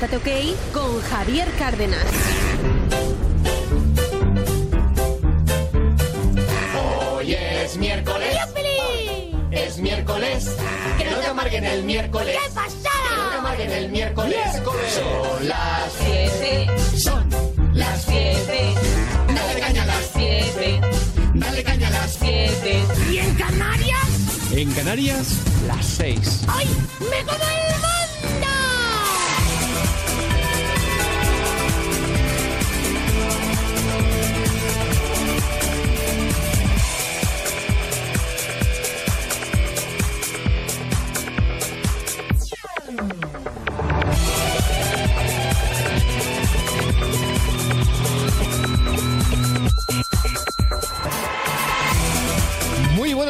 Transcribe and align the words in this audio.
Levántate 0.00 0.16
OK 0.16 0.72
con 0.72 1.02
Javier 1.02 1.46
Cárdenas. 1.58 2.06
Hoy 7.12 7.34
es 7.34 7.76
miércoles. 7.76 8.34
Es 9.50 9.76
miércoles. 9.78 10.56
Que 10.96 11.04
no 11.04 11.16
te 11.18 11.26
amarguen 11.26 11.64
el 11.64 11.82
miércoles. 11.82 12.34
¡Qué 12.34 12.50
pasada! 12.54 12.80
Que 13.10 13.16
no 13.16 13.28
te 13.28 13.36
amarguen 13.36 13.72
el 13.72 13.90
miércoles. 13.90 14.38
Son 14.88 15.48
las 15.48 15.92
Siete, 15.98 16.66
Son 16.96 17.28
las 17.74 18.02
siete, 18.02 18.74
Dale 19.26 19.60
caña 19.60 19.82
a 19.82 19.86
las 19.86 20.10
siete, 20.14 20.80
Dale 21.34 21.62
caña 21.62 21.88
a 21.88 21.90
las 21.90 22.12
siete. 22.12 22.84
¿Y 23.10 23.18
en 23.18 23.34
Canarias? 23.34 24.08
En 24.52 24.72
Canarias, 24.72 25.34
las 25.66 25.84
6. 25.84 26.44
¡Ay! 26.48 26.66
¡Me 27.00 27.22
como 27.24 27.69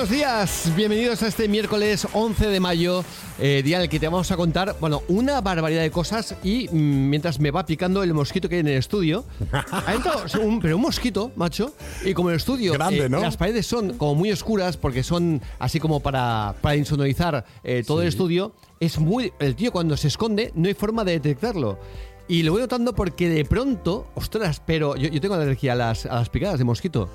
buenos 0.01 0.17
días, 0.17 0.73
bienvenidos 0.75 1.23
a 1.23 1.27
este 1.27 1.47
miércoles 1.47 2.09
11 2.15 2.47
de 2.47 2.59
mayo, 2.59 3.05
eh, 3.39 3.61
día 3.63 3.77
en 3.77 3.83
el 3.83 3.89
que 3.91 4.01
te 4.01 4.09
vamos 4.09 4.31
a 4.31 4.37
contar, 4.39 4.75
bueno, 4.81 5.03
una 5.09 5.43
barbaridad 5.43 5.83
de 5.83 5.91
cosas 5.91 6.37
y 6.43 6.69
mm, 6.69 7.11
mientras 7.11 7.39
me 7.39 7.51
va 7.51 7.67
picando 7.67 8.03
el 8.03 8.15
mosquito 8.15 8.49
que 8.49 8.55
hay 8.55 8.61
en 8.63 8.69
el 8.69 8.79
estudio, 8.79 9.27
ha 9.53 9.93
entrado 9.95 10.25
un, 10.43 10.59
pero 10.59 10.77
un 10.77 10.83
mosquito, 10.83 11.33
macho, 11.37 11.75
y 12.03 12.15
como 12.15 12.31
el 12.31 12.37
estudio, 12.37 12.73
Grande, 12.73 13.05
eh, 13.05 13.09
¿no? 13.11 13.21
las 13.21 13.37
paredes 13.37 13.67
son 13.67 13.99
como 13.99 14.15
muy 14.15 14.33
oscuras 14.33 14.79
porque 14.79 15.03
son 15.03 15.43
así 15.59 15.79
como 15.79 16.01
para, 16.01 16.55
para 16.63 16.77
insonorizar 16.77 17.45
eh, 17.63 17.85
todo 17.87 18.01
el 18.01 18.09
estudio, 18.09 18.55
es 18.81 18.99
muy, 18.99 19.35
el 19.39 19.55
tío 19.55 19.71
cuando 19.71 19.99
se 19.99 20.09
esconde 20.09 20.51
no 20.55 20.69
hay 20.69 20.75
forma 20.75 21.05
de 21.05 21.13
detectarlo. 21.13 21.79
Y 22.27 22.43
lo 22.45 22.53
voy 22.53 22.63
notando 22.63 22.95
porque 22.95 23.29
de 23.29 23.45
pronto, 23.45 24.07
ostras, 24.15 24.63
pero 24.65 24.97
yo, 24.97 25.11
yo 25.11 25.21
tengo 25.21 25.35
alergia 25.35 25.75
a 25.75 25.77
las, 25.77 26.07
a 26.07 26.15
las 26.15 26.31
picadas 26.31 26.59
de 26.59 26.65
mosquito. 26.65 27.11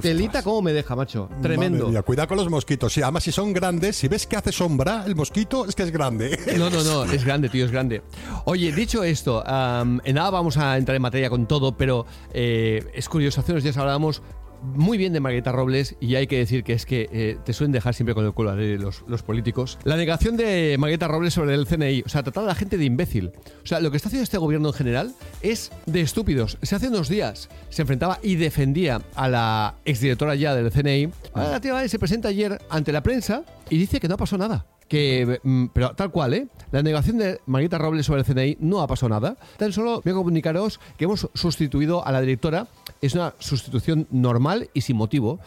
Telita 0.00 0.42
cómo 0.42 0.62
me 0.62 0.72
deja, 0.72 0.94
macho. 0.96 1.28
Tremendo. 1.42 1.88
Mía, 1.88 2.02
cuidado 2.02 2.28
con 2.28 2.36
los 2.36 2.48
mosquitos. 2.48 2.92
Sí, 2.92 3.02
además, 3.02 3.24
si 3.24 3.32
son 3.32 3.52
grandes, 3.52 3.96
si 3.96 4.08
ves 4.08 4.26
que 4.26 4.36
hace 4.36 4.52
sombra 4.52 5.04
el 5.06 5.14
mosquito, 5.14 5.66
es 5.66 5.74
que 5.74 5.82
es 5.82 5.90
grande. 5.90 6.38
No, 6.56 6.70
no, 6.70 6.82
no, 6.82 7.04
es 7.04 7.24
grande, 7.24 7.48
tío, 7.48 7.64
es 7.64 7.70
grande. 7.70 8.02
Oye, 8.44 8.72
dicho 8.72 9.04
esto, 9.04 9.44
en 9.46 10.14
nada 10.14 10.30
vamos 10.30 10.56
a 10.56 10.76
entrar 10.76 10.96
en 10.96 11.02
materia 11.02 11.30
con 11.30 11.46
todo, 11.46 11.76
pero 11.76 12.06
eh, 12.32 12.90
es 12.94 13.08
curioso, 13.08 13.40
hace 13.40 13.52
unos 13.52 13.62
días 13.62 13.76
hablábamos 13.76 14.22
muy 14.62 14.98
bien 14.98 15.12
de 15.12 15.20
Margarita 15.20 15.52
Robles 15.52 15.96
y 16.00 16.14
hay 16.14 16.26
que 16.26 16.38
decir 16.38 16.64
que 16.64 16.72
es 16.72 16.86
que 16.86 17.08
eh, 17.12 17.38
te 17.44 17.52
suelen 17.52 17.72
dejar 17.72 17.94
siempre 17.94 18.14
con 18.14 18.24
el 18.24 18.32
culo 18.32 18.54
de 18.56 18.78
los, 18.78 19.04
los 19.06 19.22
políticos. 19.22 19.78
La 19.84 19.96
negación 19.96 20.36
de 20.36 20.76
Margarita 20.78 21.08
Robles 21.08 21.34
sobre 21.34 21.54
el 21.54 21.66
CNI, 21.66 22.02
o 22.06 22.08
sea, 22.08 22.22
tratar 22.22 22.44
a 22.44 22.46
la 22.46 22.54
gente 22.54 22.78
de 22.78 22.84
imbécil. 22.84 23.32
O 23.62 23.66
sea, 23.66 23.80
lo 23.80 23.90
que 23.90 23.96
está 23.96 24.08
haciendo 24.08 24.24
este 24.24 24.38
gobierno 24.38 24.68
en 24.68 24.74
general 24.74 25.14
es 25.42 25.72
de 25.86 26.00
estúpidos. 26.00 26.58
Se 26.62 26.74
hace 26.74 26.88
unos 26.88 27.08
días 27.08 27.48
se 27.68 27.82
enfrentaba 27.82 28.18
y 28.22 28.36
defendía 28.36 29.02
a 29.14 29.28
la 29.28 29.74
exdirectora 29.84 30.34
ya 30.34 30.54
del 30.54 30.70
CNI. 30.70 31.10
Ahora 31.34 31.50
la 31.50 31.60
tía 31.60 31.88
se 31.88 31.98
presenta 31.98 32.28
ayer 32.28 32.60
ante 32.70 32.92
la 32.92 33.02
prensa 33.02 33.44
y 33.70 33.78
dice 33.78 34.00
que 34.00 34.08
no 34.08 34.16
pasó 34.16 34.38
nada. 34.38 34.66
Que, 34.88 35.40
mm, 35.42 35.66
pero 35.72 35.96
tal 35.96 36.12
cual, 36.12 36.34
¿eh? 36.34 36.46
La 36.70 36.82
negación 36.82 37.18
de 37.18 37.40
Margarita 37.46 37.76
Robles 37.78 38.06
sobre 38.06 38.20
el 38.20 38.26
CNI 38.26 38.58
no 38.60 38.80
ha 38.80 38.86
pasado 38.86 39.10
nada. 39.10 39.36
Tan 39.56 39.72
solo 39.72 40.00
voy 40.04 40.12
a 40.12 40.14
comunicaros 40.14 40.78
que 40.96 41.04
hemos 41.04 41.28
sustituido 41.34 42.06
a 42.06 42.12
la 42.12 42.20
directora. 42.20 42.68
Es 43.06 43.14
una 43.14 43.34
sustitución 43.38 44.06
normal 44.10 44.68
y 44.74 44.80
sin 44.80 44.96
motivo. 44.96 45.38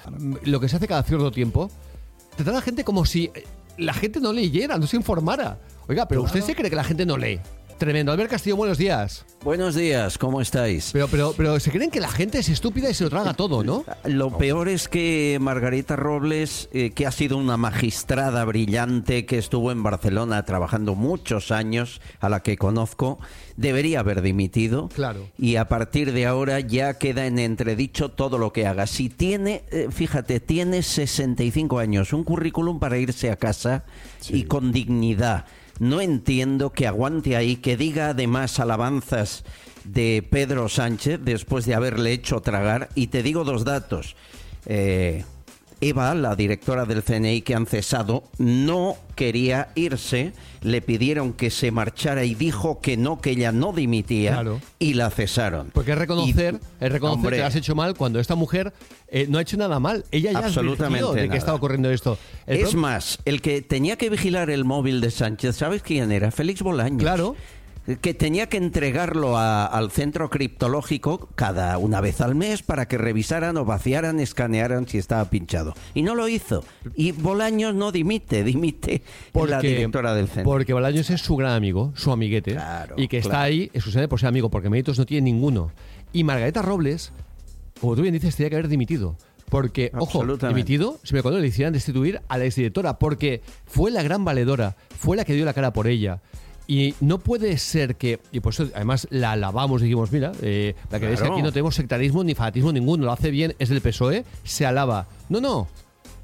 Lo 0.43 0.59
que 0.59 0.69
se 0.69 0.77
hace 0.77 0.87
cada 0.87 1.03
cierto 1.03 1.31
tiempo. 1.31 1.69
Tratar 2.35 2.53
a 2.53 2.57
la 2.57 2.61
gente 2.61 2.83
como 2.83 3.05
si 3.05 3.25
eh, 3.35 3.45
la 3.77 3.93
gente 3.93 4.19
no 4.19 4.31
leyera, 4.31 4.77
no 4.77 4.87
se 4.87 4.95
informara. 4.95 5.59
Oiga, 5.87 6.07
pero 6.07 6.23
usted 6.23 6.41
se 6.41 6.55
cree 6.55 6.69
que 6.69 6.75
la 6.75 6.83
gente 6.83 7.05
no 7.05 7.17
lee. 7.17 7.39
Tremendo. 7.79 8.11
Albert 8.11 8.31
Castillo, 8.31 8.57
buenos 8.57 8.77
días. 8.77 9.25
Buenos 9.41 9.73
días, 9.73 10.17
¿cómo 10.17 10.41
estáis? 10.41 10.89
Pero, 10.91 11.07
pero, 11.07 11.33
pero 11.37 11.57
se 11.61 11.71
creen 11.71 11.89
que 11.89 12.01
la 12.01 12.09
gente 12.09 12.37
es 12.39 12.49
estúpida 12.49 12.89
y 12.89 12.93
se 12.93 13.05
lo 13.05 13.09
traga 13.09 13.33
todo, 13.33 13.63
¿no? 13.63 13.85
Lo 14.03 14.37
peor 14.37 14.67
es 14.67 14.89
que 14.89 15.37
Margarita 15.39 15.95
Robles, 15.95 16.67
eh, 16.73 16.91
que 16.91 17.07
ha 17.07 17.11
sido 17.13 17.37
una 17.37 17.55
magistrada 17.55 18.43
brillante, 18.43 19.25
que 19.25 19.37
estuvo 19.37 19.71
en 19.71 19.81
Barcelona 19.81 20.43
trabajando 20.43 20.93
muchos 20.93 21.51
años, 21.51 22.01
a 22.19 22.27
la 22.27 22.43
que 22.43 22.57
conozco, 22.57 23.17
debería 23.55 24.01
haber 24.01 24.21
dimitido. 24.21 24.89
Claro. 24.89 25.29
Y 25.37 25.55
a 25.55 25.69
partir 25.69 26.11
de 26.11 26.25
ahora 26.25 26.59
ya 26.59 26.95
queda 26.95 27.27
en 27.27 27.39
entredicho 27.39 28.09
todo 28.09 28.37
lo 28.37 28.51
que 28.51 28.67
haga. 28.67 28.87
Si 28.87 29.07
tiene, 29.07 29.63
eh, 29.71 29.87
fíjate, 29.89 30.41
tiene 30.41 30.83
65 30.83 31.79
años, 31.79 32.11
un 32.11 32.25
currículum 32.25 32.77
para 32.77 32.97
irse 32.97 33.31
a 33.31 33.37
casa 33.37 33.85
y 34.27 34.43
con 34.43 34.73
dignidad. 34.73 35.45
No 35.79 36.01
entiendo 36.01 36.71
que 36.71 36.87
aguante 36.87 37.35
ahí, 37.35 37.55
que 37.55 37.77
diga 37.77 38.09
además 38.09 38.59
alabanzas 38.59 39.43
de 39.85 40.25
Pedro 40.29 40.69
Sánchez 40.69 41.19
después 41.23 41.65
de 41.65 41.75
haberle 41.75 42.11
hecho 42.11 42.41
tragar. 42.41 42.89
Y 42.95 43.07
te 43.07 43.23
digo 43.23 43.43
dos 43.43 43.63
datos. 43.63 44.15
Eh, 44.65 45.23
Eva, 45.81 46.13
la 46.15 46.35
directora 46.35 46.85
del 46.85 47.03
CNI 47.03 47.41
que 47.41 47.55
han 47.55 47.65
cesado, 47.65 48.23
no 48.37 48.97
quería 49.15 49.69
irse, 49.75 50.33
le 50.61 50.81
pidieron 50.81 51.33
que 51.33 51.49
se 51.49 51.71
marchara 51.71 52.23
y 52.25 52.35
dijo 52.35 52.81
que 52.81 52.97
no, 52.97 53.21
que 53.21 53.31
ella 53.31 53.51
no 53.51 53.71
dimitía 53.73 54.31
Claro. 54.33 54.59
y 54.77 54.93
la 54.95 55.09
cesaron. 55.09 55.71
Porque 55.73 55.91
es 55.93 55.97
reconocer, 55.97 56.55
Y- 56.55 56.85
es 56.85 56.91
reconocer 56.91 57.17
Hombre, 57.25 57.37
que 57.37 57.43
has 57.43 57.55
hecho 57.55 57.75
mal 57.75 57.95
cuando 57.95 58.19
esta 58.19 58.35
mujer 58.35 58.73
eh, 59.07 59.25
no 59.29 59.37
ha 59.37 59.41
hecho 59.41 59.57
nada 59.57 59.79
mal. 59.79 60.05
Ella 60.11 60.31
ya 60.33 60.39
Absolutamente 60.39 61.21
de 61.21 61.29
que 61.29 61.37
estaba 61.37 61.57
ocurriendo 61.57 61.89
esto. 61.89 62.17
El 62.45 62.57
Es 62.61 62.75
más, 62.75 63.19
el 63.25 63.41
que 63.41 63.61
tenía 63.61 63.95
que 63.97 64.09
vigilar 64.09 64.49
el 64.49 64.65
móvil 64.65 65.01
de 65.01 65.11
Sánchez, 65.11 65.55
¿sabes 65.55 65.81
quién 65.81 66.11
era? 66.11 66.29
Félix 66.31 66.61
Bolaños. 66.61 67.01
Claro. 67.01 67.35
Que 67.97 68.13
tenía 68.13 68.47
que 68.47 68.57
entregarlo 68.57 69.37
a- 69.37 69.65
al 69.65 69.91
centro 69.91 70.29
criptológico 70.29 71.29
cada 71.35 71.77
una 71.77 72.01
vez 72.01 72.21
al 72.21 72.35
mes 72.35 72.61
para 72.61 72.87
que 72.87 72.97
revisaran 72.97 73.57
o 73.57 73.65
vaciaran, 73.65 74.19
escanearan 74.19 74.87
si 74.87 74.97
estaba 74.97 75.29
pinchado. 75.29 75.73
Y 75.93 76.01
no 76.03 76.15
lo 76.15 76.27
hizo. 76.27 76.63
Y 76.95 77.11
Bolaños 77.13 77.73
no 77.75 77.91
dimite, 77.91 78.43
dimite 78.43 79.01
la 79.33 79.59
directora 79.61 80.13
del 80.13 80.27
centro. 80.27 80.43
Porque 80.43 80.73
Bolaños 80.73 81.09
es 81.09 81.21
su 81.21 81.35
gran 81.35 81.53
amigo, 81.53 81.91
su 81.95 82.11
amiguete. 82.11 82.51
Claro, 82.51 82.95
y 82.97 83.07
que 83.07 83.17
está 83.17 83.41
ahí, 83.41 83.63
exclusivamente 83.73 84.09
por 84.09 84.19
ser 84.19 84.29
amigo, 84.29 84.49
porque 84.49 84.69
méritos 84.69 84.97
no 84.99 85.05
tiene 85.05 85.25
ninguno. 85.31 85.71
Y 86.13 86.23
Margarita 86.23 86.61
Robles, 86.61 87.11
como 87.79 87.95
tú 87.95 88.01
bien 88.01 88.13
dices, 88.13 88.35
tenía 88.35 88.49
que 88.49 88.55
haber 88.57 88.67
dimitido. 88.67 89.15
Porque, 89.49 89.89
ojo, 89.97 90.19
dimitido, 90.49 90.99
siempre 91.03 91.19
y 91.19 91.21
cuando 91.23 91.39
le 91.39 91.47
hicieran 91.47 91.73
destituir 91.73 92.21
a 92.27 92.37
la 92.37 92.45
exdirectora, 92.45 92.99
porque 92.99 93.41
fue 93.65 93.89
la 93.89 94.03
gran 94.03 94.23
valedora, 94.23 94.75
fue 94.95 95.17
la 95.17 95.25
que 95.25 95.33
dio 95.33 95.43
la 95.43 95.53
cara 95.53 95.73
por 95.73 95.87
ella. 95.87 96.21
Y 96.71 96.93
no 97.01 97.17
puede 97.17 97.57
ser 97.57 97.95
que, 97.95 98.19
y 98.31 98.41
por 98.41 98.53
eso 98.53 98.67
además 98.75 99.07
la 99.09 99.31
alabamos, 99.31 99.81
dijimos, 99.81 100.11
mira, 100.11 100.33
eh, 100.43 100.75
la 100.91 100.99
que 100.99 101.07
Claro. 101.15 101.33
aquí 101.33 101.41
no 101.41 101.51
tenemos 101.51 101.73
sectarismo 101.73 102.23
ni 102.23 102.35
fanatismo 102.35 102.71
ninguno, 102.71 103.05
lo 103.05 103.11
hace 103.11 103.31
bien, 103.31 103.55
es 103.57 103.69
del 103.69 103.81
PSOE, 103.81 104.23
se 104.43 104.67
alaba. 104.67 105.07
No, 105.29 105.41
no, 105.41 105.67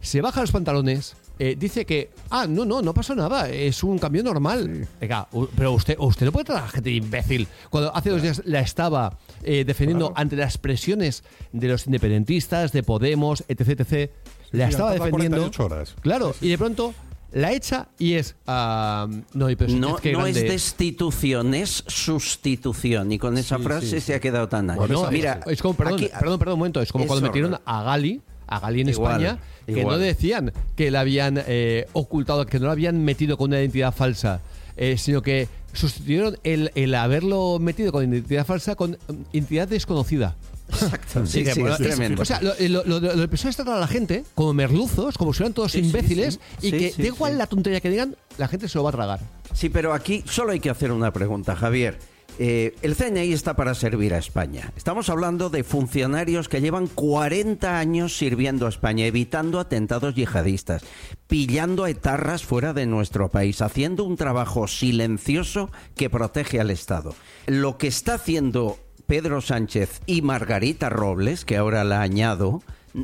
se 0.02 0.22
baja 0.22 0.42
los 0.42 0.52
pantalones, 0.52 1.16
eh, 1.40 1.56
dice 1.58 1.88
que, 1.88 2.12
ah, 2.30 2.46
no, 2.48 2.64
no, 2.64 2.84
no 2.84 2.94
pasó 2.94 3.16
nada, 3.16 3.50
es 3.50 3.84
un 3.84 3.98
cambio 3.98 4.22
normal. 4.22 4.88
Venga, 5.02 5.28
u- 5.32 5.48
pero 5.56 5.72
usted, 5.74 5.96
usted 5.98 6.28
no 6.28 6.32
puede 6.32 6.46
tratar 6.46 6.62
a 6.62 6.66
la 6.68 6.72
gente 6.72 6.92
de 6.92 6.96
imbécil. 6.98 7.48
Cuando 7.72 7.96
hace 7.96 8.12
dos 8.12 8.22
días 8.22 8.44
la 8.46 8.60
estaba 8.60 9.18
eh, 9.42 9.64
defendiendo 9.66 10.14
ante 10.16 10.36
las 10.36 10.60
presiones 10.60 11.24
de 11.54 11.70
los 11.70 11.88
independentistas, 11.88 12.72
de 12.72 12.84
Podemos, 12.84 13.44
etc, 13.48 13.80
etc, 13.82 14.12
la 14.52 14.66
sí, 14.68 14.72
estaba 14.74 14.92
defendiendo. 14.94 15.38
48 15.38 15.66
horas. 15.66 15.96
Claro, 16.02 16.36
y 16.40 16.50
de 16.50 16.58
pronto 16.60 16.94
la 17.36 17.52
echa 17.54 17.90
y 18.00 18.14
es, 18.14 18.36
ah, 18.48 19.08
no, 19.34 19.46
pero 19.48 19.66
es- 19.66 19.74
No, 19.74 19.96
es 19.98 20.02
que 20.02 20.14
no 20.14 20.26
es 20.26 20.36
destitución, 20.36 21.54
es 21.54 21.84
sustitución. 21.88 23.12
Y 23.12 23.20
con 23.20 23.38
esa 23.38 23.58
Sí, 23.58 23.64
frase 23.64 23.88
sí, 23.88 24.00
se 24.02 24.16
ha 24.16 24.20
quedado 24.20 24.48
tan 24.48 24.70
ancho. 24.70 24.88
No, 24.88 25.12
Mira, 25.12 25.42
es, 25.46 25.54
es 25.54 25.62
como, 25.62 25.74
perdón, 25.76 25.96
aquí- 25.96 26.10
perdón, 26.20 26.40
perdón, 26.40 26.54
un 26.54 26.60
momento, 26.60 26.82
es 26.82 26.92
como 26.92 27.04
es 27.04 27.08
cuando 27.10 27.28
metieron 27.28 27.60
a 27.66 27.84
Gali, 27.84 28.22
a 28.48 28.60
Gali 28.60 28.82
en 28.82 28.90
Igual, 28.90 29.22
España, 29.24 29.40
que 29.66 29.80
igual. 29.80 29.96
no 29.98 30.00
decían 30.00 30.54
que 30.76 30.92
la 30.92 31.02
habían 31.02 31.42
eh, 31.46 31.88
ocultado, 31.94 32.46
que 32.46 32.60
no 32.60 32.68
la 32.68 32.72
habían 32.72 33.04
metido 33.04 33.38
con 33.38 33.50
una 33.50 33.60
identidad 33.60 33.94
falsa, 33.94 34.40
eh, 34.78 34.98
sino 34.98 35.22
que 35.22 35.48
sustituyeron 35.74 36.38
el, 36.44 36.72
el 36.76 36.96
haberlo 36.96 37.60
metido 37.60 37.92
con 37.92 38.04
identidad 38.14 38.46
falsa 38.46 38.76
con 38.76 38.92
mm, 38.92 39.14
identidad 39.34 39.68
desconocida. 39.68 40.36
Exacto, 40.70 41.26
sí, 41.26 41.44
que, 41.44 41.54
sí, 41.54 41.60
bueno, 41.62 41.76
es 41.76 41.82
es- 41.82 41.88
tremendo. 41.88 42.22
O 42.22 42.26
sea, 42.26 42.42
lo, 42.42 42.54
lo, 42.60 42.84
lo, 43.00 43.00
lo 43.16 43.28
tratar 43.28 43.70
a 43.76 43.80
la 43.80 43.88
gente 43.88 44.24
como 44.36 44.54
merluzos, 44.54 45.18
como 45.18 45.34
si 45.34 45.38
fueran 45.38 45.54
todos 45.54 45.72
Sí, 45.72 45.80
sí, 45.82 45.86
imbéciles, 45.88 46.40
sí. 46.60 46.68
y 46.68 46.72
Sí, 46.72 46.78
que 46.78 46.92
sí, 46.92 47.02
da 47.02 47.08
igual 47.08 47.34
sí. 47.34 47.38
la 47.38 47.48
tontería 47.48 47.80
que 47.82 47.90
digan, 47.90 48.16
la 48.38 48.48
gente 48.48 48.68
se 48.68 48.78
lo 48.78 48.84
va 48.84 48.90
a 48.90 48.94
tragar. 48.94 49.20
Sí, 49.54 49.70
pero 49.70 49.94
aquí 49.94 50.24
solo 50.28 50.52
hay 50.52 50.60
que 50.60 50.70
hacer 50.70 50.92
una 50.92 51.12
pregunta, 51.14 51.56
Javier. 51.56 51.98
Eh, 52.38 52.76
el 52.82 52.96
CNI 52.98 53.32
está 53.32 53.56
para 53.56 53.74
servir 53.76 54.14
a 54.14 54.18
España. 54.18 54.74
Estamos 54.76 55.08
hablando 55.08 55.50
de 55.50 55.64
funcionarios 55.64 56.50
que 56.50 56.60
llevan 56.60 56.88
40 56.88 57.80
años 57.80 58.18
sirviendo 58.18 58.66
a 58.66 58.70
España, 58.70 59.06
evitando 59.06 59.58
atentados 59.58 60.16
yihadistas, 60.16 60.84
pillando 61.28 61.86
a 61.86 61.90
etarras 61.90 62.44
fuera 62.44 62.74
de 62.74 62.88
nuestro 62.88 63.30
país, 63.30 63.62
haciendo 63.62 64.04
un 64.04 64.18
trabajo 64.18 64.68
silencioso 64.68 65.70
que 65.96 66.10
protege 66.10 66.60
al 66.60 66.72
Estado. 66.72 67.16
Lo 67.48 67.78
que 67.78 67.88
está 67.88 68.16
haciendo 68.16 68.80
Pedro 69.08 69.42
Sánchez 69.42 70.02
y 70.06 70.22
Margarita 70.22 70.90
Robles, 70.90 71.46
que 71.46 71.58
ahora 71.58 71.84
la 71.84 72.02
añado, 72.02 72.62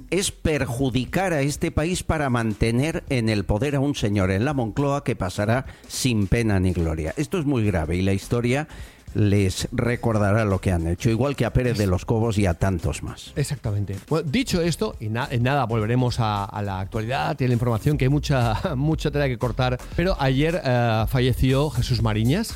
es 0.09 0.31
perjudicar 0.31 1.33
a 1.33 1.41
este 1.41 1.71
país 1.71 2.03
para 2.03 2.29
mantener 2.29 3.03
en 3.09 3.29
el 3.29 3.43
poder 3.43 3.75
a 3.75 3.79
un 3.79 3.95
señor 3.95 4.31
en 4.31 4.45
la 4.45 4.53
Moncloa 4.53 5.03
que 5.03 5.15
pasará 5.15 5.65
sin 5.87 6.27
pena 6.27 6.59
ni 6.59 6.73
gloria. 6.73 7.13
Esto 7.17 7.37
es 7.37 7.45
muy 7.45 7.65
grave 7.65 7.97
y 7.97 8.01
la 8.01 8.13
historia 8.13 8.67
les 9.13 9.67
recordará 9.73 10.45
lo 10.45 10.59
que 10.59 10.71
han 10.71 10.87
hecho, 10.87 11.09
igual 11.09 11.35
que 11.35 11.45
a 11.45 11.51
Pérez 11.51 11.77
de 11.77 11.87
los 11.87 12.05
Cobos 12.05 12.37
y 12.37 12.45
a 12.45 12.53
tantos 12.53 13.03
más. 13.03 13.33
Exactamente. 13.35 13.97
Bueno, 14.07 14.29
dicho 14.31 14.61
esto, 14.61 14.95
y 14.99 15.07
en 15.07 15.43
nada 15.43 15.65
volveremos 15.65 16.17
a, 16.19 16.61
la 16.63 16.79
actualidad 16.79 17.37
y 17.39 17.43
a 17.43 17.47
la 17.47 17.53
información, 17.53 17.97
que 17.97 18.05
hay 18.05 18.09
mucha, 18.09 18.59
mucha 18.75 19.11
tela 19.11 19.27
que 19.27 19.37
cortar, 19.37 19.77
pero 19.95 20.15
ayer 20.19 20.61
eh, 20.63 21.05
falleció 21.09 21.69
Jesús 21.69 22.01
Mariñas, 22.01 22.55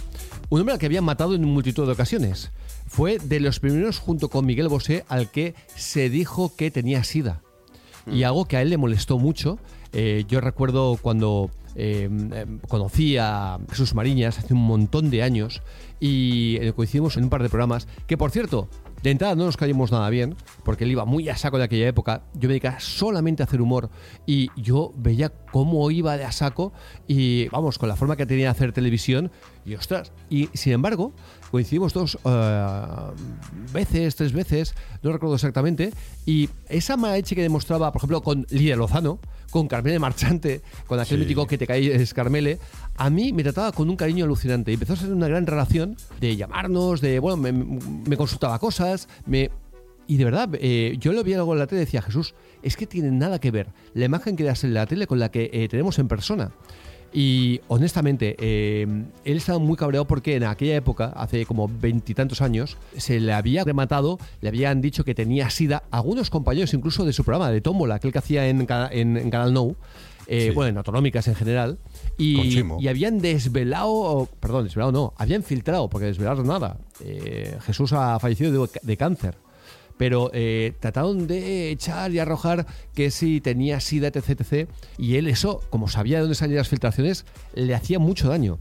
un 0.50 0.62
hombre 0.62 0.74
al 0.74 0.80
que 0.80 0.86
habían 0.86 1.04
matado 1.04 1.36
en 1.36 1.44
multitud 1.44 1.86
de 1.86 1.92
ocasiones. 1.92 2.52
Fue 2.96 3.20
de 3.20 3.42
los 3.42 3.60
primeros, 3.60 4.00
junto 4.00 4.30
con 4.30 4.46
Miguel 4.46 4.70
Bosé, 4.70 5.04
al 5.10 5.30
que 5.30 5.54
se 5.76 6.10
dijo 6.10 6.56
que 6.56 6.72
tenía 6.72 7.04
sida. 7.04 7.42
Y 8.08 8.22
mm. 8.22 8.24
algo 8.24 8.46
que 8.46 8.56
a 8.56 8.62
él 8.62 8.70
le 8.70 8.78
molestó 8.78 9.20
mucho. 9.20 9.60
Eh, 9.92 10.24
yo 10.30 10.40
recuerdo 10.40 10.98
cuando 11.02 11.52
eh, 11.76 12.10
conocí 12.70 13.18
a 13.18 13.60
Jesús 13.70 13.96
Mariñas 13.96 14.40
hace 14.40 14.54
un 14.54 14.66
montón 14.66 15.10
de 15.10 15.24
años 15.24 15.62
y 16.00 16.58
eh, 16.62 16.72
coincidimos 16.72 17.18
en 17.18 17.26
un 17.26 17.30
par 17.30 17.44
de 17.44 17.50
programas 17.50 17.86
que, 18.08 18.18
por 18.18 18.32
cierto, 18.32 18.70
de 19.04 19.12
entrada 19.12 19.36
no 19.36 19.46
nos 19.46 19.58
caímos 19.58 19.92
nada 19.92 20.10
bien, 20.10 20.36
porque 20.64 20.84
él 20.84 20.92
iba 20.92 21.06
muy 21.06 21.30
a 21.30 21.38
saco 21.38 21.58
de 21.58 21.66
aquella 21.66 21.88
época. 21.88 22.24
Yo 22.34 22.48
me 22.48 22.54
dedicaba 22.54 22.80
solamente 22.80 23.44
a 23.44 23.46
hacer 23.46 23.62
humor 23.62 23.90
y 24.26 24.50
yo 24.60 24.94
veía 24.96 25.30
cómo 25.30 25.92
iba 25.92 26.18
de 26.18 26.24
a 26.24 26.32
saco 26.32 26.74
y, 27.08 27.48
vamos, 27.50 27.78
con 27.78 27.88
la 27.88 27.96
forma 27.96 28.16
que 28.16 28.26
tenía 28.26 28.46
de 28.46 28.52
hacer 28.52 28.72
televisión 28.72 29.32
y, 29.66 29.76
ostras, 29.76 30.12
y 30.30 30.50
sin 30.54 30.74
embargo, 30.74 31.14
coincidimos 31.56 31.94
dos 31.94 32.18
eh, 32.26 32.86
veces, 33.72 34.18
tres 34.18 34.34
veces, 34.34 34.76
no 35.02 35.14
recuerdo 35.14 35.36
exactamente, 35.36 35.94
y 36.26 36.50
esa 36.68 36.98
mala 36.98 37.22
que 37.22 37.42
demostraba, 37.42 37.94
por 37.94 38.02
ejemplo, 38.02 38.22
con 38.22 38.46
Lidia 38.50 38.76
Lozano, 38.76 39.20
con 39.52 39.70
Carmele 39.70 39.98
Marchante, 39.98 40.62
con 40.86 41.00
aquel 41.00 41.20
mítico 41.20 41.48
que 41.48 41.58
te 41.58 41.66
caes, 41.66 42.14
Carmele, 42.14 42.60
a 42.98 43.10
mí 43.10 43.32
me 43.32 43.42
trataba 43.42 43.72
con 43.72 43.90
un 43.90 43.96
cariño 43.96 44.26
alucinante. 44.26 44.72
Y 44.72 44.74
empezó 44.74 44.94
a 44.94 44.96
ser 44.98 45.14
una 45.14 45.30
gran 45.30 45.48
relación 45.48 45.96
de 46.20 46.36
llamarnos, 46.36 47.00
de, 47.00 47.20
bueno, 47.20 47.38
me, 47.38 48.18
consultaba 48.18 48.60
cosas, 48.60 49.08
me... 49.26 49.50
Y 50.08 50.18
de 50.18 50.26
verdad, 50.26 50.50
eh, 50.56 50.98
yo 51.00 51.14
lo 51.14 51.24
vi 51.24 51.36
algo 51.36 51.54
en 51.54 51.60
la 51.60 51.68
tele 51.68 51.84
y 51.84 51.86
decía, 51.86 52.02
Jesús, 52.02 52.36
es 52.64 52.76
que 52.76 52.86
tiene 52.86 53.12
nada 53.12 53.40
que 53.40 53.50
ver 53.50 53.70
la 53.94 54.04
imagen 54.04 54.36
que 54.36 54.44
das 54.44 54.66
en 54.66 54.74
la 54.74 54.86
tele 54.86 55.08
con 55.08 55.20
la 55.20 55.32
que 55.32 55.50
eh, 55.54 55.70
tenemos 55.70 55.98
en 56.00 56.10
persona. 56.10 56.52
Y 57.18 57.62
honestamente, 57.70 58.36
eh, 58.40 58.86
él 59.24 59.38
estaba 59.38 59.58
muy 59.58 59.78
cabreado 59.78 60.06
porque 60.06 60.36
en 60.36 60.44
aquella 60.44 60.76
época, 60.76 61.14
hace 61.16 61.46
como 61.46 61.70
veintitantos 61.70 62.42
años, 62.42 62.76
se 62.98 63.22
le 63.22 63.32
había 63.32 63.64
rematado, 63.64 64.20
le 64.42 64.50
habían 64.50 64.82
dicho 64.82 65.06
que 65.06 65.16
tenía 65.16 65.50
sida, 65.50 65.84
algunos 65.92 66.30
compañeros 66.30 66.74
incluso 66.74 67.06
de 67.06 67.14
su 67.14 67.24
programa, 67.24 67.52
de 67.52 67.62
Tómbola, 67.62 67.96
aquel 67.96 68.12
que 68.12 68.18
hacía 68.18 68.50
en, 68.50 68.68
en, 68.70 69.30
Canal 69.30 69.54
No, 69.54 69.78
eh, 70.28 70.52
bueno, 70.54 70.72
en 70.72 70.78
autonómicas 70.78 71.30
en 71.30 71.36
general, 71.36 71.78
y, 72.18 72.62
y, 72.80 72.88
habían 72.90 73.20
desvelado, 73.20 74.28
perdón, 74.42 74.66
desvelado 74.66 74.92
no, 74.92 75.14
habían 75.16 75.42
filtrado, 75.42 75.90
porque 75.90 76.08
desvelado 76.08 76.44
nada. 76.44 76.80
Eh, 77.00 77.58
Jesús 77.62 77.94
ha 77.94 78.20
fallecido 78.20 78.68
de 78.82 78.98
cáncer 78.98 79.38
pero 79.98 80.32
eh, 80.34 80.74
trataron 80.80 81.28
de 81.28 81.72
echar 81.72 82.12
y 82.12 82.20
arrojar 82.20 82.66
que 82.94 83.12
si 83.12 83.42
tenía 83.42 83.80
SIDA, 83.80 84.08
etc. 84.08 84.70
Y 84.98 85.16
él 85.16 85.28
eso, 85.28 85.62
como 85.70 85.88
sabía 85.88 86.18
de 86.18 86.22
dónde 86.22 86.36
salían 86.36 86.58
las 86.58 86.70
filtraciones, 86.70 87.26
le 87.54 87.74
hacía 87.76 88.00
mucho 88.00 88.30
daño. 88.30 88.58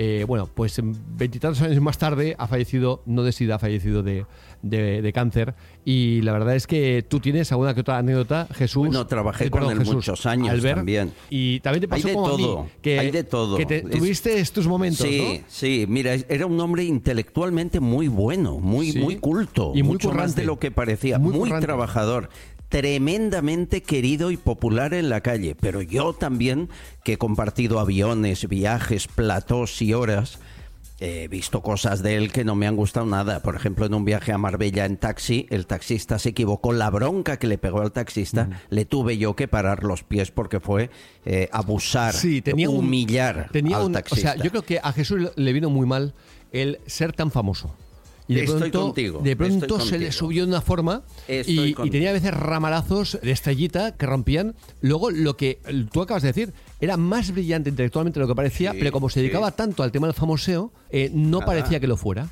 Eh, 0.00 0.24
bueno, 0.28 0.48
pues 0.54 0.80
veintitantos 0.80 1.60
años 1.60 1.80
más 1.80 1.98
tarde 1.98 2.36
ha 2.38 2.46
fallecido, 2.46 3.02
no 3.04 3.24
de 3.24 3.32
SIDA, 3.32 3.56
ha 3.56 3.58
fallecido 3.58 4.04
de, 4.04 4.26
de, 4.62 5.12
cáncer. 5.12 5.56
Y 5.84 6.22
la 6.22 6.32
verdad 6.32 6.54
es 6.54 6.68
que 6.68 7.04
tú 7.08 7.18
tienes 7.18 7.50
alguna 7.50 7.74
que 7.74 7.80
otra 7.80 7.98
anécdota, 7.98 8.46
Jesús. 8.54 8.90
No, 8.90 9.08
trabajé 9.08 9.46
eh, 9.46 9.50
con 9.50 9.68
él 9.68 9.80
muchos 9.80 10.24
años 10.24 10.62
también. 10.62 11.12
Y 11.30 11.58
también 11.58 11.80
te 11.80 11.88
pasó 11.88 12.06
hay 12.06 12.14
de 12.14 12.22
todo, 12.22 12.68
que, 12.80 12.98
hay 13.00 13.10
de 13.10 13.24
todo. 13.24 13.56
que 13.56 13.66
tuviste 13.66 14.38
estos 14.38 14.68
momentos, 14.68 15.04
Sí, 15.04 15.42
sí. 15.48 15.86
Mira, 15.88 16.14
era 16.14 16.46
un 16.46 16.60
hombre 16.60 16.84
intelectualmente 16.84 17.80
muy 17.80 18.06
bueno, 18.06 18.60
muy, 18.60 18.92
muy 18.92 19.16
culto. 19.16 19.72
Y 19.74 19.82
muy 19.82 19.94
mucho 19.94 20.12
más 20.12 20.36
de 20.36 20.44
lo 20.44 20.60
que 20.60 20.70
parecía. 20.70 21.18
Muy, 21.18 21.50
trabajador 21.58 22.28
tremendamente 22.68 23.82
querido 23.82 24.30
y 24.30 24.36
popular 24.36 24.94
en 24.94 25.08
la 25.08 25.20
calle, 25.20 25.54
pero 25.54 25.82
yo 25.82 26.12
también, 26.12 26.68
que 27.04 27.14
he 27.14 27.18
compartido 27.18 27.80
aviones, 27.80 28.48
viajes, 28.48 29.08
platós 29.08 29.80
y 29.80 29.94
horas, 29.94 30.38
he 31.00 31.28
visto 31.28 31.62
cosas 31.62 32.02
de 32.02 32.16
él 32.16 32.32
que 32.32 32.44
no 32.44 32.54
me 32.54 32.66
han 32.66 32.76
gustado 32.76 33.06
nada. 33.06 33.40
Por 33.40 33.54
ejemplo, 33.54 33.86
en 33.86 33.94
un 33.94 34.04
viaje 34.04 34.32
a 34.32 34.38
Marbella 34.38 34.84
en 34.84 34.96
taxi, 34.96 35.46
el 35.50 35.66
taxista 35.66 36.18
se 36.18 36.30
equivocó. 36.30 36.72
La 36.72 36.90
bronca 36.90 37.38
que 37.38 37.46
le 37.46 37.56
pegó 37.56 37.80
al 37.80 37.92
taxista, 37.92 38.44
mm. 38.44 38.54
le 38.70 38.84
tuve 38.84 39.16
yo 39.16 39.36
que 39.36 39.48
parar 39.48 39.84
los 39.84 40.02
pies 40.02 40.30
porque 40.30 40.60
fue 40.60 40.90
eh, 41.24 41.48
abusar, 41.52 42.14
tenía 42.42 42.68
humillar 42.68 43.48
tenía 43.52 43.76
al 43.76 43.92
taxista. 43.92 44.30
O 44.30 44.34
sea, 44.34 44.42
yo 44.42 44.50
creo 44.50 44.62
que 44.62 44.80
a 44.82 44.92
Jesús 44.92 45.30
le 45.34 45.52
vino 45.52 45.70
muy 45.70 45.86
mal 45.86 46.14
el 46.52 46.80
ser 46.86 47.12
tan 47.12 47.30
famoso. 47.30 47.74
Y 48.28 48.34
de 48.34 48.44
pronto, 48.44 48.94
de 49.22 49.36
pronto 49.36 49.80
se 49.80 49.98
le 49.98 50.12
subió 50.12 50.44
de 50.44 50.50
una 50.50 50.60
forma 50.60 51.02
y, 51.26 51.72
tenía 51.90 52.10
a 52.10 52.12
veces 52.12 52.34
ramalazos 52.34 53.18
de 53.22 53.30
estrellita 53.30 53.96
que 53.96 54.04
rompían. 54.04 54.54
Luego, 54.82 55.10
lo 55.10 55.36
que 55.36 55.58
tú 55.90 56.02
acabas 56.02 56.22
de 56.22 56.28
decir, 56.28 56.52
era 56.80 56.98
más 56.98 57.32
brillante 57.32 57.70
intelectualmente 57.70 58.20
de 58.20 58.24
lo 58.24 58.28
que 58.28 58.36
parecía, 58.36 58.72
pero 58.72 58.92
como 58.92 59.08
se 59.08 59.20
dedicaba 59.20 59.50
tanto 59.52 59.82
al 59.82 59.92
tema 59.92 60.06
del 60.06 60.14
famoseo, 60.14 60.72
eh, 60.90 61.10
no 61.12 61.40
parecía 61.40 61.80
que 61.80 61.86
lo 61.86 61.96
fuera. 61.96 62.28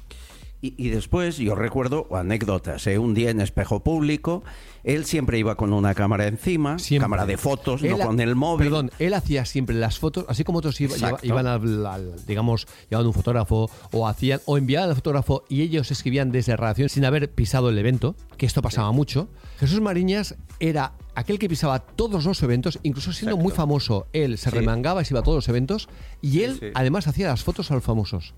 Y, 0.62 0.88
después 0.88 1.36
yo 1.36 1.54
recuerdo 1.54 2.08
anécdotas. 2.16 2.86
¿eh? 2.86 2.98
Un 2.98 3.14
día 3.14 3.30
en 3.30 3.40
espejo 3.40 3.80
público, 3.80 4.42
él 4.84 5.04
siempre 5.04 5.38
iba 5.38 5.54
con 5.54 5.72
una 5.72 5.94
cámara 5.94 6.26
encima, 6.26 6.76
cámara 6.98 7.26
de 7.26 7.36
fotos, 7.36 7.82
no 7.82 7.98
con 7.98 8.20
el 8.20 8.34
móvil. 8.34 8.68
Perdón, 8.68 8.90
él 8.98 9.14
hacía 9.14 9.44
siempre 9.44 9.76
las 9.76 9.98
fotos, 9.98 10.24
así 10.28 10.44
como 10.44 10.58
otros 10.58 10.80
iban 10.80 11.46
al, 11.46 12.26
digamos, 12.26 12.66
llevaban 12.88 13.06
un 13.06 13.12
fotógrafo 13.12 13.70
o 13.92 14.08
hacían 14.08 14.40
o 14.46 14.56
enviaban 14.56 14.88
al 14.88 14.96
fotógrafo 14.96 15.44
y 15.48 15.62
ellos 15.62 15.90
escribían 15.90 16.32
desde 16.32 16.56
redacción 16.56 16.88
sin 16.88 17.04
haber 17.04 17.30
pisado 17.30 17.68
el 17.68 17.78
evento, 17.78 18.16
que 18.36 18.46
esto 18.46 18.62
pasaba 18.62 18.90
mucho. 18.92 19.28
Jesús 19.60 19.80
Mariñas 19.80 20.36
era 20.58 20.94
aquel 21.14 21.38
que 21.38 21.48
pisaba 21.48 21.80
todos 21.80 22.24
los 22.24 22.42
eventos, 22.42 22.78
incluso 22.82 23.12
siendo 23.12 23.36
muy 23.36 23.52
famoso, 23.52 24.06
él 24.12 24.38
se 24.38 24.50
remangaba 24.50 25.02
y 25.02 25.04
se 25.04 25.12
iba 25.12 25.20
a 25.20 25.22
todos 25.22 25.36
los 25.36 25.48
eventos 25.48 25.88
y 26.22 26.42
él 26.42 26.72
además 26.74 27.06
hacía 27.06 27.28
las 27.28 27.44
fotos 27.44 27.70
a 27.70 27.74
los 27.74 27.84
famosos. 27.84 28.34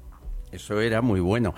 Eso 0.52 0.80
era 0.80 1.02
muy 1.02 1.20
bueno. 1.20 1.54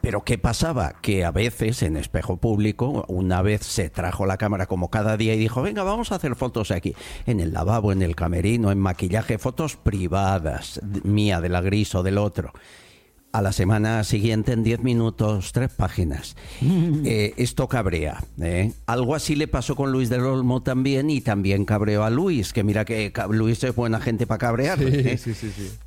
Pero 0.00 0.22
¿qué 0.22 0.38
pasaba? 0.38 0.94
Que 1.02 1.24
a 1.24 1.30
veces 1.30 1.82
en 1.82 1.96
espejo 1.96 2.38
público, 2.38 3.04
una 3.08 3.42
vez 3.42 3.62
se 3.62 3.90
trajo 3.90 4.24
la 4.24 4.38
cámara 4.38 4.66
como 4.66 4.90
cada 4.90 5.16
día 5.16 5.34
y 5.34 5.38
dijo, 5.38 5.60
venga, 5.60 5.82
vamos 5.82 6.10
a 6.10 6.14
hacer 6.14 6.36
fotos 6.36 6.70
aquí, 6.70 6.94
en 7.26 7.38
el 7.40 7.52
lavabo, 7.52 7.92
en 7.92 8.00
el 8.00 8.16
camerino, 8.16 8.72
en 8.72 8.78
maquillaje, 8.78 9.36
fotos 9.36 9.76
privadas, 9.76 10.80
mía, 11.04 11.42
de 11.42 11.50
la 11.50 11.60
gris 11.60 11.94
o 11.94 12.02
del 12.02 12.16
otro 12.16 12.52
a 13.32 13.42
la 13.42 13.52
semana 13.52 14.02
siguiente 14.04 14.52
en 14.52 14.62
10 14.62 14.80
minutos, 14.80 15.52
tres 15.52 15.70
páginas. 15.70 16.36
Eh, 17.04 17.34
esto 17.36 17.68
cabrea. 17.68 18.24
¿eh? 18.40 18.72
Algo 18.86 19.14
así 19.14 19.36
le 19.36 19.46
pasó 19.46 19.76
con 19.76 19.92
Luis 19.92 20.08
del 20.08 20.22
Olmo 20.22 20.62
también 20.62 21.10
y 21.10 21.20
también 21.20 21.64
cabreó 21.64 22.04
a 22.04 22.10
Luis, 22.10 22.52
que 22.52 22.64
mira 22.64 22.84
que 22.84 23.12
Luis 23.30 23.62
es 23.62 23.74
buena 23.74 24.00
gente 24.00 24.26
para 24.26 24.38
cabrear. 24.38 24.82
¿eh? 24.82 25.18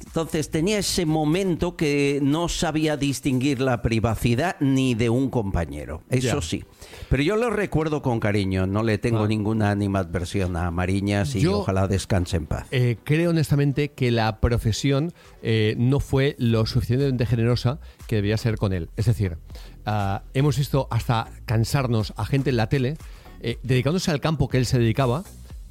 Entonces 0.05 0.49
tenía 0.49 0.79
ese 0.79 1.05
momento 1.05 1.75
que 1.75 2.19
no 2.21 2.47
sabía 2.47 2.97
distinguir 2.97 3.59
la 3.59 3.81
privacidad 3.81 4.55
ni 4.59 4.95
de 4.95 5.09
un 5.09 5.29
compañero. 5.29 6.01
Eso 6.09 6.41
sí. 6.41 6.63
Pero 7.09 7.23
yo 7.23 7.35
lo 7.35 7.49
recuerdo 7.49 8.01
con 8.01 8.19
cariño, 8.19 8.67
no 8.67 8.83
le 8.83 8.97
tengo 8.97 9.23
ah. 9.23 9.27
ninguna 9.27 9.71
animadversión 9.71 10.55
a 10.55 10.71
Mariñas 10.71 11.35
y 11.35 11.45
ojalá 11.47 11.87
descanse 11.87 12.37
en 12.37 12.45
paz. 12.45 12.67
creo 13.03 13.31
honestamente 13.31 13.91
que 13.91 14.11
la 14.11 14.39
profesión 14.39 15.13
no 15.77 15.99
fue 15.99 16.35
lo 16.39 16.65
suficientemente 16.65 17.25
generosa 17.25 17.79
que 18.07 18.15
debía 18.17 18.37
ser 18.37 18.57
con 18.57 18.73
él. 18.73 18.89
Es 18.97 19.05
decir, 19.05 19.37
ah, 19.85 20.23
hemos 20.33 20.57
visto 20.57 20.87
hasta 20.91 21.27
cansarnos 21.45 22.13
a 22.17 22.25
gente 22.25 22.49
en 22.49 22.57
la 22.57 22.69
tele 22.69 22.97
eh, 23.41 23.59
dedicándose 23.63 24.09
al 24.11 24.21
campo 24.21 24.47
que 24.47 24.57
él 24.57 24.65
se 24.65 24.79
dedicaba 24.79 25.23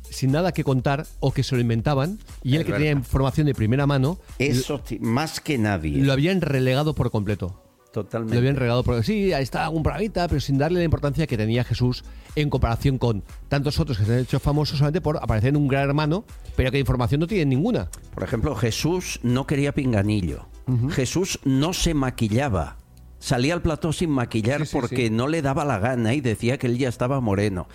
sin 0.03 0.31
nada 0.31 0.53
que 0.53 0.62
contar 0.62 1.07
o 1.21 1.33
que 1.33 1.43
se 1.43 1.55
lo 1.55 1.62
inventaban 1.62 2.19
y 2.43 2.57
él 2.57 2.67
que 2.67 2.73
tenía 2.73 2.91
información 2.91 3.47
de 3.47 3.55
primera 3.55 3.87
mano. 3.87 4.19
Eso 4.39 4.83
más 5.01 5.41
que 5.41 5.57
nadie. 5.57 6.03
Lo 6.03 6.12
habían 6.12 6.43
relegado 6.43 6.95
por 6.95 7.11
completo. 7.11 7.62
Totalmente. 7.93 8.35
Lo 8.35 8.39
habían 8.41 8.57
relegado 8.57 8.83
por 8.83 9.05
sí, 9.05 9.33
ahí 9.33 9.43
está 9.43 9.65
algún 9.65 9.83
programita, 9.83 10.27
pero 10.29 10.41
sin 10.41 10.57
darle 10.59 10.79
la 10.79 10.85
importancia 10.85 11.27
que 11.27 11.37
tenía 11.37 11.63
Jesús 11.63 12.05
en 12.35 12.49
comparación 12.49 12.97
con 12.99 13.23
tantos 13.49 13.79
otros 13.79 13.99
que 13.99 14.05
se 14.05 14.13
han 14.15 14.19
hecho 14.21 14.41
famosos 14.41 14.79
solamente 14.79 15.01
por 15.03 15.19
aparecer 15.19 15.51
en 15.51 15.57
un 15.57 15.69
gran 15.69 15.89
hermano, 15.89 16.25
pero 16.57 16.71
que 16.71 16.79
información 16.79 17.21
no 17.21 17.27
tienen 17.27 17.51
ninguna. 17.51 17.91
Por 18.15 18.23
ejemplo, 18.23 18.55
Jesús 18.57 19.21
no 19.23 19.47
quería 19.47 19.73
pinganillo. 19.73 20.47
Jesús 20.91 21.39
no 21.45 21.73
se 21.75 21.93
maquillaba. 21.93 22.79
salía 23.19 23.53
al 23.55 23.63
plató 23.63 23.93
sin 23.93 24.11
maquillar 24.11 24.61
Sí, 24.61 24.67
sí, 24.67 24.73
porque 24.73 25.07
sí. 25.09 25.11
no 25.11 25.29
le 25.29 25.43
daba 25.43 25.65
la 25.65 25.79
gana 25.79 26.15
y 26.15 26.21
decía 26.21 26.57
que 26.59 26.67
él 26.69 26.79
ya 26.79 26.89
estaba 26.89 27.21
moreno. 27.21 27.69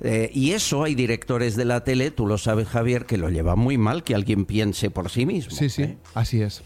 Eh, 0.00 0.30
y 0.32 0.52
eso 0.52 0.84
hay 0.84 0.94
directores 0.94 1.56
de 1.56 1.64
la 1.64 1.82
tele, 1.84 2.10
tú 2.10 2.26
lo 2.26 2.38
sabes 2.38 2.68
Javier, 2.68 3.04
que 3.04 3.18
lo 3.18 3.28
lleva 3.28 3.54
muy 3.56 3.76
mal 3.78 4.02
que 4.04 4.14
alguien 4.14 4.44
piense 4.46 4.90
por 4.90 5.10
sí 5.10 5.26
mismo. 5.26 5.50
Sí, 5.50 5.68
sí, 5.68 5.82
¿eh? 5.82 5.98
así 6.14 6.40
es. 6.40 6.62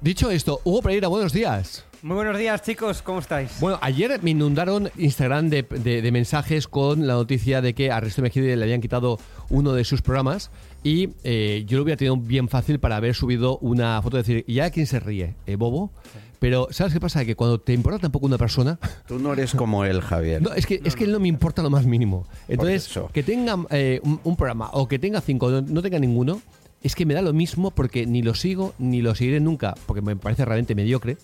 Dicho 0.00 0.30
esto, 0.30 0.60
Hugo 0.64 0.82
Pereira, 0.82 1.08
buenos 1.08 1.32
días. 1.32 1.84
Muy 2.04 2.16
buenos 2.16 2.36
días, 2.36 2.60
chicos, 2.60 3.00
¿cómo 3.00 3.20
estáis? 3.20 3.58
Bueno, 3.60 3.78
ayer 3.80 4.22
me 4.22 4.32
inundaron 4.32 4.90
Instagram 4.98 5.48
de, 5.48 5.62
de- 5.62 6.02
de 6.02 6.12
mensajes 6.12 6.68
con 6.68 7.06
la 7.06 7.14
noticia 7.14 7.62
de 7.62 7.72
que 7.74 7.90
a 7.90 7.98
Risto 7.98 8.20
Mejide 8.20 8.56
le 8.56 8.62
habían 8.64 8.82
quitado 8.82 9.18
uno 9.48 9.72
de 9.72 9.84
sus 9.84 10.02
programas 10.02 10.50
y 10.82 11.08
eh, 11.24 11.64
yo 11.66 11.78
lo 11.78 11.82
hubiera 11.84 11.96
tenido 11.96 12.18
bien 12.18 12.50
fácil 12.50 12.78
para 12.78 12.96
haber 12.96 13.14
subido 13.14 13.56
una 13.62 14.02
foto 14.02 14.18
y 14.18 14.20
decir, 14.20 14.44
¿y 14.46 14.54
ya 14.56 14.68
quién 14.70 14.86
se 14.86 15.00
ríe? 15.00 15.34
¿Eh, 15.46 15.56
¿Bobo? 15.56 15.92
Pero, 16.40 16.68
¿sabes 16.72 16.92
qué 16.92 17.00
pasa? 17.00 17.24
Que 17.24 17.36
cuando 17.36 17.58
te 17.58 17.72
importa 17.72 17.98
tampoco 18.00 18.26
una 18.26 18.36
persona, 18.36 18.78
Tú 19.08 19.18
no 19.18 19.32
eres 19.32 19.54
como 19.54 19.86
él, 19.86 20.02
Javier. 20.02 20.42
no, 20.42 20.52
es 20.52 20.66
que, 20.66 20.82
es 20.84 20.94
que 20.96 21.04
él 21.04 21.12
no 21.12 21.20
me 21.20 21.28
importa 21.28 21.62
lo 21.62 21.70
más 21.70 21.86
mínimo. 21.86 22.26
Entonces, 22.48 23.00
que 23.14 23.22
tenga 23.22 23.56
eh, 23.70 24.00
un, 24.04 24.20
un 24.24 24.36
programa 24.36 24.68
o 24.74 24.86
que 24.88 24.98
tenga 24.98 25.22
cinco, 25.22 25.48
no, 25.50 25.62
no 25.62 25.80
tenga 25.80 25.98
ninguno, 25.98 26.42
es 26.82 26.94
que 26.94 27.06
me 27.06 27.14
da 27.14 27.22
lo 27.22 27.32
mismo 27.32 27.70
porque 27.70 28.04
ni 28.04 28.20
lo 28.20 28.34
sigo 28.34 28.74
ni 28.78 29.00
lo 29.00 29.14
seguiré 29.14 29.40
nunca, 29.40 29.74
porque 29.86 30.02
me 30.02 30.16
parece 30.16 30.44
realmente 30.44 30.74
mediocre. 30.74 31.16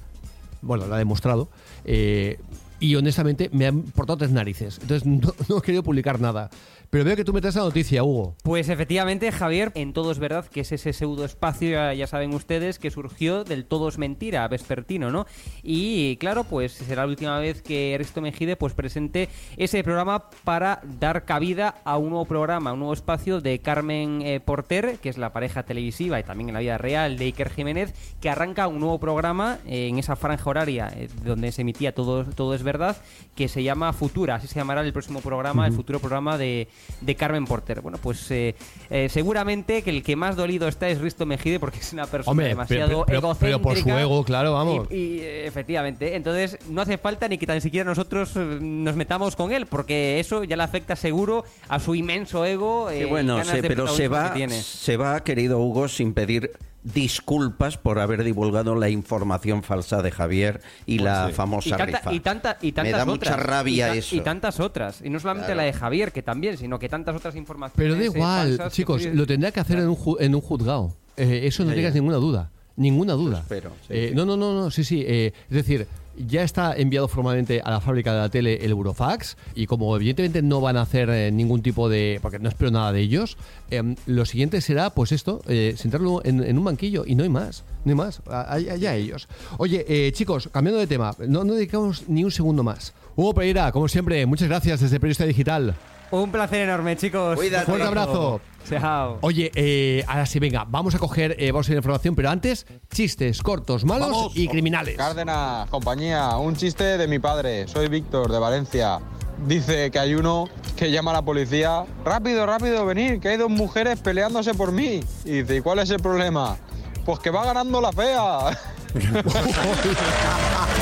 Bueno, 0.62 0.86
lo 0.86 0.94
ha 0.94 0.98
demostrado. 0.98 1.48
eh, 1.84 2.38
y 2.80 2.94
honestamente 2.96 3.50
me 3.52 3.66
han 3.66 3.76
importado 3.76 4.16
tres 4.16 4.30
narices. 4.30 4.78
Entonces 4.80 5.06
no, 5.06 5.34
no 5.48 5.58
he 5.58 5.62
querido 5.62 5.82
publicar 5.82 6.18
nada. 6.18 6.50
Pero 6.90 7.04
veo 7.04 7.14
que 7.14 7.24
tú 7.24 7.32
me 7.32 7.40
traes 7.40 7.54
la 7.54 7.62
noticia, 7.62 8.02
Hugo. 8.02 8.34
Pues 8.42 8.68
efectivamente, 8.68 9.30
Javier, 9.30 9.70
en 9.76 9.92
todo 9.92 10.10
es 10.10 10.18
verdad 10.18 10.44
que 10.46 10.62
es 10.62 10.72
ese 10.72 10.92
pseudo 10.92 11.24
espacio, 11.24 11.70
ya, 11.70 11.94
ya 11.94 12.08
saben 12.08 12.34
ustedes, 12.34 12.80
que 12.80 12.90
surgió 12.90 13.44
del 13.44 13.64
todo 13.64 13.88
es 13.88 13.96
mentira, 13.96 14.48
vespertino, 14.48 15.12
¿no? 15.12 15.24
Y 15.62 16.16
claro, 16.16 16.42
pues 16.42 16.72
será 16.72 17.02
la 17.02 17.08
última 17.10 17.38
vez 17.38 17.62
que 17.62 17.94
Risto 17.96 18.20
Mejide 18.20 18.56
pues 18.56 18.74
presente 18.74 19.28
ese 19.56 19.84
programa 19.84 20.30
para 20.42 20.80
dar 20.98 21.24
cabida 21.24 21.76
a 21.84 21.96
un 21.96 22.10
nuevo 22.10 22.24
programa, 22.24 22.72
un 22.72 22.80
nuevo 22.80 22.92
espacio 22.92 23.40
de 23.40 23.60
Carmen 23.60 24.22
eh, 24.22 24.40
Porter, 24.40 24.98
que 25.00 25.10
es 25.10 25.16
la 25.16 25.32
pareja 25.32 25.62
televisiva 25.62 26.18
y 26.18 26.24
también 26.24 26.48
en 26.48 26.54
la 26.54 26.60
vida 26.60 26.76
real 26.76 27.18
de 27.18 27.26
Iker 27.26 27.50
Jiménez, 27.50 27.94
que 28.20 28.30
arranca 28.30 28.66
un 28.66 28.80
nuevo 28.80 28.98
programa 28.98 29.60
eh, 29.64 29.86
en 29.86 30.00
esa 30.00 30.16
franja 30.16 30.50
horaria 30.50 30.92
eh, 30.96 31.08
donde 31.22 31.52
se 31.52 31.62
emitía 31.62 31.94
todo, 31.94 32.24
todo 32.24 32.52
es 32.52 32.64
verdad, 32.64 32.96
que 33.36 33.46
se 33.46 33.62
llama 33.62 33.92
Futura, 33.92 34.34
así 34.34 34.48
se 34.48 34.56
llamará 34.56 34.80
el 34.80 34.92
próximo 34.92 35.20
programa, 35.20 35.68
el 35.68 35.72
futuro 35.72 36.00
programa 36.00 36.36
de, 36.36 36.66
de 37.00 37.14
Carmen 37.14 37.44
Porter. 37.46 37.80
Bueno, 37.80 37.98
pues 38.02 38.30
eh, 38.30 38.54
eh, 38.90 39.08
seguramente 39.08 39.82
que 39.82 39.90
el 39.90 40.02
que 40.02 40.16
más 40.16 40.36
dolido 40.36 40.68
está 40.68 40.88
es 40.88 41.00
Risto 41.00 41.26
Mejide 41.26 41.58
porque 41.60 41.78
es 41.78 41.92
una 41.92 42.06
persona 42.06 42.30
Hombre, 42.30 42.48
demasiado 42.48 43.04
pero- 43.06 43.20
pero- 43.20 43.36
pero 43.38 43.58
por 43.62 43.74
su 43.74 43.80
egocéntrica 43.80 44.00
ego, 44.02 44.24
claro, 44.24 44.52
vamos. 44.54 44.86
Y, 44.90 44.94
y, 44.94 45.20
eh, 45.20 45.46
efectivamente, 45.46 46.14
entonces 46.16 46.58
no 46.68 46.80
hace 46.82 46.98
falta 46.98 47.28
ni 47.28 47.38
que 47.38 47.46
tan 47.46 47.60
siquiera 47.60 47.88
nosotros 47.88 48.36
nos 48.36 48.96
metamos 48.96 49.36
con 49.36 49.52
él, 49.52 49.66
porque 49.66 50.20
eso 50.20 50.44
ya 50.44 50.56
le 50.56 50.62
afecta 50.62 50.96
seguro 50.96 51.44
a 51.68 51.78
su 51.80 51.94
inmenso 51.94 52.44
ego. 52.44 52.90
Eh, 52.90 53.04
bueno, 53.06 53.36
ganas 53.36 53.48
se- 53.48 53.62
de 53.62 53.68
pero 53.68 53.88
se 53.88 54.08
va, 54.08 54.28
que 54.32 54.36
tiene. 54.36 54.60
se 54.62 54.96
va, 54.96 55.22
querido 55.24 55.58
Hugo, 55.60 55.88
sin 55.88 56.12
pedir 56.14 56.52
disculpas 56.82 57.76
por 57.76 57.98
haber 57.98 58.24
divulgado 58.24 58.74
la 58.74 58.88
información 58.88 59.62
falsa 59.62 60.02
de 60.02 60.10
Javier 60.10 60.60
y 60.86 60.98
la 60.98 61.28
Y 61.30 61.32
famosa 61.32 61.76
tanta- 61.76 61.98
rifa. 61.98 62.12
y 62.14 62.20
tanta- 62.20 62.58
y 62.62 62.66
Me 62.66 62.72
tantas 62.72 62.92
da 63.06 63.12
otras. 63.12 63.36
mucha 63.36 63.36
rabia 63.36 63.88
y 63.88 63.90
ta- 63.90 63.96
eso. 63.96 64.16
Y 64.16 64.20
tantas 64.20 64.60
otras. 64.60 65.00
Y 65.04 65.10
no 65.10 65.20
solamente 65.20 65.46
Claro. 65.48 65.58
la 65.58 65.64
de 65.64 65.72
Javier, 65.72 66.12
que 66.12 66.22
también, 66.22 66.56
sino 66.56 66.78
que 66.78 66.88
tantas 66.88 67.14
otras 67.16 67.36
informaciones. 67.36 67.76
Pero 67.76 67.94
da 67.94 68.00
eh, 68.02 68.04
igual, 68.06 68.48
falsas 68.56 68.72
chicos, 68.72 69.04
lo 69.04 69.26
tendrá 69.26 69.50
que 69.52 69.60
hacer 69.60 69.78
en 69.78 69.88
un, 69.88 69.96
ju- 69.96 70.16
en 70.20 70.34
un 70.34 70.40
juzgado. 70.40 70.94
Eh, 71.16 71.42
eso 71.44 71.64
no 71.64 71.72
tengas 71.74 71.92
ya. 71.92 72.00
ninguna 72.00 72.16
duda. 72.16 72.50
Ninguna 72.76 73.12
duda. 73.12 73.40
espero, 73.40 73.72
sí, 73.86 73.92
Eh, 73.92 74.06
sí. 74.10 74.14
No, 74.14 74.24
no, 74.24 74.36
no, 74.38 74.54
no, 74.54 74.70
sí, 74.70 74.84
sí. 74.84 75.04
eh, 75.06 75.32
es 75.50 75.54
decir, 75.54 75.86
ya 76.26 76.42
está 76.42 76.74
enviado 76.76 77.08
formalmente 77.08 77.60
a 77.64 77.70
la 77.70 77.80
fábrica 77.80 78.12
de 78.12 78.18
la 78.20 78.28
tele 78.28 78.64
el 78.64 78.70
Eurofax 78.70 79.36
y 79.54 79.66
como 79.66 79.94
evidentemente 79.96 80.42
no 80.42 80.60
van 80.60 80.76
a 80.76 80.82
hacer 80.82 81.10
eh, 81.10 81.30
ningún 81.30 81.62
tipo 81.62 81.88
de... 81.88 82.18
porque 82.22 82.38
no 82.38 82.48
espero 82.48 82.70
nada 82.70 82.92
de 82.92 83.00
ellos, 83.00 83.36
eh, 83.70 83.94
lo 84.06 84.24
siguiente 84.24 84.60
será 84.60 84.90
pues 84.90 85.12
esto, 85.12 85.42
eh, 85.46 85.74
sentarlo 85.76 86.22
en, 86.24 86.58
un 86.58 86.64
banquillo 86.64 87.04
y 87.06 87.14
no 87.14 87.22
hay 87.22 87.28
más, 87.28 87.64
no 87.84 87.90
hay 87.90 87.96
más, 87.96 88.22
allá 88.26 88.94
ellos. 88.94 89.28
Oye, 89.58 89.84
eh, 89.88 90.12
chicos, 90.12 90.48
cambiando 90.52 90.80
de 90.80 90.86
tema, 90.86 91.14
no, 91.26 91.44
no 91.44 91.54
dedicamos 91.54 92.08
ni 92.08 92.24
un 92.24 92.30
segundo 92.30 92.62
más. 92.62 92.92
Hugo 93.16 93.34
Pereira, 93.34 93.70
como 93.72 93.88
siempre, 93.88 94.24
muchas 94.26 94.48
gracias 94.48 94.80
desde 94.80 94.98
Periodista 94.98 95.24
Digital. 95.24 95.74
Un 96.10 96.32
placer 96.32 96.62
enorme, 96.62 96.96
chicos. 96.96 97.36
Cuídate. 97.36 97.66
Fuerte 97.66 97.86
abrazo. 97.86 98.40
Chao. 98.68 99.18
Oye, 99.22 99.50
eh, 99.54 100.04
ahora 100.06 100.26
sí, 100.26 100.38
venga, 100.38 100.64
vamos 100.68 100.94
a 100.94 100.98
coger, 100.98 101.34
eh, 101.38 101.50
vamos 101.50 101.68
a 101.68 101.72
ir 101.72 101.76
a 101.76 101.80
información, 101.80 102.14
pero 102.14 102.30
antes, 102.30 102.66
chistes 102.92 103.42
cortos, 103.42 103.84
malos 103.84 104.10
Vamos. 104.10 104.36
y 104.36 104.48
criminales. 104.48 104.96
Cárdenas, 104.96 105.68
compañía, 105.70 106.36
un 106.36 106.54
chiste 106.56 106.98
de 106.98 107.08
mi 107.08 107.18
padre. 107.18 107.66
Soy 107.68 107.88
Víctor 107.88 108.30
de 108.30 108.38
Valencia. 108.38 109.00
Dice 109.46 109.90
que 109.90 109.98
hay 109.98 110.14
uno 110.14 110.48
que 110.76 110.90
llama 110.90 111.12
a 111.12 111.14
la 111.14 111.22
policía. 111.22 111.84
Rápido, 112.04 112.44
rápido, 112.44 112.84
venir, 112.84 113.20
que 113.20 113.28
hay 113.28 113.36
dos 113.36 113.50
mujeres 113.50 113.98
peleándose 114.00 114.54
por 114.54 114.72
mí. 114.72 115.00
Y 115.24 115.30
dice, 115.42 115.56
¿y 115.56 115.60
cuál 115.60 115.78
es 115.78 115.90
el 115.90 116.00
problema? 116.00 116.56
Pues 117.04 117.18
que 117.20 117.30
va 117.30 117.44
ganando 117.44 117.80
la 117.80 117.92
fea. 117.92 118.58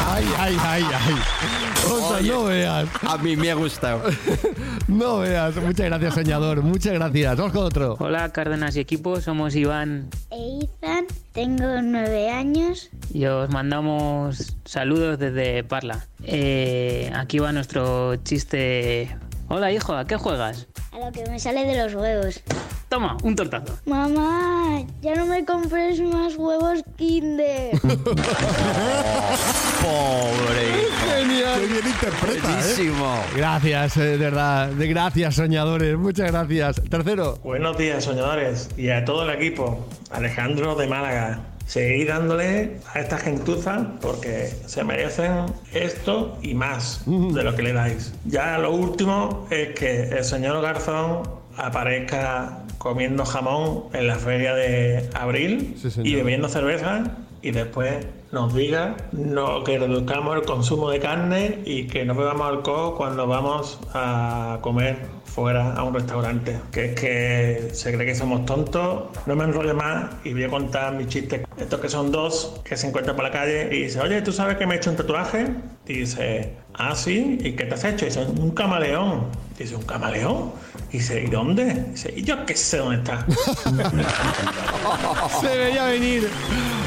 Ay, 0.06 0.24
ay, 0.38 0.56
ay, 0.62 0.82
ay. 0.82 1.14
O 1.90 2.08
sea, 2.08 2.20
no 2.26 2.44
veas, 2.44 2.88
A 3.02 3.18
mí 3.18 3.36
me 3.36 3.50
ha 3.50 3.54
gustado. 3.54 4.02
no 4.88 5.18
veas. 5.18 5.54
Muchas 5.56 5.86
gracias, 5.86 6.14
soñador, 6.14 6.62
muchas 6.62 6.94
gracias. 6.94 7.36
Vamos 7.36 7.52
con 7.52 7.64
otro. 7.64 7.96
Hola 7.98 8.30
Cárdenas 8.32 8.76
y 8.76 8.80
equipo, 8.80 9.20
somos 9.20 9.54
Iván 9.54 10.08
E 10.30 10.60
Ethan, 10.64 11.06
tengo 11.32 11.80
nueve 11.82 12.30
años. 12.30 12.90
y 13.12 13.26
os 13.26 13.48
mandamos 13.50 14.54
saludos 14.64 15.18
desde 15.18 15.62
Parla. 15.64 16.06
Eh, 16.24 17.12
aquí 17.14 17.38
va 17.38 17.52
nuestro 17.52 18.16
chiste. 18.16 19.16
Hola 19.50 19.72
hijo, 19.72 19.94
¿a 19.94 20.04
qué 20.04 20.16
juegas? 20.16 20.66
A 20.92 20.98
lo 20.98 21.10
que 21.10 21.24
me 21.24 21.40
sale 21.40 21.64
de 21.64 21.82
los 21.82 21.94
huevos. 21.94 22.42
Toma, 22.90 23.16
un 23.22 23.34
tortazo. 23.34 23.78
Mamá, 23.86 24.84
ya 25.00 25.14
no 25.14 25.24
me 25.24 25.42
compres 25.44 25.98
más 26.02 26.36
huevos 26.36 26.80
Kinder. 26.96 27.70
Pobre. 29.82 30.84
Genial. 31.06 31.60
Qué 31.60 31.66
bien 31.66 31.86
interpreta, 31.86 32.36
¿eh? 32.36 32.40
Buenísimo. 32.42 33.24
Gracias, 33.34 33.96
eh, 33.96 34.00
de 34.00 34.16
verdad. 34.18 34.68
De 34.68 34.86
gracias, 34.86 35.36
soñadores. 35.36 35.96
Muchas 35.96 36.30
gracias. 36.30 36.82
Tercero. 36.90 37.38
Buenos 37.42 37.78
días, 37.78 38.04
soñadores, 38.04 38.68
y 38.76 38.90
a 38.90 39.04
todo 39.06 39.22
el 39.22 39.30
equipo. 39.30 39.86
Alejandro 40.10 40.74
de 40.74 40.88
Málaga. 40.88 41.40
Seguid 41.68 42.08
dándole 42.08 42.78
a 42.94 43.00
esta 43.00 43.18
gentuza 43.18 43.92
porque 44.00 44.46
se 44.64 44.82
merecen 44.84 45.44
esto 45.74 46.38
y 46.40 46.54
más 46.54 47.02
de 47.04 47.44
lo 47.44 47.54
que 47.54 47.62
le 47.62 47.74
dais. 47.74 48.14
Ya 48.24 48.56
lo 48.56 48.70
último 48.72 49.46
es 49.50 49.78
que 49.78 50.04
el 50.04 50.24
señor 50.24 50.62
Garzón 50.62 51.28
aparezca 51.58 52.64
comiendo 52.78 53.26
jamón 53.26 53.84
en 53.92 54.06
la 54.06 54.14
feria 54.14 54.54
de 54.54 55.10
abril 55.12 55.76
Sí, 55.76 55.90
y 56.04 56.14
bebiendo 56.14 56.48
cerveza 56.48 57.04
y 57.42 57.50
después 57.50 58.06
nos 58.32 58.54
diga 58.54 58.96
no, 59.12 59.62
que 59.62 59.78
reduzcamos 59.78 60.36
el 60.36 60.46
consumo 60.46 60.88
de 60.88 61.00
carne 61.00 61.58
y 61.66 61.86
que 61.86 62.02
no 62.06 62.14
bebamos 62.14 62.48
alcohol 62.48 62.94
cuando 62.96 63.26
vamos 63.26 63.78
a 63.92 64.58
comer 64.62 64.96
fuera 65.24 65.74
a 65.74 65.84
un 65.84 65.94
restaurante. 65.94 66.58
Que 66.72 66.86
es 66.86 67.00
que 67.00 67.68
se 67.72 67.94
cree 67.94 68.06
que 68.06 68.14
somos 68.14 68.44
tontos. 68.44 69.04
No 69.26 69.36
me 69.36 69.44
enrollo 69.44 69.74
más 69.74 70.10
y 70.24 70.32
voy 70.32 70.44
a 70.44 70.48
contar 70.48 70.94
mis 70.94 71.08
chistes. 71.08 71.47
Estos 71.60 71.80
que 71.80 71.88
son 71.88 72.12
dos 72.12 72.60
que 72.64 72.76
se 72.76 72.86
encuentran 72.86 73.16
por 73.16 73.24
la 73.24 73.30
calle 73.32 73.68
y 73.76 73.82
dice, 73.84 74.00
oye, 74.00 74.22
¿tú 74.22 74.32
sabes 74.32 74.56
que 74.56 74.66
me 74.66 74.74
he 74.74 74.78
hecho 74.78 74.90
un 74.90 74.96
tatuaje? 74.96 75.46
Y 75.86 75.94
dice, 76.00 76.52
ah, 76.74 76.94
sí, 76.94 77.38
¿y 77.40 77.52
qué 77.52 77.64
te 77.64 77.74
has 77.74 77.84
hecho? 77.84 78.04
Y 78.04 78.08
dice, 78.08 78.20
un 78.24 78.50
camaleón. 78.52 79.26
Dice, 79.58 79.74
¿un 79.74 79.82
camaleón? 79.82 80.52
Y 80.92 80.98
dice, 80.98 81.22
¿y 81.22 81.26
dónde? 81.28 81.86
Dice, 81.90 82.12
¿y 82.16 82.22
yo 82.22 82.46
qué 82.46 82.54
sé 82.54 82.76
dónde 82.78 82.96
está? 82.98 83.26
Se 85.40 85.58
veía 85.58 85.86
venir. 85.86 86.28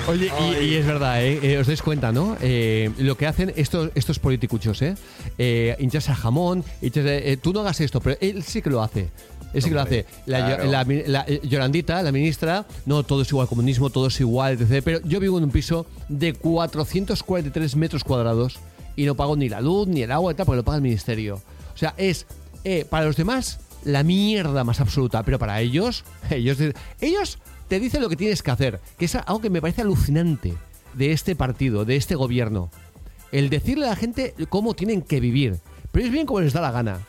Oye, 0.08 0.32
y, 0.40 0.64
y 0.66 0.76
es 0.76 0.86
verdad, 0.86 1.24
¿eh? 1.24 1.40
Eh, 1.44 1.58
os 1.58 1.68
dais 1.68 1.82
cuenta, 1.82 2.12
¿no? 2.12 2.38
Eh, 2.42 2.90
lo 2.98 3.16
que 3.18 3.28
hacen 3.28 3.54
estos, 3.56 3.92
estos 3.94 4.20
politicuchos, 4.20 4.82
¿eh? 4.82 4.96
eh 5.38 5.76
hincharse 5.80 6.12
a 6.12 6.16
jamón, 6.16 6.64
hincharse- 6.82 7.22
eh, 7.24 7.38
tú 7.38 7.54
no 7.54 7.60
hagas 7.60 7.82
esto, 7.82 8.00
pero 8.02 8.18
él 8.22 8.44
sí 8.44 8.62
que 8.62 8.70
lo 8.70 8.82
hace. 8.82 9.10
Sí 9.54 9.68
que 9.70 9.76
lo 9.76 9.82
hace. 9.82 10.06
La, 10.26 10.46
claro. 10.46 10.64
la- 10.72 10.84
la- 11.08 11.26
eh, 11.28 11.42
Yolandita, 11.44 12.02
la 12.04 12.12
ministra, 12.12 12.66
no, 12.86 13.04
todo 13.04 13.24
es 13.24 13.30
igual, 13.30 13.48
comunismo, 13.48 13.90
todo 13.90 14.08
es 14.08 14.20
igual, 14.22 14.54
etc. 14.62 14.82
Pero 14.84 15.02
yo 15.04 15.20
vivo 15.20 15.38
en 15.38 15.44
un 15.46 15.52
piso 15.52 15.86
de 16.08 16.34
443 16.34 17.76
metros 17.76 18.04
cuadrados 18.04 18.60
y 18.96 19.06
no 19.06 19.16
pago 19.16 19.36
ni 19.36 19.50
la 19.50 19.62
luz, 19.62 19.88
ni 19.88 20.02
el 20.04 20.12
agua, 20.12 20.32
y 20.32 20.36
tal, 20.36 20.46
porque 20.46 20.58
lo 20.58 20.64
paga 20.64 20.78
el 20.78 20.84
ministerio. 20.84 21.42
O 21.74 21.78
sea, 21.78 21.94
es, 21.98 22.26
eh, 22.64 22.86
para 22.90 23.06
los 23.06 23.16
demás, 23.16 23.60
la 23.84 24.04
mierda 24.04 24.64
más 24.64 24.80
absoluta, 24.80 25.24
pero 25.24 25.40
para 25.40 25.60
ellos, 25.62 26.04
ellos, 26.30 26.58
ellos 27.00 27.40
te 27.68 27.80
dicen 27.80 28.02
lo 28.02 28.10
que 28.10 28.16
tienes 28.16 28.44
que 28.44 28.52
hacer, 28.52 28.80
que 28.98 29.06
es 29.06 29.16
algo 29.16 29.42
que 29.42 29.50
me 29.50 29.62
parece 29.62 29.82
alucinante 29.82 30.54
de 30.94 31.12
este 31.14 31.36
partido, 31.36 31.86
de 31.86 31.96
este 31.96 32.16
gobierno. 32.16 32.70
El 33.32 33.50
decirle 33.50 33.86
a 33.86 33.90
la 33.92 33.96
gente 33.96 34.34
cómo 34.50 34.74
tienen 34.74 35.02
que 35.02 35.22
vivir. 35.22 35.60
Pero 35.94 36.06
es 36.06 36.12
bien 36.12 36.26
como 36.26 36.42
les 36.42 36.52
da 36.54 36.60
la 36.62 36.72
gana. 36.72 37.00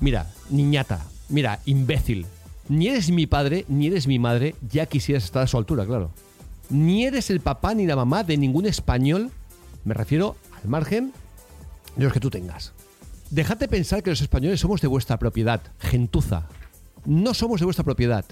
Mira, 0.00 0.28
niñata, 0.50 1.04
mira, 1.28 1.60
imbécil. 1.66 2.26
Ni 2.68 2.88
eres 2.88 3.10
mi 3.10 3.26
padre, 3.26 3.64
ni 3.68 3.86
eres 3.86 4.06
mi 4.06 4.18
madre, 4.18 4.54
ya 4.70 4.86
quisieras 4.86 5.24
estar 5.24 5.42
a 5.42 5.46
su 5.46 5.56
altura, 5.56 5.86
claro. 5.86 6.10
Ni 6.70 7.06
eres 7.06 7.30
el 7.30 7.40
papá 7.40 7.74
ni 7.74 7.86
la 7.86 7.96
mamá 7.96 8.24
de 8.24 8.36
ningún 8.36 8.66
español, 8.66 9.30
me 9.84 9.94
refiero 9.94 10.36
al 10.62 10.68
margen 10.68 11.12
de 11.96 12.04
los 12.04 12.12
que 12.12 12.20
tú 12.20 12.28
tengas. 12.30 12.72
Dejad 13.30 13.58
pensar 13.68 14.02
que 14.02 14.10
los 14.10 14.20
españoles 14.20 14.60
somos 14.60 14.80
de 14.80 14.88
vuestra 14.88 15.18
propiedad, 15.18 15.60
gentuza. 15.78 16.46
No 17.04 17.34
somos 17.34 17.60
de 17.60 17.64
vuestra 17.64 17.84
propiedad. 17.84 18.24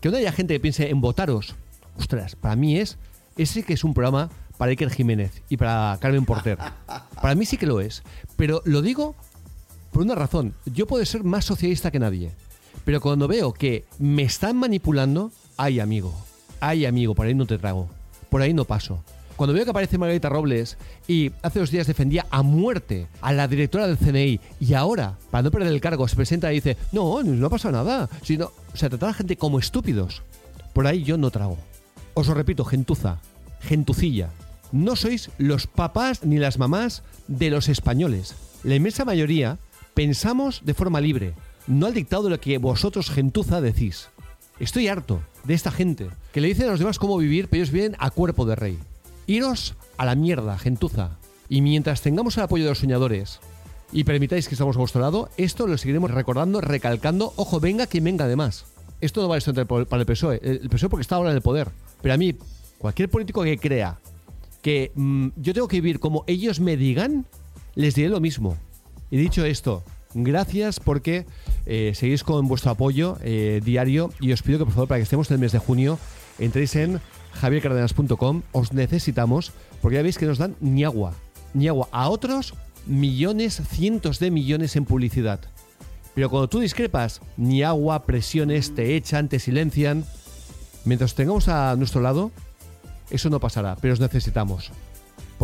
Que 0.00 0.10
no 0.10 0.16
haya 0.16 0.32
gente 0.32 0.54
que 0.54 0.60
piense 0.60 0.90
en 0.90 1.00
votaros. 1.00 1.54
Ostras, 1.98 2.36
para 2.36 2.56
mí 2.56 2.78
es. 2.78 2.98
Ese 3.36 3.62
que 3.62 3.74
es 3.74 3.84
un 3.84 3.94
programa 3.94 4.30
para 4.58 4.70
Iker 4.70 4.90
Jiménez 4.90 5.42
y 5.48 5.56
para 5.56 5.98
Carmen 6.00 6.24
Porter. 6.24 6.58
Para 7.20 7.34
mí 7.34 7.46
sí 7.46 7.56
que 7.56 7.66
lo 7.66 7.80
es. 7.80 8.02
Pero 8.36 8.62
lo 8.64 8.82
digo 8.82 9.14
por 9.94 10.02
una 10.02 10.16
razón. 10.16 10.54
Yo 10.66 10.88
puedo 10.88 11.04
ser 11.06 11.22
más 11.22 11.44
socialista 11.44 11.92
que 11.92 12.00
nadie. 12.00 12.32
Pero 12.84 13.00
cuando 13.00 13.28
veo 13.28 13.52
que 13.52 13.84
me 14.00 14.24
están 14.24 14.56
manipulando, 14.56 15.30
ay 15.56 15.78
amigo, 15.78 16.12
ay 16.60 16.84
amigo, 16.84 17.14
por 17.14 17.26
ahí 17.26 17.34
no 17.34 17.46
te 17.46 17.58
trago. 17.58 17.88
Por 18.28 18.42
ahí 18.42 18.52
no 18.52 18.64
paso. 18.64 19.04
Cuando 19.36 19.54
veo 19.54 19.62
que 19.64 19.70
aparece 19.70 19.96
Margarita 19.96 20.28
Robles 20.28 20.78
y 21.06 21.30
hace 21.42 21.60
dos 21.60 21.70
días 21.70 21.86
defendía 21.86 22.26
a 22.30 22.42
muerte 22.42 23.06
a 23.20 23.32
la 23.32 23.46
directora 23.46 23.86
del 23.86 23.96
CNI 23.96 24.40
y 24.58 24.74
ahora, 24.74 25.16
para 25.30 25.42
no 25.42 25.52
perder 25.52 25.72
el 25.72 25.80
cargo, 25.80 26.08
se 26.08 26.16
presenta 26.16 26.52
y 26.52 26.56
dice, 26.56 26.76
no, 26.90 27.22
no 27.22 27.46
ha 27.46 27.50
pasado 27.50 27.72
nada. 27.72 28.08
Sino, 28.22 28.50
o 28.72 28.76
sea, 28.76 28.88
tratar 28.88 29.10
a 29.10 29.12
la 29.12 29.18
gente 29.18 29.36
como 29.36 29.60
estúpidos. 29.60 30.22
Por 30.72 30.88
ahí 30.88 31.04
yo 31.04 31.16
no 31.16 31.30
trago. 31.30 31.56
Os 32.14 32.26
lo 32.26 32.34
repito, 32.34 32.64
gentuza, 32.64 33.20
gentucilla. 33.60 34.30
No 34.72 34.96
sois 34.96 35.30
los 35.38 35.68
papás 35.68 36.24
ni 36.24 36.38
las 36.38 36.58
mamás 36.58 37.04
de 37.28 37.50
los 37.50 37.68
españoles. 37.68 38.34
La 38.64 38.74
inmensa 38.74 39.04
mayoría 39.04 39.58
pensamos 39.94 40.62
de 40.64 40.74
forma 40.74 41.00
libre, 41.00 41.34
no 41.66 41.86
al 41.86 41.94
dictado 41.94 42.24
de 42.24 42.30
lo 42.30 42.40
que 42.40 42.58
vosotros, 42.58 43.10
gentuza, 43.10 43.60
decís. 43.60 44.08
Estoy 44.60 44.88
harto 44.88 45.22
de 45.44 45.54
esta 45.54 45.70
gente 45.70 46.08
que 46.32 46.40
le 46.40 46.48
dicen 46.48 46.68
a 46.68 46.72
los 46.72 46.78
demás 46.78 46.98
cómo 46.98 47.16
vivir, 47.16 47.48
pero 47.48 47.62
ellos 47.62 47.72
viven 47.72 47.96
a 47.98 48.10
cuerpo 48.10 48.44
de 48.44 48.56
rey. 48.56 48.78
Iros 49.26 49.74
a 49.96 50.04
la 50.04 50.14
mierda, 50.14 50.58
gentuza. 50.58 51.18
Y 51.48 51.60
mientras 51.60 52.02
tengamos 52.02 52.36
el 52.36 52.44
apoyo 52.44 52.64
de 52.64 52.70
los 52.70 52.78
soñadores 52.78 53.40
y 53.92 54.04
permitáis 54.04 54.48
que 54.48 54.54
estamos 54.54 54.76
a 54.76 54.80
vuestro 54.80 55.00
lado, 55.00 55.30
esto 55.36 55.66
lo 55.66 55.78
seguiremos 55.78 56.10
recordando, 56.10 56.60
recalcando. 56.60 57.32
Ojo, 57.36 57.60
venga 57.60 57.86
quien 57.86 58.04
venga 58.04 58.24
además. 58.24 58.66
Esto 59.00 59.22
no 59.22 59.28
vale 59.28 59.40
solo 59.40 59.66
para 59.66 60.00
el 60.00 60.06
PSOE. 60.06 60.40
El 60.42 60.68
PSOE 60.68 60.88
porque 60.88 61.02
está 61.02 61.16
ahora 61.16 61.30
en 61.30 61.36
el 61.36 61.42
poder. 61.42 61.70
Pero 62.00 62.14
a 62.14 62.16
mí, 62.16 62.34
cualquier 62.78 63.10
político 63.10 63.42
que 63.42 63.58
crea 63.58 63.98
que 64.62 64.92
mm, 64.94 65.28
yo 65.36 65.52
tengo 65.52 65.68
que 65.68 65.80
vivir 65.80 66.00
como 66.00 66.24
ellos 66.26 66.58
me 66.58 66.76
digan, 66.76 67.26
les 67.74 67.94
diré 67.94 68.08
lo 68.08 68.20
mismo. 68.20 68.56
Y 69.10 69.16
dicho 69.16 69.44
esto, 69.44 69.84
gracias 70.14 70.80
porque 70.80 71.26
eh, 71.66 71.92
seguís 71.94 72.24
con 72.24 72.48
vuestro 72.48 72.70
apoyo 72.70 73.18
eh, 73.22 73.60
diario 73.64 74.10
y 74.20 74.32
os 74.32 74.42
pido 74.42 74.58
que 74.58 74.64
por 74.64 74.74
favor 74.74 74.88
para 74.88 74.98
que 74.98 75.04
estemos 75.04 75.30
en 75.30 75.34
el 75.34 75.40
mes 75.40 75.52
de 75.52 75.58
junio 75.58 75.98
entréis 76.38 76.74
en 76.76 77.00
javiercardenas.com, 77.32 78.42
os 78.52 78.72
necesitamos 78.72 79.52
porque 79.82 79.96
ya 79.96 80.02
veis 80.02 80.18
que 80.18 80.26
nos 80.26 80.38
dan 80.38 80.56
ni 80.60 80.84
agua, 80.84 81.14
ni 81.52 81.68
agua 81.68 81.88
a 81.92 82.08
otros 82.08 82.54
millones, 82.86 83.62
cientos 83.68 84.18
de 84.18 84.30
millones 84.30 84.76
en 84.76 84.84
publicidad. 84.84 85.40
Pero 86.14 86.30
cuando 86.30 86.48
tú 86.48 86.60
discrepas, 86.60 87.20
ni 87.36 87.62
agua, 87.62 88.04
presiones, 88.04 88.74
te 88.74 88.94
echan, 88.94 89.28
te 89.28 89.40
silencian. 89.40 90.04
Mientras 90.84 91.14
tengamos 91.14 91.48
a 91.48 91.74
nuestro 91.76 92.00
lado, 92.00 92.30
eso 93.10 93.30
no 93.30 93.40
pasará, 93.40 93.76
pero 93.80 93.94
os 93.94 94.00
necesitamos. 94.00 94.70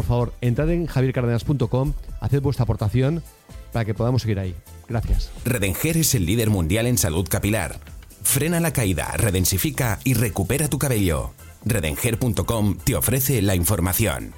Por 0.01 0.07
favor, 0.07 0.33
entrad 0.41 0.71
en 0.71 0.87
javiercardenas.com, 0.87 1.93
haced 2.21 2.41
vuestra 2.41 2.63
aportación 2.63 3.23
para 3.71 3.85
que 3.85 3.93
podamos 3.93 4.23
seguir 4.23 4.39
ahí. 4.39 4.55
Gracias. 4.89 5.31
Redenger 5.45 5.99
es 5.99 6.15
el 6.15 6.25
líder 6.25 6.49
mundial 6.49 6.87
en 6.87 6.97
salud 6.97 7.29
capilar. 7.29 7.79
Frena 8.23 8.61
la 8.61 8.73
caída, 8.73 9.13
redensifica 9.19 9.99
y 10.03 10.15
recupera 10.15 10.69
tu 10.69 10.79
cabello. 10.79 11.35
Redenger.com 11.67 12.79
te 12.83 12.97
ofrece 12.97 13.43
la 13.43 13.55
información. 13.55 14.33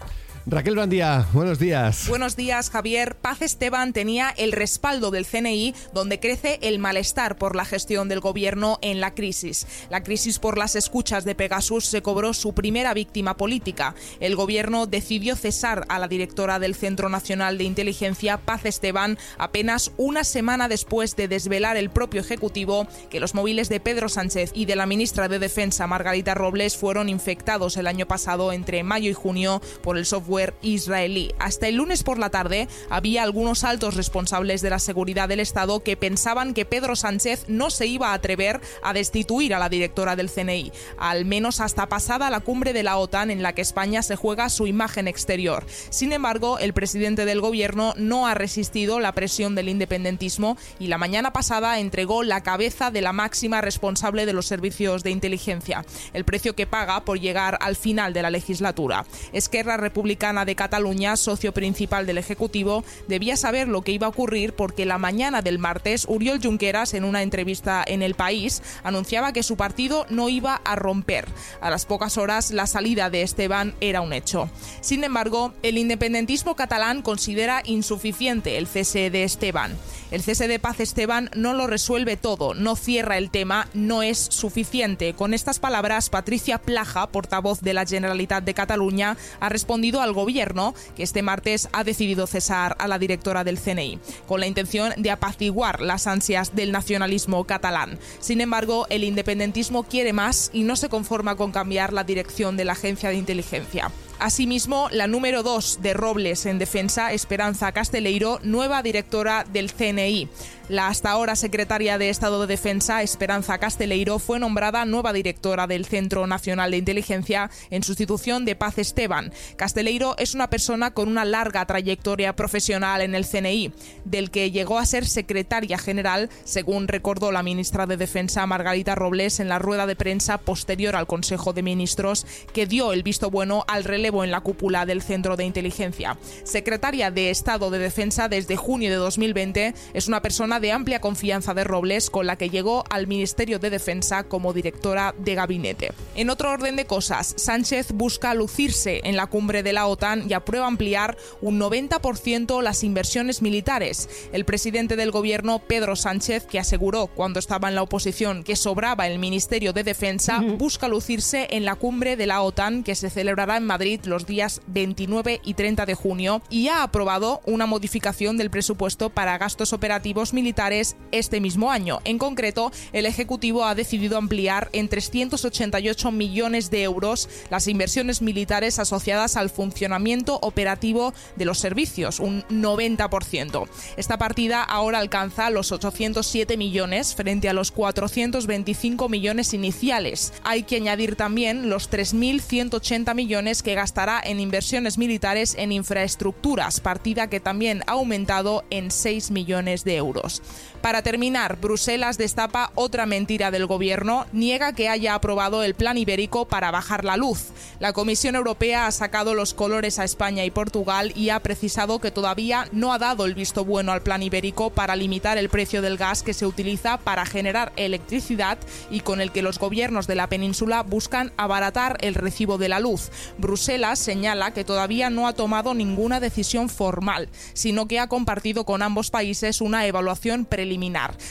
Raquel 0.45 0.75
Brandía, 0.75 1.29
buenos 1.33 1.61
días. 1.61 2.09
Buenos 2.09 2.35
días, 2.35 2.69
Javier. 2.69 3.15
Paz 3.15 3.43
Esteban 3.43 3.93
tenía 3.93 4.35
el 4.37 4.51
respaldo 4.51 5.13
del 5.13 5.25
CNI, 5.25 5.73
donde 5.95 6.19
crece 6.19 6.59
el 6.63 6.81
malestar 6.81 7.39
por 7.39 7.55
la 7.55 7.65
gestión 7.65 8.09
del 8.09 8.19
gobierno 8.19 8.81
en 8.83 9.01
la 9.01 9.15
crisis. 9.15 9.69
La 9.89 10.03
crisis 10.03 10.41
por 10.41 10.59
las 10.59 10.75
escuchas 10.75 11.25
de 11.25 11.37
Pegasus 11.37 11.87
se 11.87 12.03
cobró 12.03 12.35
su 12.35 12.55
primera 12.55 12.93
víctima 12.93 13.37
política. 13.37 13.95
El 14.19 14.35
gobierno 14.35 14.87
decidió 14.87 15.37
cesar 15.37 15.85
a 15.89 16.01
la 16.01 16.09
directora 16.09 16.59
del 16.59 16.75
Centro 16.75 17.09
Nacional 17.09 17.57
de 17.57 17.65
Inteligencia, 17.65 18.37
Paz 18.39 18.65
Esteban, 18.65 19.19
apenas 19.39 19.93
una 19.97 20.25
semana 20.25 20.67
después 20.67 21.15
de 21.15 21.29
desvelar 21.29 21.77
el 21.77 21.91
propio 21.91 22.21
Ejecutivo 22.21 22.89
que 23.11 23.21
los 23.21 23.37
móviles 23.37 23.69
de 23.69 23.79
Pedro 23.79 24.09
Sánchez 24.09 24.51
y 24.55 24.65
de 24.65 24.75
la 24.75 24.87
ministra 24.87 25.29
de 25.29 25.39
Defensa, 25.39 25.87
Margarita 25.87 26.35
Robles, 26.35 26.77
fueron 26.77 27.09
infectados 27.09 27.77
el 27.77 27.87
año 27.87 28.09
pasado 28.09 28.53
entre 28.53 28.83
mayo 28.83 29.09
y 29.09 29.15
junio 29.15 29.63
por 29.83 29.97
el 29.97 30.05
software 30.05 30.32
israelí. 30.63 31.35
Hasta 31.39 31.69
el 31.69 31.77
lunes 31.77 32.03
por 32.03 32.19
la 32.19 32.31
tarde 32.31 32.69
había 32.89 33.23
algunos 33.23 33.65
altos 33.65 33.95
responsables 33.95 34.63
de 34.63 34.71
la 34.71 34.79
seguridad 34.79 35.29
del 35.29 35.41
Estado 35.41 35.83
que 35.83 35.97
pensaban 35.97 36.55
que 36.55 36.65
Pedro 36.65 36.97
Sánchez 36.97 37.45
no 37.49 37.71
se 37.71 37.87
iba 37.87 38.11
a 38.11 38.15
atrever 38.15 38.61
a 38.83 38.93
destituir 38.93 39.55
a 39.55 39.59
la 39.59 39.69
directora 39.69 40.17
del 40.17 40.31
CNI, 40.31 40.73
al 40.99 41.25
menos 41.25 41.61
hasta 41.61 41.89
pasada 41.89 42.31
la 42.31 42.41
cumbre 42.41 42.73
de 42.73 42.83
la 42.83 42.97
OTAN 42.97 43.31
en 43.31 43.43
la 43.43 43.53
que 43.53 43.63
España 43.63 44.03
se 44.03 44.17
juega 44.17 44.49
su 44.49 44.67
imagen 44.67 45.09
exterior. 45.09 45.65
Sin 45.91 46.13
embargo, 46.13 46.59
el 46.59 46.73
presidente 46.73 47.25
del 47.25 47.41
gobierno 47.41 47.95
no 47.97 48.27
ha 48.27 48.35
resistido 48.35 49.01
la 49.01 49.13
presión 49.13 49.55
del 49.55 49.69
independentismo 49.69 50.57
y 50.79 50.87
la 50.87 50.99
mañana 50.99 51.33
pasada 51.33 51.79
entregó 51.79 52.23
la 52.23 52.43
cabeza 52.43 52.91
de 52.91 53.03
la 53.03 53.13
máxima 53.13 53.61
responsable 53.61 54.27
de 54.27 54.33
los 54.33 54.47
servicios 54.47 55.03
de 55.03 55.11
inteligencia, 55.11 55.85
el 56.13 56.25
precio 56.25 56.55
que 56.55 56.67
paga 56.67 57.05
por 57.05 57.21
llegar 57.21 57.59
al 57.61 57.77
final 57.77 58.13
de 58.13 58.23
la 58.23 58.31
legislatura. 58.31 59.05
Esquerra 59.33 59.77
Republicana 59.77 60.22
de 60.23 60.55
Cataluña, 60.55 61.17
socio 61.17 61.53
principal 61.53 62.07
del 62.07 62.17
Ejecutivo, 62.17 62.85
debía 63.09 63.37
saber 63.37 63.67
lo 63.67 63.83
que 63.83 63.91
iba 63.91 64.07
a 64.07 64.11
ocurrir 64.11 64.53
porque 64.53 64.87
la 64.87 64.97
mañana 64.97 65.43
del 65.43 65.59
martes 65.59 66.07
Uriol 66.09 66.41
Junqueras, 66.41 66.95
en 66.95 67.03
una 67.03 67.23
entrevista 67.23 67.83
en 67.85 68.03
El 68.03 68.15
País, 68.15 68.63
anunciaba 68.85 69.33
que 69.33 69.43
su 69.43 69.57
partido 69.57 70.07
no 70.11 70.29
iba 70.29 70.61
a 70.65 70.77
romper. 70.77 71.27
A 71.61 71.71
las 71.71 71.87
pocas 71.87 72.19
horas, 72.19 72.53
la 72.53 72.69
salida 72.69 73.11
de 73.11 73.23
Esteban 73.23 73.75
era 73.81 74.01
un 74.01 74.13
hecho. 74.13 74.49
Sin 74.81 75.03
embargo, 75.03 75.55
el 75.65 75.77
independentismo 75.77 76.55
catalán 76.55 77.03
considera 77.03 77.61
insuficiente 77.65 78.59
el 78.59 78.69
cese 78.69 79.11
de 79.11 79.25
Esteban. 79.25 79.77
El 80.13 80.23
cese 80.23 80.47
de 80.47 80.59
Paz 80.59 80.79
Esteban 80.79 81.31
no 81.35 81.55
lo 81.55 81.67
resuelve 81.67 82.19
todo, 82.19 82.53
no 82.53 82.77
cierra 82.77 83.17
el 83.17 83.31
tema, 83.31 83.67
no 83.73 84.03
es 84.03 84.19
suficiente. 84.19 85.15
Con 85.15 85.33
estas 85.33 85.59
palabras, 85.59 86.11
Patricia 86.11 86.59
Plaja, 86.59 87.07
portavoz 87.07 87.63
de 87.63 87.73
la 87.73 87.87
Generalitat 87.87 88.45
de 88.45 88.53
Cataluña, 88.53 89.17
ha 89.41 89.49
respondido 89.49 90.03
al 90.03 90.12
gobierno 90.15 90.75
que 90.97 91.03
este 91.03 91.23
martes 91.23 91.69
ha 91.73 91.85
decidido 91.85 92.27
cesar 92.27 92.77
a 92.79 92.89
la 92.89 92.99
directora 92.99 93.45
del 93.45 93.59
CNI, 93.59 93.99
con 94.27 94.41
la 94.41 94.47
intención 94.47 94.93
de 94.97 95.11
apaciguar 95.11 95.81
las 95.81 96.07
ansias 96.07 96.55
del 96.55 96.73
nacionalismo 96.73 97.45
catalán. 97.45 97.99
Sin 98.21 98.41
embargo, 98.41 98.87
el 98.91 99.05
independentismo 99.05 99.85
quiere 99.85 100.13
más 100.13 100.51
y 100.53 100.65
no 100.65 100.77
se 100.77 100.89
conforma 100.89 101.37
con 101.37 101.53
cambiar 101.53 101.93
la 101.93 102.05
dirección 102.05 102.57
de 102.57 102.65
la 102.65 102.73
agencia 102.73 103.11
de 103.11 103.17
inteligencia. 103.17 103.91
Asimismo, 104.23 104.89
la 104.93 105.09
número 105.09 105.43
2 105.43 105.81
de 105.83 105.95
Robles 105.95 106.47
en 106.47 106.61
defensa, 106.61 107.13
Esperanza 107.13 107.73
Casteleiro, 107.73 108.39
nueva 108.45 108.81
directora 108.81 109.45
del 109.53 109.73
CNI. 109.73 110.29
La 110.69 110.87
hasta 110.87 111.11
ahora 111.11 111.35
secretaria 111.35 111.99
de 111.99 112.09
Estado 112.09 112.41
de 112.41 112.47
Defensa, 112.47 113.03
Esperanza 113.03 113.59
Casteleiro, 113.59 114.21
fue 114.21 114.39
nombrada 114.39 114.85
nueva 114.85 115.13
directora 115.13 115.67
del 115.67 115.87
Centro 115.87 116.29
Nacional 116.29 116.71
de 116.71 116.77
Inteligencia 116.77 117.51
en 117.71 117.83
sustitución 117.83 118.45
de 118.45 118.55
Paz 118.55 118.79
Esteban. 118.79 119.33
Casteleiro 119.57 120.15
es 120.19 120.37
una 120.37 120.49
persona 120.49 120.93
con 120.93 121.09
una 121.09 121.25
larga 121.25 121.67
trayectoria 121.67 122.37
profesional 122.37 123.01
en 123.01 123.17
el 123.17 123.27
CNI, 123.27 123.73
del 124.05 124.31
que 124.31 124.53
llegó 124.53 124.79
a 124.79 124.87
ser 124.87 125.05
secretaria 125.05 125.79
general, 125.79 126.31
según 126.45 126.87
recordó 126.87 127.33
la 127.33 127.43
ministra 127.43 127.87
de 127.87 127.97
Defensa 127.97 128.47
Margarita 128.47 128.95
Robles 128.95 129.41
en 129.41 129.49
la 129.49 129.59
rueda 129.59 129.87
de 129.87 129.97
prensa 129.97 130.39
posterior 130.39 130.95
al 130.95 131.09
Consejo 131.09 131.53
de 131.53 131.65
Ministros, 131.65 132.25
que 132.53 132.67
dio 132.67 132.93
el 132.93 133.03
visto 133.03 133.31
bueno 133.33 133.65
al 133.67 133.83
relevo 133.83 134.12
en 134.13 134.31
la 134.31 134.41
cúpula 134.41 134.85
del 134.85 135.01
Centro 135.01 135.37
de 135.37 135.45
Inteligencia. 135.45 136.19
Secretaria 136.45 137.11
de 137.11 137.31
Estado 137.31 137.71
de 137.71 137.79
Defensa 137.79 138.29
desde 138.29 138.57
junio 138.57 138.91
de 138.91 138.97
2020, 138.97 139.75
es 139.95 140.09
una 140.09 140.21
persona 140.21 140.61
de 140.61 140.73
amplia 140.73 141.01
confianza 141.01 141.55
de 141.55 141.65
Robles 141.65 142.11
con 142.11 142.27
la 142.27 142.37
que 142.37 142.51
llegó 142.51 142.85
al 142.91 143.07
Ministerio 143.07 143.59
de 143.59 143.71
Defensa 143.71 144.25
como 144.25 144.53
directora 144.53 145.15
de 145.19 145.35
gabinete. 145.35 145.93
En 146.15 146.31
otro 146.31 146.51
orden 146.51 146.77
de 146.77 146.85
cosas, 146.85 147.35
Sánchez 147.37 147.93
busca 147.93 148.35
lucirse 148.35 149.01
en 149.05 149.17
la 149.17 149.27
cumbre 149.27 149.63
de 149.63 149.73
la 149.73 149.87
OTAN 149.87 150.29
y 150.29 150.35
aprueba 150.35 150.67
ampliar 150.67 151.17
un 151.41 151.59
90% 151.59 152.63
las 152.63 152.85
inversiones 152.85 153.43
militares. 153.43 154.09
El 154.33 154.45
presidente 154.45 154.97
del 154.97 155.11
gobierno, 155.11 155.61
Pedro 155.61 155.97
Sánchez, 155.97 156.45
que 156.47 156.59
aseguró 156.59 157.07
cuando 157.07 157.39
estaba 157.39 157.69
en 157.69 157.75
la 157.75 157.83
oposición 157.83 158.45
que 158.45 158.57
sobraba 158.57 159.07
el 159.07 159.19
Ministerio 159.19 159.73
de 159.73 159.85
Defensa, 159.85 160.41
busca 160.59 160.89
lucirse 160.89 161.49
en 161.51 161.65
la 161.65 161.77
cumbre 161.77 162.17
de 162.17 162.27
la 162.27 162.43
OTAN 162.43 162.83
que 162.83 162.95
se 162.95 163.11
celebrará 163.11 163.57
en 163.57 163.67
Madrid 163.67 164.01
los 164.07 164.27
días 164.27 164.61
29 164.67 165.41
y 165.45 165.55
30 165.55 165.87
de 165.87 165.95
junio 165.95 166.43
y 166.51 166.69
ha 166.69 166.83
aprobado 166.83 167.41
una 167.47 167.67
modificación 167.67 168.37
del 168.37 168.51
presupuesto 168.51 169.11
para 169.11 169.39
gastos 169.39 169.73
operativos 169.73 170.33
militares 170.33 170.97
este 171.11 171.41
mismo 171.41 171.71
año. 171.71 172.01
En 172.05 172.19
concreto, 172.19 172.73
el 172.93 173.07
Ejecutivo 173.07 173.65
ha 173.65 173.75
decidido 173.75 174.19
ampliar 174.19 174.69
en 174.73 174.89
388 174.89 176.11
millones 176.11 176.71
de 176.71 176.83
euros 176.83 177.29
las 177.51 177.69
inversiones 177.69 178.23
militares 178.23 178.79
asociadas 178.79 179.37
al 179.37 179.51
funcionamiento 179.51 180.39
operativo 180.43 181.15
de 181.37 181.45
los 181.45 181.59
servicios, 181.59 182.21
un 182.21 182.43
90%. 182.45 183.69
Esta 183.97 184.19
partida 184.19 184.63
ahora 184.63 184.99
alcanza 184.99 185.51
los 185.51 185.73
807 185.73 186.57
millones 186.57 187.15
frente 187.15 187.49
a 187.49 187.53
los 187.53 187.71
425 187.71 189.09
millones 189.09 189.55
iniciales. 189.55 190.33
Hay 190.45 190.65
que 190.65 190.77
añadir 190.77 191.17
también 191.17 191.69
los 191.69 191.91
3.180 191.91 193.15
millones 193.15 193.63
que 193.63 193.73
gastará 193.93 194.23
en 194.25 194.41
inversiones 194.41 194.97
militares 194.97 195.55
en 195.59 195.71
infraestructuras, 195.71 196.81
partida 196.81 197.27
que 197.27 197.41
también 197.41 197.83
ha 197.87 197.93
aumentado 197.93 198.65
en 198.71 198.91
6 198.91 199.31
millones 199.31 199.85
de 199.85 199.97
euros. 199.97 200.41
Para 200.83 201.03
terminar, 201.03 201.61
Bruselas 201.61 202.19
destapa 202.19 202.73
otra 202.75 203.07
mentira 203.07 203.53
del 203.53 203.67
gobierno, 203.67 204.27
niega 204.33 204.73
que 204.73 204.89
haya 204.89 205.15
aprobado 205.15 205.63
el 205.63 205.77
plan 205.77 205.97
ibérico 205.97 206.47
para 206.47 206.73
bajar 206.73 207.05
la 207.05 207.17
luz. 207.17 207.51
La 207.79 207.93
Comisión 207.93 208.35
Europea 208.35 208.89
ha 208.89 208.91
sacado 208.91 209.35
los 209.35 209.55
colores 209.55 210.01
a 210.01 210.05
España 210.05 210.45
y 210.45 210.51
Portugal 210.51 211.13
y 211.15 211.31
ha 211.31 211.39
precisado 211.39 212.01
que 212.01 212.11
todavía 212.11 212.67
no 212.73 212.93
ha 212.93 212.99
dado 212.99 213.27
el 213.27 213.35
visto 213.35 213.65
bueno 213.65 213.93
al 213.93 214.03
plan 214.03 214.25
ibérico 214.25 214.71
para 214.71 214.97
limitar 214.97 215.39
el 215.39 215.51
precio 215.51 215.83
del 215.83 215.97
gas 215.97 216.25
que 216.25 216.35
se 216.35 216.47
utiliza 216.47 216.99
para 216.99 217.27
generar 217.27 217.73
electricidad 217.77 218.59
y 218.91 219.01
con 219.01 219.21
el 219.21 219.31
que 219.31 219.43
los 219.43 219.61
gobiernos 219.61 220.09
de 220.09 220.17
la 220.17 220.27
península 220.27 220.83
buscan 220.83 221.33
abaratar 221.37 221.97
el 222.01 222.17
recibo 222.17 222.59
de 222.59 222.69
la 222.69 222.81
luz. 222.81 223.13
Bruselas 223.39 224.01
señala 224.01 224.53
que 224.53 224.65
todavía 224.65 225.11
no 225.11 225.29
ha 225.29 225.33
tomado 225.33 225.75
ninguna 225.75 226.19
decisión 226.19 226.69
formal, 226.69 227.29
sino 227.53 227.87
que 227.87 228.01
ha 228.01 228.09
compartido 228.09 228.65
con 228.65 228.83
ambos 228.83 229.11
países 229.11 229.61
una 229.61 229.87
evaluación 229.87 230.45
preliminar 230.45 230.72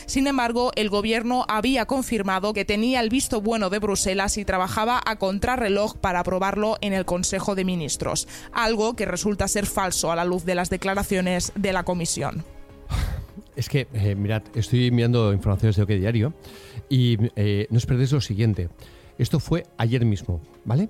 sin 0.06 0.27
embargo, 0.27 0.71
el 0.75 0.89
gobierno 0.89 1.45
había 1.47 1.86
confirmado 1.86 2.54
que 2.54 2.65
tenía 2.65 3.01
el 3.01 3.10
visto 3.10 3.41
bueno 3.41 3.69
de 3.69 3.80
Bruselas 3.80 4.38
y 4.38 4.45
trabajaba 4.45 5.01
a 5.06 5.17
contrarreloj 5.17 5.95
para 5.97 6.19
aprobarlo 6.19 6.77
en 6.82 6.93
el 6.93 7.06
Consejo 7.06 7.56
de 7.56 7.65
Ministros, 7.65 8.27
algo 8.51 8.95
que 8.95 9.06
resulta 9.06 9.47
ser 9.47 9.65
falso 9.65 10.12
a 10.12 10.15
la 10.15 10.25
luz 10.25 10.45
de 10.45 10.56
las 10.56 10.69
declaraciones 10.69 11.51
de 11.56 11.73
la 11.73 11.84
Comisión. 11.84 12.43
Es 13.56 13.67
que, 13.67 13.88
eh, 13.93 14.15
mirad, 14.15 14.43
estoy 14.56 14.91
mirando 14.91 15.34
informaciones 15.34 15.75
de 15.75 15.84
OK 15.84 15.89
Diario 15.89 16.34
y 16.89 17.17
eh, 17.36 17.67
no 17.69 17.77
os 17.77 17.86
perdéis 17.86 18.12
lo 18.12 18.21
siguiente. 18.21 18.69
Esto 19.17 19.39
fue 19.39 19.65
ayer 19.77 20.06
mismo, 20.06 20.41
¿vale? 20.65 20.89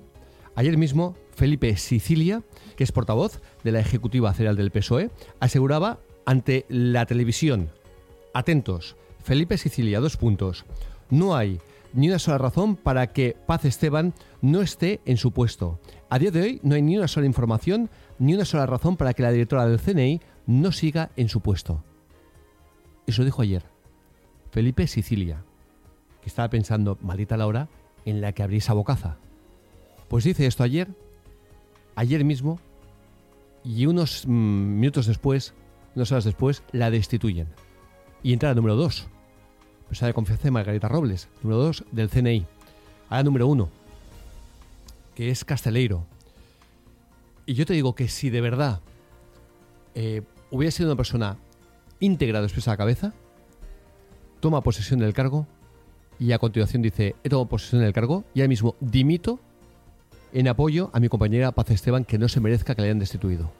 Ayer 0.54 0.76
mismo, 0.76 1.16
Felipe 1.34 1.76
Sicilia, 1.76 2.42
que 2.76 2.84
es 2.84 2.92
portavoz 2.92 3.40
de 3.64 3.72
la 3.72 3.80
Ejecutiva 3.80 4.32
Federal 4.34 4.56
del 4.56 4.70
PSOE, 4.70 5.10
aseguraba 5.40 6.00
ante 6.26 6.66
la 6.68 7.06
televisión 7.06 7.70
Atentos, 8.34 8.96
Felipe 9.22 9.58
Sicilia, 9.58 10.00
dos 10.00 10.16
puntos. 10.16 10.64
No 11.10 11.36
hay 11.36 11.60
ni 11.92 12.08
una 12.08 12.18
sola 12.18 12.38
razón 12.38 12.76
para 12.76 13.12
que 13.12 13.36
Paz 13.46 13.66
Esteban 13.66 14.14
no 14.40 14.62
esté 14.62 15.00
en 15.04 15.18
su 15.18 15.32
puesto. 15.32 15.80
A 16.08 16.18
día 16.18 16.30
de 16.30 16.40
hoy 16.40 16.60
no 16.62 16.74
hay 16.74 16.82
ni 16.82 16.96
una 16.96 17.08
sola 17.08 17.26
información 17.26 17.90
ni 18.18 18.34
una 18.34 18.46
sola 18.46 18.64
razón 18.64 18.96
para 18.96 19.12
que 19.12 19.22
la 19.22 19.30
directora 19.30 19.66
del 19.66 19.80
CNI 19.80 20.20
no 20.46 20.72
siga 20.72 21.10
en 21.16 21.28
su 21.28 21.40
puesto. 21.40 21.84
Eso 23.06 23.24
dijo 23.24 23.42
ayer. 23.42 23.64
Felipe 24.50 24.86
Sicilia, 24.86 25.44
que 26.22 26.28
estaba 26.28 26.48
pensando, 26.48 26.98
maldita 27.02 27.36
la 27.36 27.46
hora 27.46 27.68
en 28.04 28.20
la 28.20 28.32
que 28.32 28.42
abrí 28.42 28.58
esa 28.58 28.72
bocaza. 28.72 29.16
Pues 30.08 30.24
dice 30.24 30.46
esto 30.46 30.62
ayer, 30.62 30.88
ayer 31.96 32.24
mismo, 32.24 32.58
y 33.64 33.86
unos 33.86 34.26
mm, 34.26 34.30
minutos 34.80 35.06
después, 35.06 35.54
unas 35.94 36.12
horas 36.12 36.24
después, 36.24 36.62
la 36.72 36.90
destituyen. 36.90 37.48
Y 38.22 38.32
entra 38.32 38.50
la 38.50 38.54
número 38.54 38.76
2. 38.76 39.06
Persona 39.88 40.06
de 40.06 40.14
confianza 40.14 40.44
de 40.44 40.50
Margarita 40.50 40.88
Robles. 40.88 41.28
Número 41.42 41.62
2 41.62 41.84
del 41.90 42.08
CNI. 42.08 42.46
Ahora 43.08 43.22
número 43.24 43.46
1. 43.48 43.68
Que 45.14 45.30
es 45.30 45.44
Casteleiro. 45.44 46.06
Y 47.46 47.54
yo 47.54 47.66
te 47.66 47.74
digo 47.74 47.94
que 47.94 48.08
si 48.08 48.30
de 48.30 48.40
verdad 48.40 48.80
eh, 49.94 50.22
hubiera 50.50 50.70
sido 50.70 50.88
una 50.88 50.96
persona 50.96 51.36
íntegra 51.98 52.40
de 52.40 52.48
la 52.66 52.76
cabeza, 52.76 53.12
toma 54.40 54.62
posesión 54.62 55.00
del 55.00 55.12
cargo 55.12 55.46
y 56.18 56.32
a 56.32 56.38
continuación 56.38 56.82
dice, 56.82 57.16
he 57.24 57.28
tomado 57.28 57.48
posesión 57.48 57.82
del 57.82 57.92
cargo 57.92 58.24
y 58.32 58.40
ahora 58.40 58.48
mismo 58.48 58.76
dimito 58.80 59.40
en 60.32 60.48
apoyo 60.48 60.90
a 60.92 61.00
mi 61.00 61.08
compañera 61.08 61.52
Paz 61.52 61.70
Esteban 61.70 62.04
que 62.04 62.18
no 62.18 62.28
se 62.28 62.40
merezca 62.40 62.74
que 62.74 62.82
le 62.82 62.88
hayan 62.88 62.98
destituido. 62.98 63.50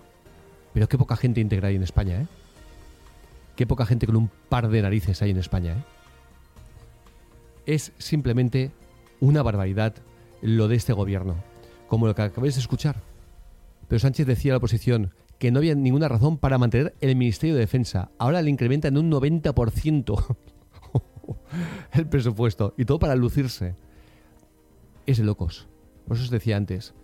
Pero 0.72 0.88
qué 0.88 0.96
poca 0.96 1.16
gente 1.16 1.40
íntegra 1.40 1.68
hay 1.68 1.76
en 1.76 1.82
España, 1.82 2.22
¿eh? 2.22 2.26
Qué 3.56 3.66
poca 3.66 3.86
gente 3.86 4.06
con 4.06 4.16
un 4.16 4.30
par 4.48 4.68
de 4.68 4.82
narices 4.82 5.20
hay 5.22 5.30
en 5.30 5.38
España. 5.38 5.72
¿eh? 5.72 5.84
Es 7.66 7.92
simplemente 7.98 8.70
una 9.20 9.42
barbaridad 9.42 9.94
lo 10.40 10.68
de 10.68 10.76
este 10.76 10.92
gobierno, 10.92 11.36
como 11.88 12.06
lo 12.06 12.14
que 12.14 12.22
acabáis 12.22 12.54
de 12.54 12.60
escuchar. 12.60 12.96
Pero 13.88 13.98
Sánchez 13.98 14.26
decía 14.26 14.52
a 14.52 14.54
la 14.54 14.58
oposición 14.58 15.12
que 15.38 15.50
no 15.50 15.58
había 15.58 15.74
ninguna 15.74 16.08
razón 16.08 16.38
para 16.38 16.58
mantener 16.58 16.94
el 17.00 17.16
Ministerio 17.16 17.54
de 17.54 17.60
Defensa. 17.60 18.10
Ahora 18.18 18.42
le 18.42 18.50
incrementa 18.50 18.88
en 18.88 18.96
un 18.96 19.10
90% 19.10 20.36
el 21.92 22.06
presupuesto 22.06 22.74
y 22.76 22.84
todo 22.84 22.98
para 22.98 23.16
lucirse. 23.16 23.74
Es 25.06 25.18
de 25.18 25.24
locos. 25.24 25.68
Por 26.06 26.16
eso 26.16 26.24
os 26.24 26.30
decía 26.30 26.56
antes 26.56 26.94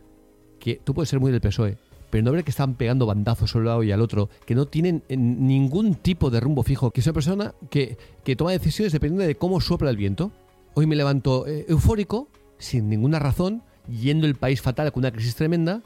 que 0.58 0.80
tú 0.82 0.94
puedes 0.94 1.08
ser 1.08 1.20
muy 1.20 1.30
del 1.30 1.40
PSOE, 1.40 1.78
pero 2.10 2.24
no 2.24 2.32
ver 2.32 2.44
que 2.44 2.50
están 2.50 2.74
pegando 2.74 3.06
bandazos 3.06 3.54
a 3.54 3.58
un 3.58 3.64
lado 3.66 3.82
y 3.82 3.92
al 3.92 4.00
otro, 4.00 4.28
que 4.46 4.54
no 4.54 4.66
tienen 4.66 5.02
eh, 5.08 5.16
ningún 5.16 5.94
tipo 5.94 6.30
de 6.30 6.40
rumbo 6.40 6.62
fijo, 6.62 6.90
que 6.90 7.00
es 7.00 7.06
una 7.06 7.14
persona 7.14 7.54
que, 7.70 7.98
toma 8.36 8.52
decisiones 8.52 8.92
dependiendo 8.92 9.26
de 9.26 9.36
cómo 9.36 9.60
sopla 9.60 9.90
el 9.90 9.96
viento. 9.96 10.32
Hoy 10.74 10.86
me 10.86 10.96
levanto 10.96 11.46
eh, 11.46 11.66
eufórico, 11.68 12.28
sin 12.58 12.88
ninguna 12.88 13.18
razón, 13.18 13.62
yendo 13.88 14.26
el 14.26 14.36
país 14.36 14.62
fatal 14.62 14.92
con 14.92 15.02
una 15.02 15.12
crisis 15.12 15.34
tremenda, 15.34 15.82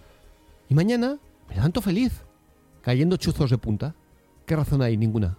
y 0.68 0.74
mañana 0.74 1.18
me 1.48 1.56
levanto 1.56 1.80
feliz, 1.80 2.22
cayendo 2.82 3.16
chuzos 3.16 3.50
de 3.50 3.58
punta. 3.58 3.94
¿Qué 4.46 4.56
razón 4.56 4.82
hay? 4.82 4.96
Ninguna. 4.96 5.36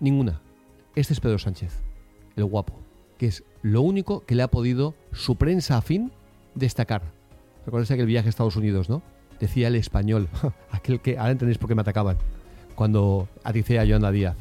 Ninguna. 0.00 0.40
Este 0.94 1.12
es 1.12 1.20
Pedro 1.20 1.38
Sánchez, 1.38 1.72
el 2.36 2.44
guapo, 2.44 2.74
que 3.16 3.26
es 3.26 3.44
lo 3.62 3.82
único 3.82 4.24
que 4.24 4.34
le 4.34 4.42
ha 4.42 4.48
podido 4.48 4.94
su 5.12 5.36
prensa 5.36 5.76
afín 5.76 6.12
destacar. 6.54 7.02
Recuerden 7.64 7.92
aquel 7.92 8.06
viaje 8.06 8.28
a 8.28 8.30
Estados 8.30 8.56
Unidos, 8.56 8.88
¿no? 8.88 9.02
Decía 9.40 9.68
el 9.68 9.74
español, 9.74 10.28
aquel 10.70 11.00
que 11.00 11.18
ahora 11.18 11.32
entendéis 11.32 11.58
por 11.58 11.68
qué 11.68 11.74
me 11.74 11.80
atacaban, 11.80 12.18
cuando 12.74 13.28
a 13.42 13.52
Joana 13.52 14.12
Díaz, 14.12 14.36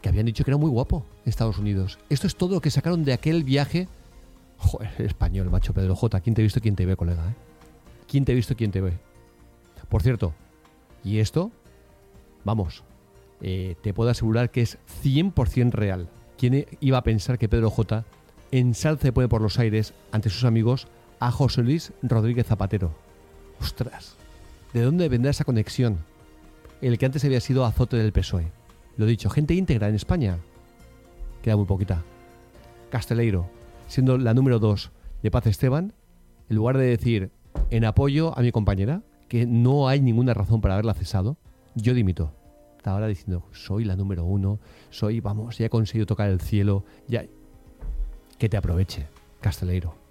que 0.00 0.08
habían 0.08 0.26
dicho 0.26 0.44
que 0.44 0.50
era 0.50 0.58
muy 0.58 0.70
guapo 0.70 1.04
en 1.24 1.30
Estados 1.30 1.58
Unidos. 1.58 1.98
Esto 2.08 2.26
es 2.26 2.36
todo 2.36 2.54
lo 2.54 2.60
que 2.60 2.70
sacaron 2.70 3.04
de 3.04 3.12
aquel 3.12 3.44
viaje. 3.44 3.88
Joder, 4.58 4.90
español, 4.98 5.50
macho 5.50 5.74
Pedro 5.74 5.94
J. 5.94 6.20
¿Quién 6.20 6.34
te 6.34 6.42
ha 6.42 6.44
visto, 6.44 6.60
quién 6.60 6.76
te 6.76 6.86
ve, 6.86 6.96
colega? 6.96 7.28
Eh? 7.28 7.34
¿Quién 8.08 8.24
te 8.24 8.32
ha 8.32 8.34
visto, 8.34 8.56
quién 8.56 8.70
te 8.70 8.80
ve? 8.80 8.92
Por 9.88 10.02
cierto, 10.02 10.32
y 11.04 11.18
esto, 11.18 11.50
vamos, 12.44 12.82
eh, 13.40 13.76
te 13.82 13.92
puedo 13.92 14.10
asegurar 14.10 14.50
que 14.50 14.62
es 14.62 14.78
100% 15.02 15.72
real. 15.72 16.08
¿Quién 16.38 16.66
iba 16.80 16.98
a 16.98 17.04
pensar 17.04 17.38
que 17.38 17.48
Pedro 17.48 17.70
J. 17.70 18.04
ensalce 18.50 19.12
pone 19.12 19.28
por 19.28 19.40
los 19.40 19.58
aires 19.58 19.94
ante 20.12 20.30
sus 20.30 20.44
amigos 20.44 20.88
a 21.20 21.30
José 21.30 21.62
Luis 21.62 21.92
Rodríguez 22.02 22.46
Zapatero? 22.46 22.92
Ostras, 23.60 24.16
¿De 24.76 24.82
dónde 24.82 25.08
vendrá 25.08 25.30
esa 25.30 25.44
conexión? 25.44 26.00
El 26.82 26.98
que 26.98 27.06
antes 27.06 27.24
había 27.24 27.40
sido 27.40 27.64
azote 27.64 27.96
del 27.96 28.12
PSOE. 28.12 28.52
Lo 28.98 29.06
dicho, 29.06 29.30
gente 29.30 29.54
íntegra 29.54 29.88
en 29.88 29.94
España. 29.94 30.36
Queda 31.40 31.56
muy 31.56 31.64
poquita. 31.64 32.02
Casteleiro, 32.90 33.48
siendo 33.86 34.18
la 34.18 34.34
número 34.34 34.58
dos 34.58 34.90
de 35.22 35.30
Paz 35.30 35.46
Esteban, 35.46 35.94
en 36.50 36.56
lugar 36.56 36.76
de 36.76 36.84
decir 36.88 37.30
en 37.70 37.86
apoyo 37.86 38.38
a 38.38 38.42
mi 38.42 38.52
compañera, 38.52 39.00
que 39.28 39.46
no 39.46 39.88
hay 39.88 40.02
ninguna 40.02 40.34
razón 40.34 40.60
para 40.60 40.74
haberla 40.74 40.92
cesado, 40.92 41.38
yo 41.74 41.94
dimito. 41.94 42.34
Está 42.76 42.90
ahora 42.90 43.06
diciendo, 43.06 43.46
soy 43.52 43.86
la 43.86 43.96
número 43.96 44.26
uno, 44.26 44.60
soy, 44.90 45.20
vamos, 45.20 45.56
ya 45.56 45.64
he 45.64 45.70
conseguido 45.70 46.04
tocar 46.04 46.28
el 46.28 46.42
cielo, 46.42 46.84
ya... 47.08 47.24
Que 48.36 48.50
te 48.50 48.58
aproveche, 48.58 49.06
Casteleiro. 49.40 50.05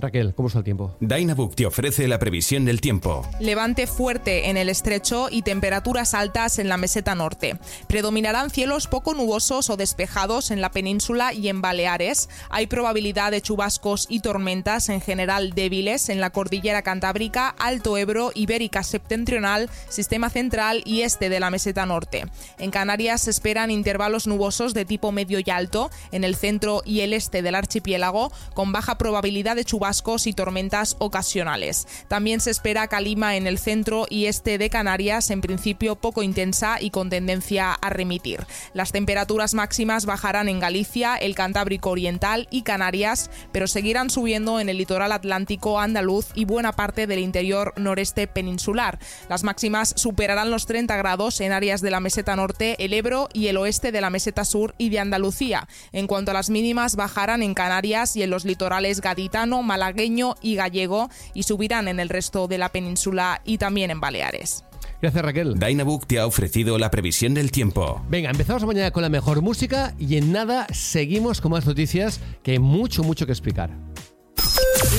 Raquel, 0.00 0.34
¿cómo 0.34 0.48
está 0.48 0.60
el 0.60 0.64
tiempo? 0.64 0.96
Dynabook 1.00 1.54
te 1.54 1.66
ofrece 1.66 2.08
la 2.08 2.18
previsión 2.18 2.64
del 2.64 2.80
tiempo. 2.80 3.28
Levante 3.38 3.86
fuerte 3.86 4.48
en 4.48 4.56
el 4.56 4.68
estrecho 4.68 5.28
y 5.30 5.42
temperaturas 5.42 6.14
altas 6.14 6.58
en 6.58 6.68
la 6.68 6.78
meseta 6.78 7.14
norte. 7.14 7.58
Predominarán 7.86 8.50
cielos 8.50 8.86
poco 8.86 9.14
nubosos 9.14 9.68
o 9.68 9.76
despejados 9.76 10.50
en 10.50 10.60
la 10.60 10.70
península 10.70 11.34
y 11.34 11.48
en 11.48 11.60
Baleares. 11.60 12.28
Hay 12.48 12.66
probabilidad 12.66 13.30
de 13.30 13.42
chubascos 13.42 14.06
y 14.08 14.20
tormentas 14.20 14.88
en 14.88 15.00
general 15.00 15.52
débiles 15.52 16.08
en 16.08 16.20
la 16.20 16.30
cordillera 16.30 16.82
cantábrica, 16.82 17.48
Alto 17.58 17.98
Ebro, 17.98 18.32
Ibérica 18.34 18.82
septentrional, 18.82 19.68
sistema 19.88 20.30
central 20.30 20.82
y 20.86 21.02
este 21.02 21.28
de 21.28 21.40
la 21.40 21.50
meseta 21.50 21.84
norte. 21.84 22.24
En 22.58 22.70
Canarias 22.70 23.22
se 23.22 23.30
esperan 23.30 23.70
intervalos 23.70 24.26
nubosos 24.26 24.72
de 24.72 24.84
tipo 24.84 25.12
medio 25.12 25.40
y 25.44 25.50
alto 25.50 25.90
en 26.10 26.24
el 26.24 26.36
centro 26.36 26.82
y 26.86 27.00
el 27.00 27.12
este 27.12 27.42
del 27.42 27.54
archipiélago, 27.54 28.32
con 28.54 28.72
baja 28.72 28.96
probabilidad 28.96 29.56
de 29.56 29.64
chubascos 29.64 29.89
chubascos 29.90 30.26
y 30.28 30.32
tormentas 30.32 30.96
ocasionales. 30.98 31.86
También 32.08 32.40
se 32.40 32.50
espera 32.50 32.86
calima 32.86 33.36
en 33.36 33.46
el 33.46 33.58
centro 33.58 34.06
y 34.08 34.26
este 34.26 34.56
de 34.56 34.70
Canarias, 34.70 35.30
en 35.30 35.40
principio 35.40 35.96
poco 35.96 36.22
intensa 36.22 36.80
y 36.80 36.90
con 36.90 37.10
tendencia 37.10 37.72
a 37.72 37.90
remitir. 37.90 38.46
Las 38.72 38.92
temperaturas 38.92 39.54
máximas 39.54 40.06
bajarán 40.06 40.48
en 40.48 40.60
Galicia, 40.60 41.16
el 41.16 41.34
Cantábrico 41.34 41.90
Oriental 41.90 42.46
y 42.50 42.62
Canarias, 42.62 43.30
pero 43.52 43.66
seguirán 43.66 44.10
subiendo 44.10 44.60
en 44.60 44.68
el 44.68 44.78
litoral 44.78 45.10
atlántico 45.10 45.80
andaluz 45.80 46.26
y 46.34 46.44
buena 46.44 46.72
parte 46.72 47.06
del 47.06 47.18
interior 47.18 47.74
noreste 47.76 48.28
peninsular. 48.28 48.98
Las 49.28 49.42
máximas 49.42 49.92
superarán 49.96 50.50
los 50.50 50.66
30 50.66 50.96
grados 50.96 51.40
en 51.40 51.52
áreas 51.52 51.80
de 51.80 51.90
la 51.90 52.00
meseta 52.00 52.36
norte, 52.36 52.76
el 52.78 52.94
Ebro 52.94 53.28
y 53.32 53.48
el 53.48 53.56
oeste 53.56 53.90
de 53.90 54.00
la 54.00 54.10
meseta 54.10 54.44
sur 54.44 54.74
y 54.78 54.90
de 54.90 55.00
Andalucía. 55.00 55.66
En 55.92 56.06
cuanto 56.06 56.30
a 56.30 56.34
las 56.34 56.50
mínimas, 56.50 56.94
bajarán 56.94 57.42
en 57.42 57.54
Canarias 57.54 58.16
y 58.16 58.22
en 58.22 58.30
los 58.30 58.44
litorales 58.44 59.00
gaditano, 59.00 59.62
malagueño 59.80 60.34
y 60.42 60.56
gallego 60.56 61.08
y 61.34 61.44
subirán 61.44 61.88
en 61.88 62.00
el 62.00 62.08
resto 62.08 62.46
de 62.46 62.58
la 62.58 62.68
península 62.68 63.40
y 63.44 63.58
también 63.58 63.90
en 63.90 64.00
Baleares. 64.00 64.64
Gracias, 65.00 65.24
Raquel. 65.24 65.58
Dynabook 65.58 66.06
te 66.06 66.18
ha 66.18 66.26
ofrecido 66.26 66.76
la 66.76 66.90
previsión 66.90 67.32
del 67.32 67.50
tiempo. 67.50 68.02
Venga, 68.10 68.30
empezamos 68.30 68.64
mañana 68.66 68.90
con 68.90 69.02
la 69.02 69.08
mejor 69.08 69.40
música 69.40 69.94
y 69.98 70.16
en 70.16 70.32
nada 70.32 70.66
seguimos 70.72 71.40
con 71.40 71.52
más 71.52 71.64
noticias 71.64 72.20
que 72.42 72.52
hay 72.52 72.58
mucho, 72.58 73.02
mucho 73.02 73.24
que 73.24 73.32
explicar. 73.32 73.70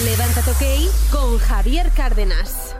Levántate 0.04 0.50
OK 0.52 1.12
con 1.12 1.38
Javier 1.38 1.92
Cárdenas. 1.96 2.76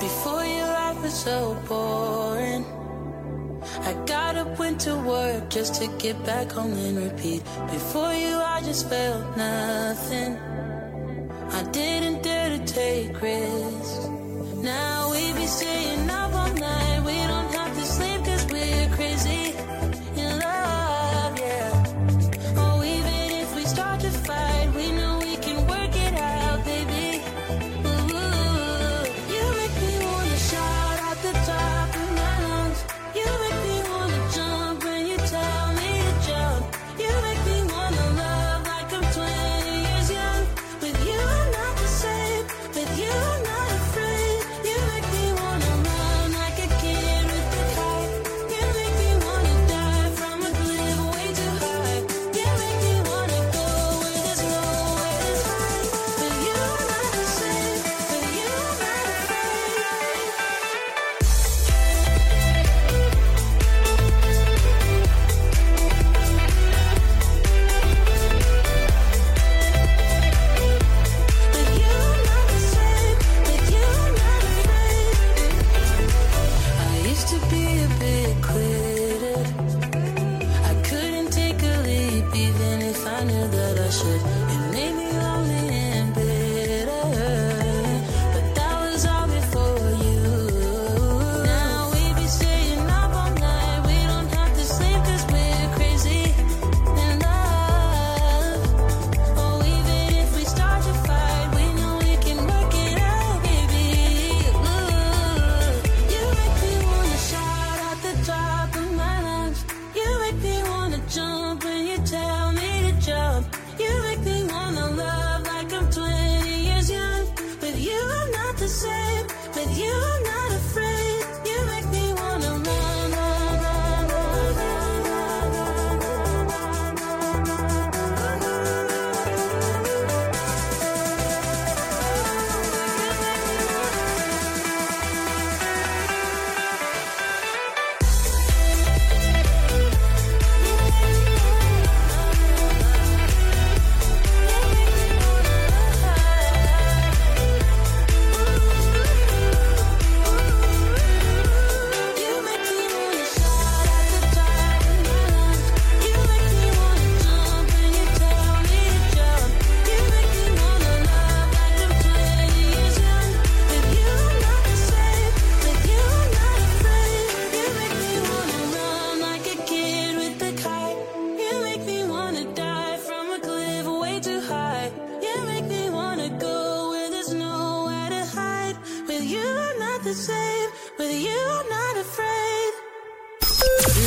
Before 0.00 0.44
your 0.44 2.23
I 3.80 3.92
got 4.06 4.36
up, 4.36 4.58
went 4.58 4.80
to 4.82 4.94
work 4.96 5.50
just 5.50 5.80
to 5.80 5.86
get 5.98 6.16
back 6.24 6.52
home 6.52 6.72
and 6.72 6.96
repeat. 6.98 7.42
Before 7.70 8.12
you, 8.12 8.36
I 8.36 8.62
just 8.62 8.88
felt 8.88 9.36
nothing. 9.36 10.38
I 11.50 11.62
didn't 11.70 12.22
dare 12.22 12.50
to 12.56 12.64
take 12.64 13.20
risks. 13.20 14.08
Now 14.56 15.10
we 15.12 15.32
be 15.34 15.46
staying 15.46 16.08
up 16.10 16.32
all 16.34 16.52
night. 16.54 17.02
We 17.04 17.16
don't 17.26 17.33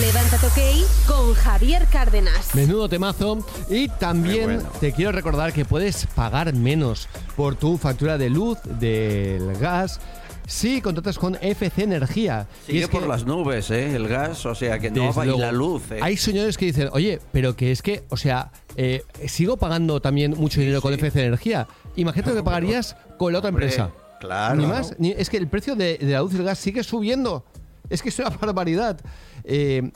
Levántate 0.02 0.46
OK 0.46 1.08
con 1.08 1.34
Javier 1.34 1.86
Cárdenas. 1.92 2.54
Menudo 2.54 2.88
temazo. 2.90 3.46
Y 3.70 3.88
también 3.90 4.62
te 4.80 4.92
quiero 4.92 5.12
recordar 5.12 5.54
que 5.54 5.66
puedes 5.66 6.06
pagar 6.08 6.54
menos 6.54 7.08
por 7.36 7.56
tu 7.56 7.78
factura 7.78 8.18
de 8.18 8.30
luz, 8.30 8.60
del 8.64 9.56
gas. 9.58 10.00
Si 10.46 10.82
contratas 10.82 11.18
con 11.20 11.36
FC 11.42 11.84
Energía. 11.84 12.48
Y 12.68 12.72
Sigue 12.72 12.84
es 12.84 12.90
que- 12.90 12.98
por 13.00 13.08
las 13.08 13.26
nubes, 13.26 13.70
¿eh? 13.72 13.96
El 13.96 14.08
gas, 14.08 14.46
o 14.46 14.56
sea 14.56 14.80
que 14.80 14.90
no 14.92 15.14
va 15.14 15.26
y 15.26 15.38
la 15.38 15.52
luz. 15.52 15.84
¿eh? 15.92 16.00
Hay 16.02 16.16
señores 16.16 16.58
que 16.58 16.66
dicen, 16.66 16.90
oye, 16.94 17.20
pero 17.34 17.56
que 17.58 17.72
es 17.72 17.82
que, 17.82 18.06
o 18.10 18.16
sea, 18.18 18.52
eh, 18.78 19.04
sigo 19.28 19.58
pagando 19.58 20.00
también 20.02 20.36
mucho 20.38 20.60
dinero 20.62 20.82
con 20.82 20.94
FC 20.94 21.26
Energía. 21.26 21.68
Imagínate 21.98 22.30
lo 22.32 22.38
que 22.38 22.44
pagarías 22.44 22.96
con 23.18 23.34
la 23.34 23.40
otra 23.40 23.50
Hombre, 23.50 23.66
empresa. 23.66 23.92
Claro. 24.20 24.56
Ni 24.56 24.66
más. 24.66 24.96
ni- 25.00 25.12
es 25.12 25.30
que 25.30 25.38
el 25.38 25.48
precio 25.48 25.76
de, 25.76 25.98
de 25.98 26.12
la 26.14 26.20
luz 26.22 26.34
y 26.34 26.38
el 26.38 26.44
gas 26.44 26.60
sigue 26.60 26.84
subiendo. 26.84 27.46
Es 27.90 28.02
que 28.02 28.10
es 28.10 28.20
una 28.20 28.30
barbaridad. 28.42 29.00
Eh, 29.44 29.92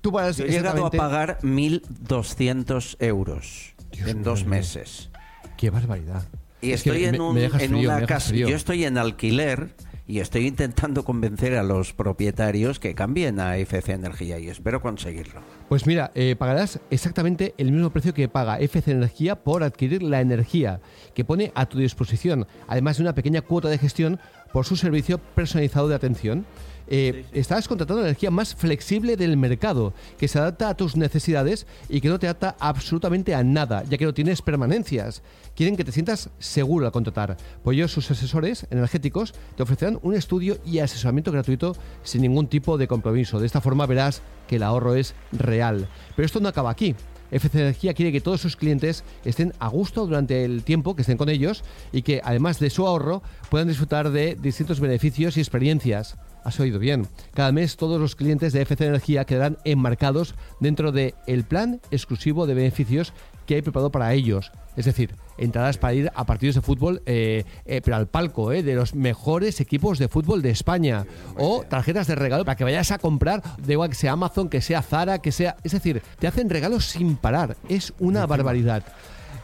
tú 0.00 0.12
pagas 0.12 0.36
Yo 0.36 0.44
he 0.44 0.48
llegado 0.50 0.86
a 0.86 0.90
pagar 0.90 1.38
1.200 1.42 2.96
euros 3.00 3.74
en 3.92 4.22
dos 4.22 4.44
meses. 4.44 5.10
Qué 5.56 5.70
barbaridad. 5.70 6.26
Y 6.60 6.72
Es 6.72 6.82
que 6.82 6.90
estoy 6.90 7.02
me- 7.02 7.16
en, 7.16 7.20
un- 7.20 7.34
me 7.34 7.40
dejas 7.42 7.62
en 7.62 7.70
frío, 7.70 7.90
me 7.90 7.96
una 7.98 8.06
casa. 8.06 8.34
Yo 8.34 8.48
estoy 8.48 8.84
en 8.84 8.98
alquiler 8.98 9.70
y 10.08 10.20
estoy 10.20 10.46
intentando 10.46 11.04
convencer 11.04 11.56
a 11.56 11.62
los 11.62 11.92
propietarios 11.92 12.78
que 12.78 12.94
cambien 12.94 13.40
a 13.40 13.56
FC 13.56 13.92
Energía 13.92 14.38
y 14.38 14.48
espero 14.48 14.80
conseguirlo. 14.80 15.40
Pues 15.68 15.86
mira, 15.86 16.12
eh, 16.14 16.36
pagarás 16.38 16.80
exactamente 16.90 17.54
el 17.58 17.72
mismo 17.72 17.90
precio 17.90 18.14
que 18.14 18.28
paga 18.28 18.60
FC 18.60 18.92
Energía 18.92 19.36
por 19.36 19.64
adquirir 19.64 20.02
la 20.02 20.20
energía 20.20 20.80
que 21.14 21.24
pone 21.24 21.50
a 21.54 21.66
tu 21.66 21.78
disposición, 21.78 22.46
además 22.68 22.98
de 22.98 23.02
una 23.02 23.14
pequeña 23.14 23.42
cuota 23.42 23.68
de 23.68 23.78
gestión 23.78 24.20
por 24.52 24.64
su 24.64 24.76
servicio 24.76 25.18
personalizado 25.18 25.88
de 25.88 25.96
atención. 25.96 26.46
Eh, 26.88 27.24
estás 27.32 27.68
contratando 27.68 28.02
la 28.02 28.08
energía 28.08 28.30
más 28.30 28.54
flexible 28.54 29.16
del 29.16 29.36
mercado, 29.36 29.92
que 30.18 30.28
se 30.28 30.38
adapta 30.38 30.68
a 30.68 30.76
tus 30.76 30.96
necesidades 30.96 31.66
y 31.88 32.00
que 32.00 32.08
no 32.08 32.18
te 32.18 32.28
ata 32.28 32.56
absolutamente 32.58 33.34
a 33.34 33.42
nada, 33.42 33.84
ya 33.88 33.98
que 33.98 34.04
no 34.04 34.14
tienes 34.14 34.42
permanencias. 34.42 35.22
Quieren 35.54 35.76
que 35.76 35.84
te 35.84 35.92
sientas 35.92 36.30
seguro 36.38 36.86
al 36.86 36.92
contratar. 36.92 37.36
Por 37.64 37.74
ello, 37.74 37.88
sus 37.88 38.10
asesores 38.10 38.66
energéticos 38.70 39.34
te 39.56 39.62
ofrecerán 39.62 39.98
un 40.02 40.14
estudio 40.14 40.58
y 40.64 40.78
asesoramiento 40.78 41.32
gratuito 41.32 41.76
sin 42.02 42.22
ningún 42.22 42.46
tipo 42.48 42.78
de 42.78 42.88
compromiso. 42.88 43.40
De 43.40 43.46
esta 43.46 43.60
forma 43.60 43.86
verás 43.86 44.22
que 44.46 44.56
el 44.56 44.62
ahorro 44.62 44.94
es 44.94 45.14
real. 45.32 45.88
Pero 46.14 46.26
esto 46.26 46.40
no 46.40 46.48
acaba 46.48 46.70
aquí. 46.70 46.94
FC 47.30 47.60
Energía 47.60 47.94
quiere 47.94 48.12
que 48.12 48.20
todos 48.20 48.40
sus 48.40 48.56
clientes 48.56 49.04
estén 49.24 49.52
a 49.58 49.68
gusto 49.68 50.06
durante 50.06 50.44
el 50.44 50.62
tiempo 50.62 50.94
que 50.94 51.02
estén 51.02 51.16
con 51.16 51.28
ellos 51.28 51.64
y 51.92 52.02
que 52.02 52.20
además 52.22 52.60
de 52.60 52.70
su 52.70 52.86
ahorro 52.86 53.22
puedan 53.50 53.68
disfrutar 53.68 54.10
de 54.10 54.36
distintos 54.36 54.80
beneficios 54.80 55.36
y 55.36 55.40
experiencias. 55.40 56.16
Has 56.46 56.60
oído 56.60 56.78
bien. 56.78 57.08
Cada 57.34 57.50
mes 57.50 57.76
todos 57.76 58.00
los 58.00 58.14
clientes 58.14 58.52
de 58.52 58.62
FC 58.62 58.86
Energía 58.86 59.24
quedarán 59.24 59.58
enmarcados 59.64 60.36
dentro 60.60 60.92
del 60.92 61.16
el 61.26 61.42
plan 61.42 61.80
exclusivo 61.90 62.46
de 62.46 62.54
beneficios 62.54 63.12
que 63.46 63.56
hay 63.56 63.62
preparado 63.62 63.90
para 63.90 64.14
ellos. 64.14 64.52
Es 64.76 64.84
decir, 64.84 65.16
entradas 65.38 65.76
para 65.76 65.94
ir 65.94 66.12
a 66.14 66.24
partidos 66.24 66.54
de 66.54 66.60
fútbol, 66.60 67.02
eh, 67.04 67.42
eh, 67.64 67.80
pero 67.82 67.96
al 67.96 68.06
palco, 68.06 68.52
eh, 68.52 68.62
de 68.62 68.76
los 68.76 68.94
mejores 68.94 69.60
equipos 69.60 69.98
de 69.98 70.06
fútbol 70.06 70.40
de 70.40 70.50
España. 70.50 71.04
O 71.36 71.64
tarjetas 71.68 72.06
de 72.06 72.14
regalo 72.14 72.44
para 72.44 72.54
que 72.54 72.62
vayas 72.62 72.92
a 72.92 72.98
comprar, 72.98 73.42
de 73.58 73.72
igual 73.72 73.88
que 73.88 73.96
sea 73.96 74.12
Amazon, 74.12 74.48
que 74.48 74.60
sea 74.60 74.82
Zara, 74.82 75.18
que 75.18 75.32
sea... 75.32 75.56
Es 75.64 75.72
decir, 75.72 76.00
te 76.20 76.28
hacen 76.28 76.48
regalos 76.48 76.84
sin 76.84 77.16
parar. 77.16 77.56
Es 77.68 77.92
una 77.98 78.24
barbaridad. 78.24 78.84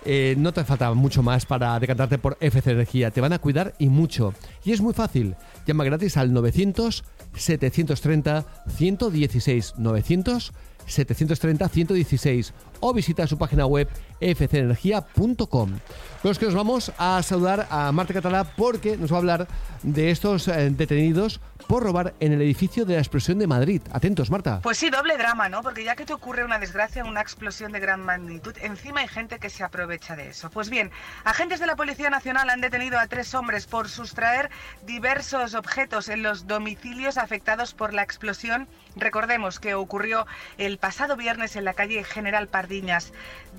Eh, 0.05 0.35
no 0.37 0.53
te 0.53 0.65
falta 0.65 0.93
mucho 0.95 1.23
más 1.23 1.47
para 1.47 1.79
decantarte 1.79 2.19
por 2.19 2.37
FC 2.41 2.73
Energía. 2.73 3.11
Te 3.11 3.21
van 3.21 3.33
a 3.33 3.39
cuidar 3.39 3.75
y 3.79 3.89
mucho. 3.89 4.35
Y 4.65 4.73
es 4.73 4.81
muy 4.81 4.95
fácil. 4.95 5.37
Llama 5.67 5.85
gratis 5.85 6.17
al 6.17 6.33
900 6.33 7.05
730 7.35 8.45
116 8.77 9.75
900 9.79 10.53
730 10.87 11.69
116 11.69 12.53
o 12.83 12.93
visita 12.93 13.27
su 13.27 13.39
página 13.39 13.65
web 13.65 13.89
fcenergia.com. 14.21 15.79
Los 16.23 16.39
que 16.39 16.47
nos 16.47 16.55
vamos 16.55 16.93
a 16.99 17.23
saludar 17.23 17.67
a 17.71 17.91
Marta 17.93 18.13
Catalá 18.15 18.45
porque 18.45 18.97
nos 18.97 19.11
va 19.11 19.17
a 19.17 19.19
hablar 19.19 19.49
de 19.83 20.11
estos 20.11 20.47
eh, 20.49 20.71
detenidos 20.71 21.41
por 21.67 21.83
robar 21.83 22.15
en 22.21 22.33
el 22.33 22.43
edificio 22.43 22.85
de 22.85 22.95
la 22.95 23.01
explosión 23.01 23.39
de 23.39 23.47
Madrid. 23.47 23.83
Atentos, 23.93 24.31
Marta. 24.31 24.61
Pues 24.63 24.79
sí, 24.79 24.91
doble 24.91 25.17
drama, 25.17 25.49
¿no? 25.49 25.63
Porque 25.63 25.85
ya 25.85 25.97
que 25.97 26.05
te 26.05 26.13
ocurre 26.13 26.45
una 26.45 26.59
desgracia, 26.59 27.05
una 27.05 27.21
explosión 27.21 27.73
de 27.73 27.81
gran 27.81 28.05
magnitud, 28.05 28.55
encima 28.61 29.01
hay 29.01 29.09
gente 29.09 29.39
que 29.39 29.51
se 29.51 29.65
aprovecha 29.65 30.17
de 30.17 30.29
eso. 30.29 30.51
Pues 30.51 30.71
bien, 30.71 30.91
agentes 31.25 31.61
de 31.61 31.67
la 31.67 31.77
Policía 31.77 32.11
Nacional 32.11 32.51
han 32.51 32.61
detenido 32.61 32.99
a 32.99 33.07
tres 33.07 33.35
hombres 33.35 33.67
por 33.67 33.89
sustraer 33.89 34.51
diversos 34.87 35.55
objetos 35.55 36.09
en 36.09 36.23
los 36.23 36.47
domicilios 36.47 37.17
afectados 37.17 37.75
por 37.75 37.95
la 37.95 38.03
explosión. 38.03 38.69
Recordemos 38.97 39.59
que 39.59 39.75
ocurrió 39.75 40.27
el 40.59 40.79
pasado 40.79 41.17
viernes 41.17 41.57
en 41.57 41.65
la 41.65 41.75
calle 41.75 42.05
General 42.05 42.49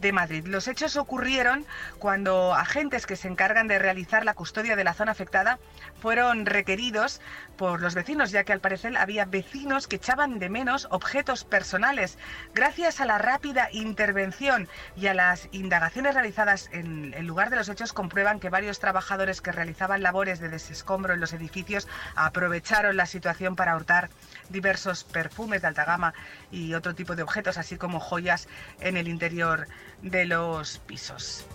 De 0.02 0.12
Madrid. 0.12 0.48
Los 0.48 0.68
hechos 0.68 0.96
ocurrieron 0.96 1.68
cuando 2.00 2.56
agentes 2.56 3.06
que 3.06 3.16
se 3.16 3.28
encargan 3.28 3.68
de 3.68 3.78
realizar 3.78 4.26
la 4.26 4.34
custodia 4.34 4.76
de 4.76 4.84
la 4.84 4.96
zona 4.96 5.12
afectada 5.12 5.60
fueron 6.04 6.46
requeridos 6.46 7.22
por 7.56 7.80
los 7.82 7.96
vecinos, 7.96 8.32
ya 8.32 8.44
que 8.44 8.52
al 8.52 8.60
parecer 8.60 8.98
había 8.98 9.24
vecinos 9.24 9.88
que 9.88 9.96
echaban 9.96 10.38
de 10.38 10.50
menos 10.50 10.86
objetos 10.92 11.46
personales. 11.46 12.18
Gracias 12.54 13.00
a 13.00 13.06
la 13.06 13.20
rápida 13.20 13.70
intervención 13.72 14.68
y 14.98 15.08
a 15.08 15.14
las 15.14 15.48
indagaciones 15.54 16.14
realizadas 16.14 16.70
en 16.74 17.14
el 17.14 17.26
lugar 17.26 17.50
de 17.50 17.56
los 17.56 17.70
hechos, 17.70 17.94
comprueban 17.94 18.42
que 18.42 18.50
varios 18.50 18.80
trabajadores 18.80 19.40
que 19.40 19.54
realizaban 19.54 20.04
labores 20.04 20.42
de 20.42 20.50
desescombro 20.50 21.14
en 21.14 21.22
los 21.22 21.32
edificios 21.32 21.88
aprovecharon 22.16 22.98
la 22.98 23.06
situación 23.06 23.56
para 23.56 23.78
hurtar 23.78 24.10
diversos 24.50 25.06
perfumes 25.06 25.62
de 25.62 25.70
alta 25.70 25.86
gama 25.86 26.14
y 26.52 26.74
otro 26.74 26.96
tipo 26.96 27.16
de 27.16 27.24
objetos, 27.24 27.58
así 27.58 27.78
como 27.78 28.02
joyas 28.02 28.50
en 28.82 28.98
el 28.98 29.08
interior 29.08 29.68
de 30.02 30.26
los 30.26 30.80
pisos. 30.80 31.46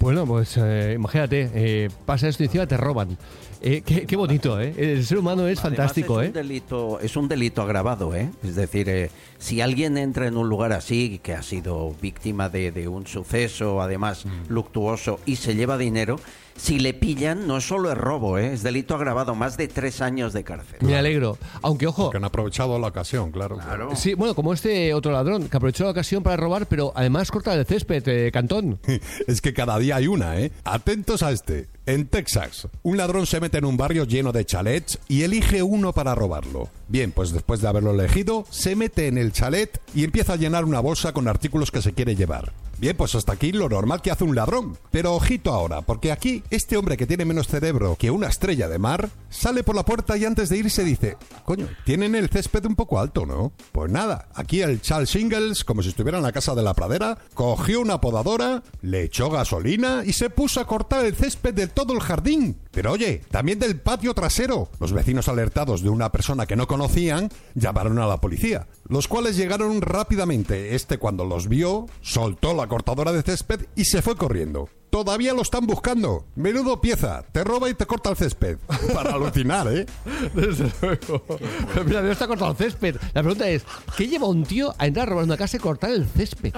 Bueno, 0.00 0.26
pues 0.26 0.56
eh, 0.56 0.94
imagínate, 0.96 1.50
eh, 1.54 1.90
pasa 2.06 2.26
esto 2.26 2.42
y 2.42 2.46
encima 2.46 2.66
te 2.66 2.78
roban. 2.78 3.18
Eh, 3.64 3.82
qué, 3.86 4.06
qué 4.06 4.16
bonito, 4.16 4.60
¿eh? 4.60 4.74
El 4.76 5.04
ser 5.06 5.18
humano 5.18 5.46
es 5.46 5.60
Además, 5.60 5.78
fantástico, 5.78 6.20
es 6.20 6.26
¿eh? 6.26 6.28
Un 6.30 6.34
delito, 6.34 6.98
es 7.00 7.16
un 7.16 7.28
delito 7.28 7.62
agravado, 7.62 8.12
¿eh? 8.16 8.28
Es 8.42 8.56
decir, 8.56 8.88
eh, 8.88 9.08
si 9.38 9.60
alguien 9.60 9.96
entra 9.98 10.26
en 10.26 10.36
un 10.36 10.48
lugar 10.48 10.72
así, 10.72 11.20
que 11.22 11.32
ha 11.32 11.42
sido 11.44 11.94
víctima 12.02 12.48
de, 12.48 12.72
de 12.72 12.88
un 12.88 13.06
suceso, 13.06 13.80
además 13.80 14.26
Mm. 14.26 14.52
luctuoso, 14.52 15.20
y 15.26 15.36
se 15.36 15.54
lleva 15.54 15.78
dinero, 15.78 16.18
si 16.56 16.78
le 16.78 16.94
pillan, 16.94 17.46
no 17.46 17.60
solo 17.60 17.90
es 17.92 17.98
robo, 17.98 18.38
¿eh? 18.38 18.52
Es 18.52 18.62
delito 18.62 18.94
agravado, 18.94 19.34
más 19.34 19.56
de 19.56 19.68
tres 19.68 20.00
años 20.00 20.32
de 20.32 20.44
cárcel. 20.44 20.78
Me 20.80 20.96
alegro. 20.96 21.38
Aunque, 21.62 21.86
ojo. 21.86 22.10
Que 22.10 22.18
han 22.18 22.24
aprovechado 22.24 22.78
la 22.78 22.88
ocasión, 22.88 23.30
claro. 23.30 23.58
Sí, 23.94 24.14
bueno, 24.14 24.34
como 24.34 24.52
este 24.52 24.94
otro 24.94 25.12
ladrón 25.12 25.48
que 25.48 25.56
aprovechó 25.56 25.84
la 25.84 25.90
ocasión 25.90 26.22
para 26.22 26.36
robar, 26.36 26.66
pero 26.66 26.92
además 26.94 27.30
corta 27.30 27.54
el 27.54 27.66
césped, 27.66 28.06
eh, 28.06 28.30
Cantón. 28.32 28.78
Es 29.26 29.40
que 29.40 29.52
cada 29.52 29.78
día 29.78 29.96
hay 29.96 30.06
una, 30.06 30.38
¿eh? 30.38 30.52
Atentos 30.64 31.22
a 31.22 31.30
este. 31.32 31.68
En 31.84 32.06
Texas, 32.06 32.68
un 32.82 32.96
ladrón 32.96 33.26
se 33.26 33.40
mete 33.40 33.58
en 33.58 33.64
un 33.64 33.76
barrio 33.76 34.04
lleno 34.04 34.30
de 34.30 34.44
chalets 34.44 35.00
y 35.08 35.22
elige 35.22 35.64
uno 35.64 35.92
para 35.92 36.14
robarlo. 36.14 36.68
Bien, 36.86 37.10
pues 37.10 37.32
después 37.32 37.60
de 37.60 37.68
haberlo 37.68 37.90
elegido, 37.90 38.44
se 38.50 38.76
mete 38.76 39.08
en 39.08 39.18
el 39.18 39.32
chalet 39.32 39.80
y 39.92 40.04
empieza 40.04 40.34
a 40.34 40.36
llenar 40.36 40.64
una 40.64 40.78
bolsa 40.78 41.12
con 41.12 41.26
artículos 41.26 41.72
que 41.72 41.82
se 41.82 41.92
quiere 41.92 42.14
llevar. 42.14 42.52
Bien, 42.82 42.96
pues 42.96 43.14
hasta 43.14 43.34
aquí 43.34 43.52
lo 43.52 43.68
normal 43.68 44.02
que 44.02 44.10
hace 44.10 44.24
un 44.24 44.34
ladrón. 44.34 44.76
Pero 44.90 45.14
ojito 45.14 45.52
ahora, 45.52 45.82
porque 45.82 46.10
aquí 46.10 46.42
este 46.50 46.76
hombre 46.76 46.96
que 46.96 47.06
tiene 47.06 47.24
menos 47.24 47.46
cerebro 47.46 47.94
que 47.96 48.10
una 48.10 48.26
estrella 48.26 48.66
de 48.66 48.80
mar 48.80 49.08
sale 49.32 49.64
por 49.64 49.74
la 49.74 49.84
puerta 49.84 50.16
y 50.16 50.24
antes 50.24 50.48
de 50.48 50.58
irse 50.58 50.84
dice, 50.84 51.16
coño, 51.44 51.68
tienen 51.84 52.14
el 52.14 52.28
césped 52.28 52.64
un 52.66 52.76
poco 52.76 53.00
alto, 53.00 53.26
¿no? 53.26 53.52
Pues 53.72 53.90
nada, 53.90 54.28
aquí 54.34 54.62
el 54.62 54.80
Charles 54.80 55.10
Singles, 55.10 55.64
como 55.64 55.82
si 55.82 55.88
estuviera 55.88 56.18
en 56.18 56.24
la 56.24 56.32
casa 56.32 56.54
de 56.54 56.62
la 56.62 56.74
pradera, 56.74 57.18
cogió 57.34 57.80
una 57.80 58.00
podadora, 58.00 58.62
le 58.82 59.04
echó 59.04 59.30
gasolina 59.30 60.02
y 60.04 60.12
se 60.12 60.30
puso 60.30 60.60
a 60.60 60.66
cortar 60.66 61.04
el 61.04 61.16
césped 61.16 61.54
de 61.54 61.66
todo 61.66 61.94
el 61.94 62.00
jardín. 62.00 62.60
Pero 62.70 62.92
oye, 62.92 63.22
también 63.30 63.58
del 63.58 63.80
patio 63.80 64.14
trasero. 64.14 64.70
Los 64.80 64.92
vecinos 64.92 65.28
alertados 65.28 65.82
de 65.82 65.88
una 65.88 66.12
persona 66.12 66.46
que 66.46 66.56
no 66.56 66.66
conocían 66.66 67.30
llamaron 67.54 67.98
a 67.98 68.06
la 68.06 68.20
policía, 68.20 68.68
los 68.88 69.08
cuales 69.08 69.36
llegaron 69.36 69.80
rápidamente. 69.80 70.74
Este 70.74 70.98
cuando 70.98 71.24
los 71.24 71.48
vio, 71.48 71.86
soltó 72.00 72.54
la 72.54 72.68
cortadora 72.68 73.12
de 73.12 73.22
césped 73.22 73.66
y 73.76 73.84
se 73.84 74.02
fue 74.02 74.16
corriendo. 74.16 74.68
Todavía 74.92 75.32
lo 75.32 75.40
están 75.40 75.66
buscando. 75.66 76.26
Menudo 76.36 76.78
pieza. 76.82 77.24
Te 77.32 77.42
roba 77.44 77.70
y 77.70 77.72
te 77.72 77.86
corta 77.86 78.10
el 78.10 78.16
césped. 78.16 78.58
Para 78.92 79.14
alucinar, 79.14 79.66
¿eh? 79.72 79.86
Desde 80.34 80.70
luego. 80.82 81.24
Pero 81.72 81.84
mira, 81.86 82.02
no 82.02 82.12
está 82.12 82.26
cortado 82.26 82.50
el 82.50 82.58
césped. 82.58 82.96
La 83.14 83.22
pregunta 83.22 83.48
es, 83.48 83.62
¿qué 83.96 84.06
lleva 84.06 84.26
un 84.28 84.44
tío 84.44 84.74
a 84.76 84.86
entrar 84.86 85.06
a 85.06 85.10
robar 85.10 85.24
una 85.24 85.38
casa 85.38 85.56
y 85.56 85.60
cortar 85.60 85.92
el 85.92 86.06
césped? 86.06 86.52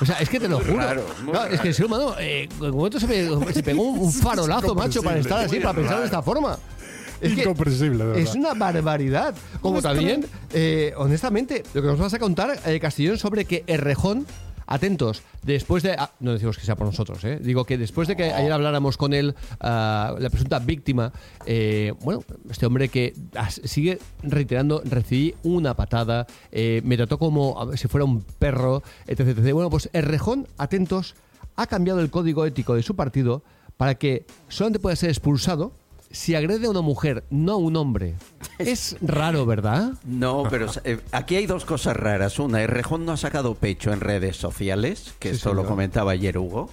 O 0.00 0.06
sea, 0.06 0.18
es 0.20 0.28
que 0.28 0.38
te 0.38 0.46
lo 0.48 0.60
juro. 0.60 0.76
raro, 0.76 1.04
Claro, 1.28 1.52
es 1.52 1.60
que 1.60 1.66
el 1.68 1.74
ser 1.74 1.86
humano, 1.86 2.14
eh, 2.20 2.48
en 2.60 2.64
un 2.64 2.76
momento 2.76 3.00
se, 3.00 3.08
pe- 3.08 3.28
se 3.52 3.62
pegó 3.64 3.82
un, 3.82 4.12
farolazo, 4.12 4.76
macho, 4.76 5.02
para 5.02 5.18
estar 5.18 5.44
así, 5.44 5.58
para 5.58 5.74
pensar 5.74 5.98
de 5.98 6.04
esta 6.04 6.22
forma. 6.22 6.56
Es 7.20 7.32
Incomprensible, 7.36 7.98
de 8.04 8.04
verdad. 8.04 8.22
Es 8.22 8.36
una 8.36 8.54
barbaridad. 8.54 9.34
Como 9.60 9.82
también, 9.82 10.24
eh, 10.52 10.92
honestamente, 10.96 11.64
lo 11.74 11.82
que 11.82 11.88
nos 11.88 11.98
vas 11.98 12.14
a 12.14 12.20
contar, 12.20 12.56
eh, 12.66 12.78
Castellón, 12.78 13.18
sobre 13.18 13.46
que 13.46 13.64
Errejón, 13.66 14.26
atentos, 14.66 15.22
después 15.42 15.82
de. 15.82 15.92
ah, 15.92 16.10
no 16.20 16.32
decimos 16.32 16.58
que 16.58 16.64
sea 16.64 16.76
por 16.76 16.86
nosotros, 16.86 17.22
¿eh? 17.24 17.38
Digo 17.40 17.64
que 17.64 17.78
después 17.78 18.08
de 18.08 18.16
que 18.16 18.32
ayer 18.32 18.52
habláramos 18.52 18.96
con 18.96 19.14
él, 19.14 19.34
ah, 19.60 20.14
la 20.18 20.30
presunta 20.30 20.58
víctima, 20.58 21.12
eh, 21.46 21.92
bueno, 22.02 22.22
este 22.50 22.66
hombre 22.66 22.88
que 22.88 23.14
sigue 23.64 23.98
reiterando, 24.22 24.82
recibí 24.84 25.34
una 25.42 25.74
patada, 25.74 26.26
eh, 26.52 26.80
me 26.84 26.96
trató 26.96 27.18
como 27.18 27.76
si 27.76 27.88
fuera 27.88 28.04
un 28.04 28.22
perro, 28.22 28.82
etc, 29.06 29.20
etc. 29.20 29.52
Bueno, 29.52 29.70
pues 29.70 29.88
Errejón, 29.92 30.46
atentos, 30.58 31.14
ha 31.56 31.66
cambiado 31.66 32.00
el 32.00 32.10
código 32.10 32.44
ético 32.44 32.74
de 32.74 32.82
su 32.82 32.96
partido 32.96 33.42
para 33.76 33.94
que 33.94 34.26
solamente 34.48 34.80
pueda 34.80 34.96
ser 34.96 35.10
expulsado 35.10 35.72
si 36.16 36.34
agrede 36.34 36.66
a 36.66 36.70
una 36.70 36.80
mujer, 36.80 37.24
no 37.30 37.52
a 37.52 37.56
un 37.56 37.76
hombre. 37.76 38.14
Es 38.58 38.96
raro, 39.02 39.44
¿verdad? 39.44 39.92
No, 40.04 40.44
pero 40.48 40.66
eh, 40.84 40.98
aquí 41.12 41.36
hay 41.36 41.46
dos 41.46 41.64
cosas 41.66 41.94
raras. 41.96 42.38
Una, 42.38 42.62
Errejón 42.62 43.04
no 43.04 43.12
ha 43.12 43.16
sacado 43.18 43.54
pecho 43.54 43.92
en 43.92 44.00
redes 44.00 44.36
sociales, 44.36 45.14
que 45.18 45.28
Sí, 45.30 45.36
esto 45.36 45.50
lo 45.50 45.56
señor. 45.62 45.68
comentaba 45.72 46.12
ayer 46.12 46.38
Hugo. 46.38 46.70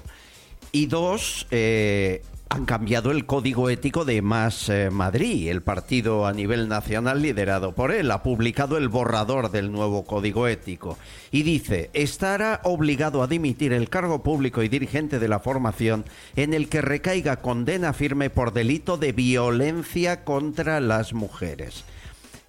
Y 0.72 0.86
dos, 0.86 1.46
eh, 1.52 2.22
han 2.50 2.66
cambiado 2.66 3.12
el 3.12 3.26
código 3.26 3.70
ético 3.70 4.06
de 4.06 4.22
Más 4.22 4.70
eh, 4.70 4.90
Madrid, 4.92 5.50
el 5.50 5.64
partido 5.64 6.28
a 6.28 6.34
nivel 6.34 6.68
nacional 6.68 7.22
liderado 7.22 7.74
por 7.74 7.92
él. 7.92 8.12
Ha 8.12 8.22
publicado 8.22 8.78
el 8.78 8.90
borrador 8.90 9.50
del 9.50 9.72
nuevo 9.72 10.06
código 10.06 10.48
ético. 10.48 10.98
Y 11.32 11.44
dice, 11.44 11.90
estará 11.94 12.62
obligado 12.64 13.24
a 13.24 13.28
dimitir 13.28 13.74
el 13.74 13.90
cargo 13.90 14.22
público 14.22 14.62
y 14.62 14.70
dirigente 14.70 15.20
de 15.20 15.28
la 15.28 15.40
formación 15.40 16.06
en 16.36 16.54
el 16.54 16.70
que 16.70 16.82
recaiga 16.82 17.38
condena 17.38 17.94
firme 17.94 18.30
por 18.30 18.54
delito 18.54 18.98
de 18.98 19.14
violencia 19.14 20.24
contra 20.24 20.80
las 20.80 21.14
mujeres. 21.14 21.86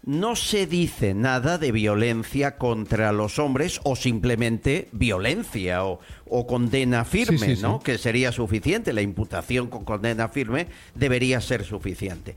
No 0.07 0.37
se 0.37 0.67
dice 0.67 1.15
nada 1.15 1.57
de 1.57 1.73
violencia 1.73 2.59
contra 2.59 3.11
los 3.13 3.39
hombres 3.39 3.81
o 3.85 3.97
simplemente 3.97 4.89
violencia 4.93 5.85
o, 5.87 5.99
o 6.27 6.47
condena 6.47 7.05
firme, 7.07 7.39
Sí, 7.39 7.57
sí, 7.57 7.63
¿no? 7.63 7.79
sí. 7.79 7.85
Que 7.85 7.97
sería 7.99 8.31
suficiente. 8.31 8.93
La 8.93 9.01
imputación 9.01 9.69
con 9.69 9.85
condena 9.87 10.29
firme 10.29 10.67
debería 10.95 11.41
ser 11.41 11.65
suficiente. 11.65 12.35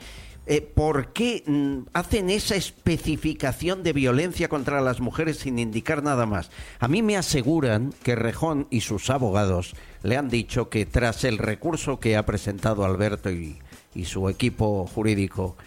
eh, 0.49 0.61
¿por 0.61 1.11
qué 1.11 1.43
mm, 1.45 1.89
hacen 1.91 2.29
esa 2.29 2.55
especificación 2.55 3.83
de 3.83 3.91
violencia 3.91 4.47
contra 4.47 4.79
las 4.79 5.01
mujeres 5.01 5.39
sin 5.39 5.59
indicar 5.59 6.03
nada 6.03 6.25
más? 6.25 6.49
A 6.79 6.87
mí 6.87 7.01
me 7.01 7.17
aseguran 7.17 7.93
que 8.01 8.15
Rejón 8.15 8.67
y 8.69 8.79
sus 8.79 9.09
abogados 9.09 9.75
le 10.03 10.15
han 10.15 10.29
dicho 10.29 10.69
que 10.69 10.85
tras 10.85 11.25
el 11.25 11.37
recurso 11.37 11.99
que 11.99 12.15
ha 12.15 12.25
presentado 12.25 12.85
Alberto 12.85 13.29
y, 13.29 13.57
y 13.93 14.05
su 14.05 14.29
equipo 14.29 14.87
jurídico, 14.87 15.57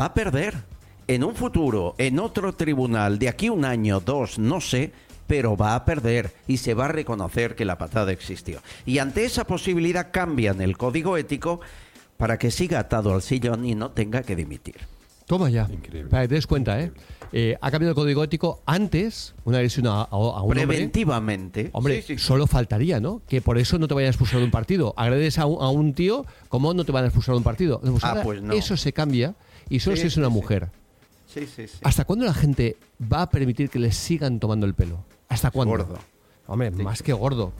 va 0.00 0.06
a 0.06 0.14
perder. 0.14 0.54
En 1.06 1.22
un 1.22 1.34
futuro, 1.34 1.94
en 1.98 2.18
otro 2.18 2.54
tribunal, 2.54 3.18
de 3.18 3.28
aquí 3.28 3.50
un 3.50 3.64
año, 3.64 4.00
dos, 4.00 4.38
no 4.38 4.60
sé, 4.60 4.92
pero 5.26 5.56
va 5.56 5.74
a 5.74 5.84
perder 5.84 6.32
y 6.46 6.56
se 6.58 6.74
va 6.74 6.86
a 6.86 6.88
reconocer 6.88 7.54
que 7.54 7.64
la 7.64 7.76
patada 7.78 8.12
existió. 8.12 8.60
Y 8.86 8.98
ante 8.98 9.24
esa 9.24 9.44
posibilidad 9.46 10.08
cambian 10.10 10.60
el 10.62 10.76
código 10.78 11.16
ético 11.18 11.60
para 12.16 12.38
que 12.38 12.50
siga 12.50 12.78
atado 12.78 13.12
al 13.14 13.22
sillón 13.22 13.64
y 13.66 13.74
no 13.74 13.90
tenga 13.90 14.22
que 14.22 14.34
dimitir. 14.36 14.76
Toma 15.26 15.48
ya. 15.50 15.66
Para 16.10 16.22
que 16.22 16.28
te 16.28 16.34
des 16.34 16.46
cuenta, 16.46 16.80
¿eh? 16.80 16.92
Eh, 17.32 17.56
Ha 17.60 17.70
cambiado 17.70 17.90
el 17.92 17.94
código 17.96 18.22
ético 18.22 18.62
antes, 18.66 19.34
una 19.44 19.56
agresión 19.58 19.86
a, 19.86 20.02
a- 20.02 20.06
a 20.10 20.42
un. 20.42 20.50
Preventivamente. 20.50 21.70
Hombre, 21.72 21.96
Sí, 22.02 22.08
sí, 22.14 22.18
sí. 22.18 22.24
solo 22.24 22.46
faltaría, 22.46 23.00
¿no? 23.00 23.22
Que 23.26 23.40
por 23.40 23.58
eso 23.58 23.78
no 23.78 23.88
te 23.88 23.94
vayan 23.94 24.08
a 24.08 24.10
expulsar 24.10 24.38
de 24.38 24.44
un 24.44 24.50
partido. 24.50 24.92
Agredes 24.96 25.38
a 25.38 25.46
un, 25.46 25.62
a 25.62 25.68
un 25.70 25.94
tío, 25.94 26.24
¿cómo 26.48 26.72
no 26.74 26.84
te 26.84 26.92
van 26.92 27.04
a 27.04 27.06
expulsar 27.08 27.32
de 27.34 27.38
un 27.38 27.44
partido? 27.44 27.80
Pues 27.80 28.04
Ah, 28.04 28.20
pues 28.22 28.40
no. 28.42 28.52
Eso 28.54 28.76
se 28.76 28.92
cambia 28.92 29.34
y 29.68 29.80
solo 29.80 29.96
Sí, 29.96 30.02
si 30.02 30.08
es 30.08 30.16
una 30.18 30.28
sí. 30.28 30.32
mujer. 30.34 30.68
Sí, 31.34 31.46
sí, 31.46 31.66
sí. 31.66 31.78
¿Hasta 31.82 32.04
cuándo 32.04 32.24
la 32.24 32.32
gente 32.32 32.76
va 33.12 33.22
a 33.22 33.30
permitir 33.30 33.68
que 33.68 33.80
les 33.80 33.96
sigan 33.96 34.38
tomando 34.38 34.66
el 34.66 34.74
pelo? 34.74 35.04
¿Hasta 35.28 35.50
cuándo? 35.50 35.76
Gordo. 35.76 35.98
Hombre, 36.46 36.70
más 36.70 37.02
que 37.02 37.12
gordo. 37.12 37.52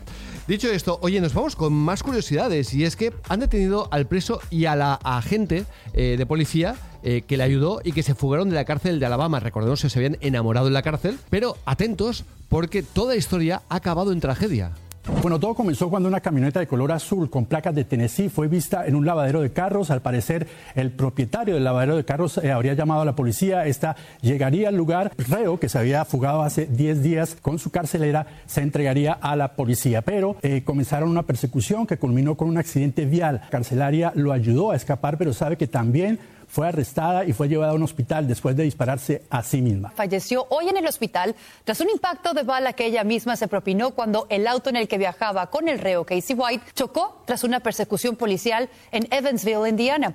Dicho 0.46 0.70
esto, 0.70 0.98
oye, 1.02 1.20
nos 1.20 1.34
vamos 1.34 1.56
con 1.56 1.72
más 1.72 2.02
curiosidades. 2.02 2.72
Y 2.74 2.84
es 2.84 2.94
que 2.96 3.12
han 3.28 3.40
detenido 3.40 3.88
al 3.90 4.06
preso 4.06 4.40
y 4.50 4.66
a 4.66 4.76
la 4.76 4.94
agente 4.94 5.64
eh, 5.94 6.16
de 6.18 6.26
policía 6.26 6.76
eh, 7.02 7.22
que 7.26 7.36
le 7.36 7.42
ayudó 7.42 7.80
y 7.82 7.92
que 7.92 8.02
se 8.02 8.14
fugaron 8.14 8.50
de 8.50 8.54
la 8.54 8.64
cárcel 8.64 9.00
de 9.00 9.06
Alabama. 9.06 9.40
Recordemos 9.40 9.82
que 9.82 9.88
se 9.88 9.98
habían 9.98 10.18
enamorado 10.20 10.68
en 10.68 10.74
la 10.74 10.82
cárcel. 10.82 11.18
Pero 11.30 11.56
atentos, 11.64 12.24
porque 12.48 12.82
toda 12.82 13.16
historia 13.16 13.62
ha 13.68 13.76
acabado 13.76 14.12
en 14.12 14.20
tragedia. 14.20 14.72
Bueno, 15.06 15.38
todo 15.38 15.54
comenzó 15.54 15.90
cuando 15.90 16.08
una 16.08 16.20
camioneta 16.20 16.60
de 16.60 16.66
color 16.66 16.90
azul 16.90 17.28
con 17.28 17.44
placas 17.44 17.74
de 17.74 17.84
Tennessee 17.84 18.30
fue 18.30 18.48
vista 18.48 18.86
en 18.86 18.94
un 18.94 19.04
lavadero 19.04 19.42
de 19.42 19.52
carros. 19.52 19.90
Al 19.90 20.00
parecer, 20.00 20.46
el 20.74 20.92
propietario 20.92 21.54
del 21.54 21.64
lavadero 21.64 21.96
de 21.96 22.04
carros 22.06 22.38
eh, 22.38 22.50
habría 22.50 22.72
llamado 22.72 23.02
a 23.02 23.04
la 23.04 23.14
policía. 23.14 23.66
Esta 23.66 23.96
llegaría 24.22 24.68
al 24.68 24.76
lugar. 24.76 25.12
Reo, 25.28 25.60
que 25.60 25.68
se 25.68 25.78
había 25.78 26.06
fugado 26.06 26.42
hace 26.42 26.66
10 26.66 27.02
días 27.02 27.36
con 27.42 27.58
su 27.58 27.70
carcelera, 27.70 28.26
se 28.46 28.62
entregaría 28.62 29.12
a 29.12 29.36
la 29.36 29.56
policía. 29.56 30.00
Pero 30.00 30.36
eh, 30.40 30.62
comenzaron 30.64 31.10
una 31.10 31.24
persecución 31.24 31.86
que 31.86 31.98
culminó 31.98 32.36
con 32.36 32.48
un 32.48 32.56
accidente 32.56 33.04
vial. 33.04 33.40
La 33.44 33.50
carcelaria 33.50 34.12
lo 34.14 34.32
ayudó 34.32 34.70
a 34.70 34.76
escapar, 34.76 35.18
pero 35.18 35.34
sabe 35.34 35.58
que 35.58 35.66
también 35.66 36.18
fue 36.54 36.68
arrestada 36.68 37.24
y 37.24 37.32
fue 37.32 37.48
llevada 37.48 37.72
a 37.72 37.74
un 37.74 37.82
hospital 37.82 38.28
después 38.28 38.54
de 38.54 38.62
dispararse 38.62 39.22
a 39.28 39.42
sí 39.42 39.60
misma. 39.60 39.90
Falleció 39.90 40.46
hoy 40.50 40.68
en 40.68 40.76
el 40.76 40.86
hospital 40.86 41.34
tras 41.64 41.80
un 41.80 41.90
impacto 41.90 42.32
de 42.32 42.44
bala 42.44 42.74
que 42.74 42.86
ella 42.86 43.02
misma 43.02 43.34
se 43.34 43.48
propinó 43.48 43.90
cuando 43.90 44.28
el 44.30 44.46
auto 44.46 44.70
en 44.70 44.76
el 44.76 44.86
que 44.86 44.96
viajaba 44.96 45.50
con 45.50 45.68
el 45.68 45.80
reo 45.80 46.04
Casey 46.04 46.36
White 46.36 46.64
chocó 46.76 47.22
tras 47.26 47.42
una 47.42 47.58
persecución 47.58 48.14
policial 48.14 48.68
en 48.92 49.08
Evansville, 49.10 49.68
Indiana. 49.68 50.14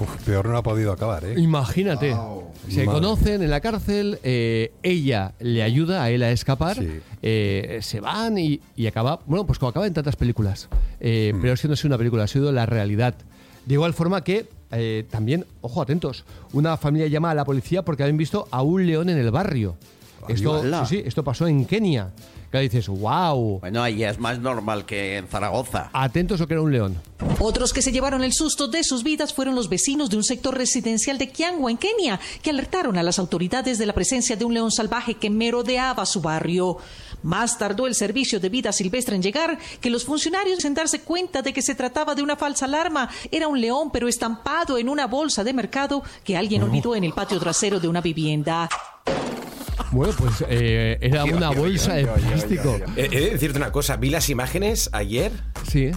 Uf, 0.00 0.22
peor 0.24 0.46
no 0.48 0.56
ha 0.56 0.62
podido 0.62 0.92
acabar, 0.92 1.24
¿eh? 1.24 1.34
Imagínate. 1.38 2.10
Se 2.68 2.84
Madre. 2.86 3.00
conocen 3.00 3.42
en 3.42 3.50
la 3.50 3.60
cárcel, 3.60 4.20
eh, 4.22 4.72
ella 4.84 5.32
le 5.40 5.64
ayuda 5.64 6.04
a 6.04 6.10
él 6.10 6.22
a 6.22 6.30
escapar, 6.30 6.76
eh, 7.20 7.78
se 7.82 7.98
van 7.98 8.38
y, 8.38 8.60
y 8.76 8.86
acaba, 8.86 9.18
bueno, 9.26 9.44
pues 9.44 9.58
como 9.58 9.70
acaba 9.70 9.88
en 9.88 9.94
tantas 9.94 10.14
películas, 10.14 10.68
Eh, 11.00 11.32
pero 11.42 11.54
que 11.56 11.66
no 11.66 11.74
ha 11.74 11.76
sido 11.76 11.88
una 11.88 11.98
película, 11.98 12.22
ha 12.22 12.28
sido 12.28 12.52
la 12.52 12.64
realidad. 12.64 13.14
De 13.66 13.74
igual 13.74 13.92
forma 13.92 14.22
que 14.22 14.46
eh, 14.72 15.04
también, 15.10 15.46
ojo, 15.60 15.82
atentos, 15.82 16.24
una 16.52 16.76
familia 16.76 17.06
llama 17.06 17.30
a 17.30 17.34
la 17.34 17.44
policía 17.44 17.82
porque 17.82 18.02
habían 18.02 18.16
visto 18.16 18.48
a 18.50 18.62
un 18.62 18.86
león 18.86 19.08
en 19.08 19.18
el 19.18 19.30
barrio. 19.30 19.76
Esto, 20.28 20.60
¡Hala! 20.60 20.86
sí, 20.86 20.96
sí, 20.96 21.02
esto 21.04 21.24
pasó 21.24 21.46
en 21.46 21.64
Kenia. 21.64 22.12
Que 22.52 22.60
dices, 22.60 22.86
wow. 22.86 23.60
Bueno, 23.60 23.82
ahí 23.82 24.04
es 24.04 24.18
más 24.18 24.38
normal 24.38 24.84
que 24.84 25.16
en 25.16 25.26
Zaragoza. 25.26 25.88
Atentos 25.94 26.38
o 26.42 26.46
que 26.46 26.52
era 26.52 26.60
un 26.60 26.70
león. 26.70 27.00
Otros 27.40 27.72
que 27.72 27.80
se 27.80 27.92
llevaron 27.92 28.22
el 28.22 28.34
susto 28.34 28.68
de 28.68 28.84
sus 28.84 29.02
vidas 29.02 29.32
fueron 29.32 29.54
los 29.54 29.70
vecinos 29.70 30.10
de 30.10 30.18
un 30.18 30.22
sector 30.22 30.54
residencial 30.54 31.16
de 31.16 31.30
Kiangwa, 31.30 31.70
en 31.70 31.78
Kenia, 31.78 32.20
que 32.42 32.50
alertaron 32.50 32.98
a 32.98 33.02
las 33.02 33.18
autoridades 33.18 33.78
de 33.78 33.86
la 33.86 33.94
presencia 33.94 34.36
de 34.36 34.44
un 34.44 34.52
león 34.52 34.70
salvaje 34.70 35.14
que 35.14 35.30
merodeaba 35.30 36.04
su 36.04 36.20
barrio. 36.20 36.76
Más 37.22 37.56
tardó 37.56 37.86
el 37.86 37.94
servicio 37.94 38.38
de 38.38 38.50
vida 38.50 38.70
silvestre 38.72 39.16
en 39.16 39.22
llegar 39.22 39.58
que 39.80 39.88
los 39.88 40.04
funcionarios 40.04 40.62
en 40.66 40.74
darse 40.74 41.00
cuenta 41.00 41.40
de 41.40 41.54
que 41.54 41.62
se 41.62 41.74
trataba 41.74 42.14
de 42.14 42.22
una 42.22 42.36
falsa 42.36 42.66
alarma. 42.66 43.08
Era 43.30 43.48
un 43.48 43.62
león, 43.62 43.88
pero 43.90 44.08
estampado 44.08 44.76
en 44.76 44.90
una 44.90 45.06
bolsa 45.06 45.42
de 45.42 45.54
mercado 45.54 46.02
que 46.22 46.36
alguien 46.36 46.62
olvidó 46.62 46.94
en 46.96 47.04
el 47.04 47.14
patio 47.14 47.38
trasero 47.40 47.80
de 47.80 47.88
una 47.88 48.02
vivienda. 48.02 48.68
Bueno, 49.92 50.14
pues 50.18 50.44
eh, 50.48 50.98
era 51.00 51.24
una 51.24 51.50
bolsa 51.50 51.94
de 51.94 52.06
plástico. 52.06 52.78
He, 52.96 53.08
de 53.08 53.30
decirte 53.30 53.58
una 53.58 53.70
cosa, 53.70 53.96
vi 53.96 54.10
las 54.10 54.28
imágenes 54.30 54.88
ayer 54.92 55.30
Sí. 55.70 55.90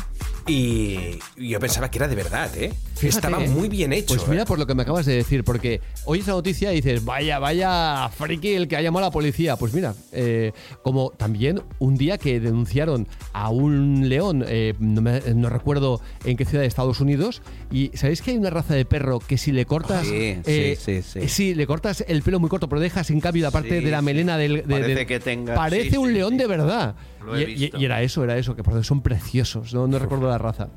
y 0.47 1.17
yo 1.37 1.59
pensaba 1.59 1.89
que 1.89 1.97
era 1.97 2.07
de 2.07 2.15
verdad, 2.15 2.49
¿eh? 2.57 2.71
Fíjate, 2.95 3.27
Estaba 3.27 3.43
¿eh? 3.43 3.49
muy 3.49 3.67
bien 3.67 3.91
hecho. 3.91 4.15
Pues 4.15 4.27
mira 4.29 4.43
¿eh? 4.43 4.45
por 4.45 4.57
lo 4.59 4.65
que 4.67 4.73
me 4.75 4.83
acabas 4.83 5.05
de 5.05 5.15
decir, 5.15 5.43
porque 5.43 5.81
oyes 6.05 6.27
la 6.27 6.33
noticia 6.33 6.71
y 6.71 6.77
dices, 6.77 7.03
vaya, 7.03 7.39
vaya, 7.39 8.07
friki 8.09 8.53
el 8.53 8.67
que 8.69 8.77
ha 8.77 8.81
llamado 8.81 9.05
a 9.05 9.09
la 9.09 9.11
policía. 9.11 9.57
Pues 9.57 9.73
mira, 9.73 9.93
eh, 10.13 10.53
como 10.81 11.09
también 11.11 11.61
un 11.79 11.95
día 11.97 12.17
que 12.17 12.39
denunciaron 12.39 13.07
a 13.33 13.49
un 13.49 14.07
león, 14.07 14.45
eh, 14.47 14.75
no, 14.79 15.01
me- 15.01 15.19
no 15.33 15.49
recuerdo 15.49 15.99
en 16.23 16.37
qué 16.37 16.45
ciudad 16.45 16.61
de 16.61 16.67
Estados 16.67 17.01
Unidos, 17.01 17.41
y 17.69 17.91
¿sabéis 17.95 18.21
que 18.21 18.31
hay 18.31 18.37
una 18.37 18.49
raza 18.49 18.75
de 18.75 18.85
perro 18.85 19.19
que 19.19 19.37
si 19.37 19.51
le 19.51 19.65
cortas... 19.65 20.05
Sí, 20.07 20.37
eh, 20.45 20.77
sí, 20.79 21.01
sí, 21.01 21.19
sí. 21.21 21.27
sí, 21.27 21.53
le 21.55 21.67
cortas 21.67 22.05
el 22.07 22.21
pelo 22.21 22.39
muy 22.39 22.49
corto, 22.49 22.69
pero 22.69 22.79
dejas 22.79 23.09
en 23.09 23.19
cambio 23.19 23.43
la 23.43 23.51
parte 23.51 23.81
de 23.85 23.91
la 23.91 23.99
sí. 23.99 24.05
melena 24.05 24.37
del... 24.37 24.55
de- 24.57 24.63
Parece 24.63 24.95
del- 24.95 25.05
que 25.07 25.19
tenga- 25.19 25.55
Parece 25.55 25.91
sí, 25.91 25.97
un 25.97 26.07
sí, 26.09 26.13
león 26.15 26.37
de 26.37 26.47
verdad. 26.47 26.95
Lo 27.23 27.35
he 27.35 27.41
Y- 27.41 27.43
y, 27.43 27.55
visto. 27.55 27.77
y 27.77 27.85
era 27.85 28.01
eso, 28.01 28.23
era 28.23 28.37
eso, 28.37 28.55
que 28.55 28.63
por 28.63 28.73
cierto 28.73 28.87
son 28.87 29.01
preciosos, 29.01 29.73
no, 29.73 29.87
no 29.87 29.97
recuerdo 29.99 30.27
la 30.29 30.37
raza. 30.37 30.67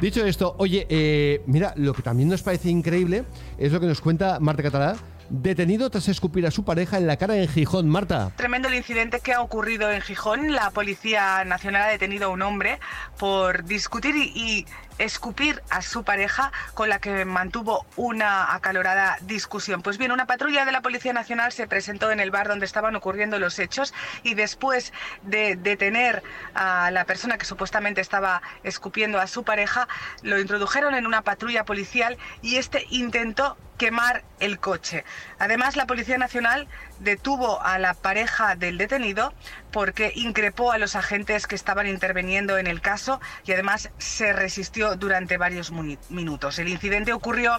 Dicho 0.00 0.24
esto, 0.24 0.54
oye, 0.58 0.86
eh, 0.88 1.42
mira, 1.46 1.72
lo 1.76 1.92
que 1.92 2.02
también 2.02 2.28
nos 2.28 2.42
parece 2.42 2.68
increíble 2.70 3.24
es 3.58 3.72
lo 3.72 3.80
que 3.80 3.86
nos 3.86 4.00
cuenta 4.00 4.38
Marta 4.38 4.62
Catalá, 4.62 4.94
detenido 5.28 5.90
tras 5.90 6.08
escupir 6.08 6.46
a 6.46 6.50
su 6.52 6.64
pareja 6.64 6.96
en 6.98 7.06
la 7.08 7.16
cara 7.16 7.36
en 7.36 7.48
Gijón. 7.48 7.88
Marta. 7.88 8.30
Tremendo 8.36 8.68
el 8.68 8.74
incidente 8.74 9.18
que 9.20 9.32
ha 9.34 9.42
ocurrido 9.42 9.90
en 9.90 10.00
Gijón. 10.00 10.52
La 10.52 10.70
Policía 10.70 11.44
Nacional 11.44 11.82
ha 11.82 11.88
detenido 11.88 12.26
a 12.26 12.28
un 12.28 12.42
hombre 12.42 12.78
por 13.18 13.64
discutir 13.64 14.14
y, 14.16 14.22
y 14.34 14.66
escupir 14.98 15.62
a 15.70 15.82
su 15.82 16.04
pareja 16.04 16.52
con 16.74 16.88
la 16.88 16.98
que 16.98 17.24
mantuvo 17.24 17.86
una 17.96 18.54
acalorada 18.54 19.18
discusión. 19.22 19.82
Pues 19.82 19.98
bien, 19.98 20.12
una 20.12 20.26
patrulla 20.26 20.64
de 20.64 20.72
la 20.72 20.80
Policía 20.80 21.12
Nacional 21.12 21.52
se 21.52 21.66
presentó 21.66 22.10
en 22.10 22.20
el 22.20 22.30
bar 22.30 22.48
donde 22.48 22.66
estaban 22.66 22.94
ocurriendo 22.96 23.38
los 23.38 23.58
hechos 23.58 23.94
y 24.22 24.34
después 24.34 24.92
de 25.22 25.56
detener 25.56 26.22
a 26.54 26.90
la 26.90 27.04
persona 27.04 27.38
que 27.38 27.46
supuestamente 27.46 28.00
estaba 28.00 28.42
escupiendo 28.62 29.20
a 29.20 29.26
su 29.26 29.44
pareja, 29.44 29.88
lo 30.22 30.38
introdujeron 30.38 30.94
en 30.94 31.06
una 31.06 31.22
patrulla 31.22 31.64
policial 31.64 32.18
y 32.42 32.56
este 32.56 32.86
intentó 32.90 33.56
quemar 33.78 34.24
el 34.40 34.58
coche. 34.58 35.04
Además, 35.38 35.76
la 35.76 35.86
Policía 35.86 36.18
Nacional 36.18 36.66
detuvo 37.00 37.60
a 37.62 37.78
la 37.78 37.94
pareja 37.94 38.56
del 38.56 38.78
detenido 38.78 39.32
porque 39.72 40.12
increpó 40.14 40.72
a 40.72 40.78
los 40.78 40.96
agentes 40.96 41.46
que 41.46 41.54
estaban 41.54 41.86
interviniendo 41.86 42.58
en 42.58 42.66
el 42.66 42.80
caso 42.80 43.20
y 43.44 43.52
además 43.52 43.90
se 43.98 44.32
resistió 44.32 44.96
durante 44.96 45.36
varios 45.36 45.70
minutos. 46.08 46.58
El 46.58 46.68
incidente 46.68 47.12
ocurrió 47.12 47.58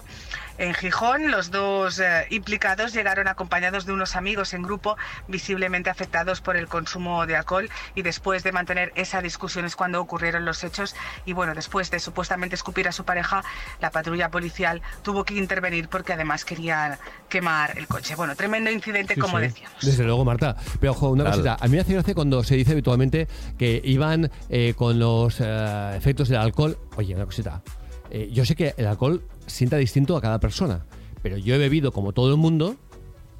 en 0.58 0.74
Gijón. 0.74 1.30
Los 1.30 1.50
dos 1.50 1.98
eh, 2.00 2.26
implicados 2.30 2.92
llegaron 2.92 3.28
acompañados 3.28 3.86
de 3.86 3.92
unos 3.92 4.16
amigos 4.16 4.52
en 4.54 4.62
grupo 4.62 4.96
visiblemente 5.28 5.88
afectados 5.88 6.40
por 6.40 6.56
el 6.56 6.68
consumo 6.68 7.26
de 7.26 7.36
alcohol 7.36 7.70
y 7.94 8.02
después 8.02 8.42
de 8.42 8.52
mantener 8.52 8.92
esa 8.96 9.22
discusión 9.22 9.64
es 9.64 9.76
cuando 9.76 10.00
ocurrieron 10.00 10.44
los 10.44 10.64
hechos 10.64 10.96
y 11.24 11.32
bueno, 11.32 11.54
después 11.54 11.90
de 11.90 12.00
supuestamente 12.00 12.56
escupir 12.56 12.88
a 12.88 12.92
su 12.92 13.04
pareja, 13.04 13.42
la 13.80 13.90
patrulla 13.90 14.30
policial 14.30 14.82
tuvo 15.02 15.24
que 15.24 15.34
intervenir 15.34 15.88
porque 15.88 16.12
además 16.12 16.44
querían 16.44 16.98
quemar 17.28 17.78
el 17.78 17.86
coche. 17.86 18.14
Bueno, 18.16 18.34
tremendo 18.36 18.70
incidente 18.70 19.14
Sí, 19.14 19.20
como 19.30 19.40
sí. 19.42 19.48
decíamos. 19.48 19.76
Desde 19.82 20.04
luego, 20.04 20.24
Marta. 20.24 20.56
Pero 20.80 20.92
ojo, 20.92 21.10
una 21.10 21.24
Claro. 21.24 21.36
cosita. 21.38 21.56
A 21.60 21.66
mí 21.68 21.72
me 21.76 21.80
hace 21.80 21.92
gracia 21.94 22.14
cuando 22.14 22.42
se 22.44 22.56
dice 22.56 22.72
habitualmente 22.72 23.28
que 23.58 23.80
iban 23.84 24.30
eh, 24.48 24.74
con 24.76 24.98
los 24.98 25.40
eh, 25.40 25.92
efectos 25.96 26.28
del 26.28 26.38
alcohol. 26.38 26.76
Oye, 26.96 27.14
una 27.14 27.24
cosita. 27.26 27.62
Eh, 28.10 28.28
yo 28.32 28.44
sé 28.44 28.54
que 28.56 28.74
el 28.76 28.86
alcohol 28.86 29.22
sienta 29.46 29.76
distinto 29.76 30.16
a 30.16 30.20
cada 30.20 30.40
persona, 30.40 30.84
pero 31.22 31.36
yo 31.36 31.54
he 31.54 31.58
bebido 31.58 31.92
como 31.92 32.12
todo 32.12 32.30
el 32.30 32.36
mundo 32.36 32.76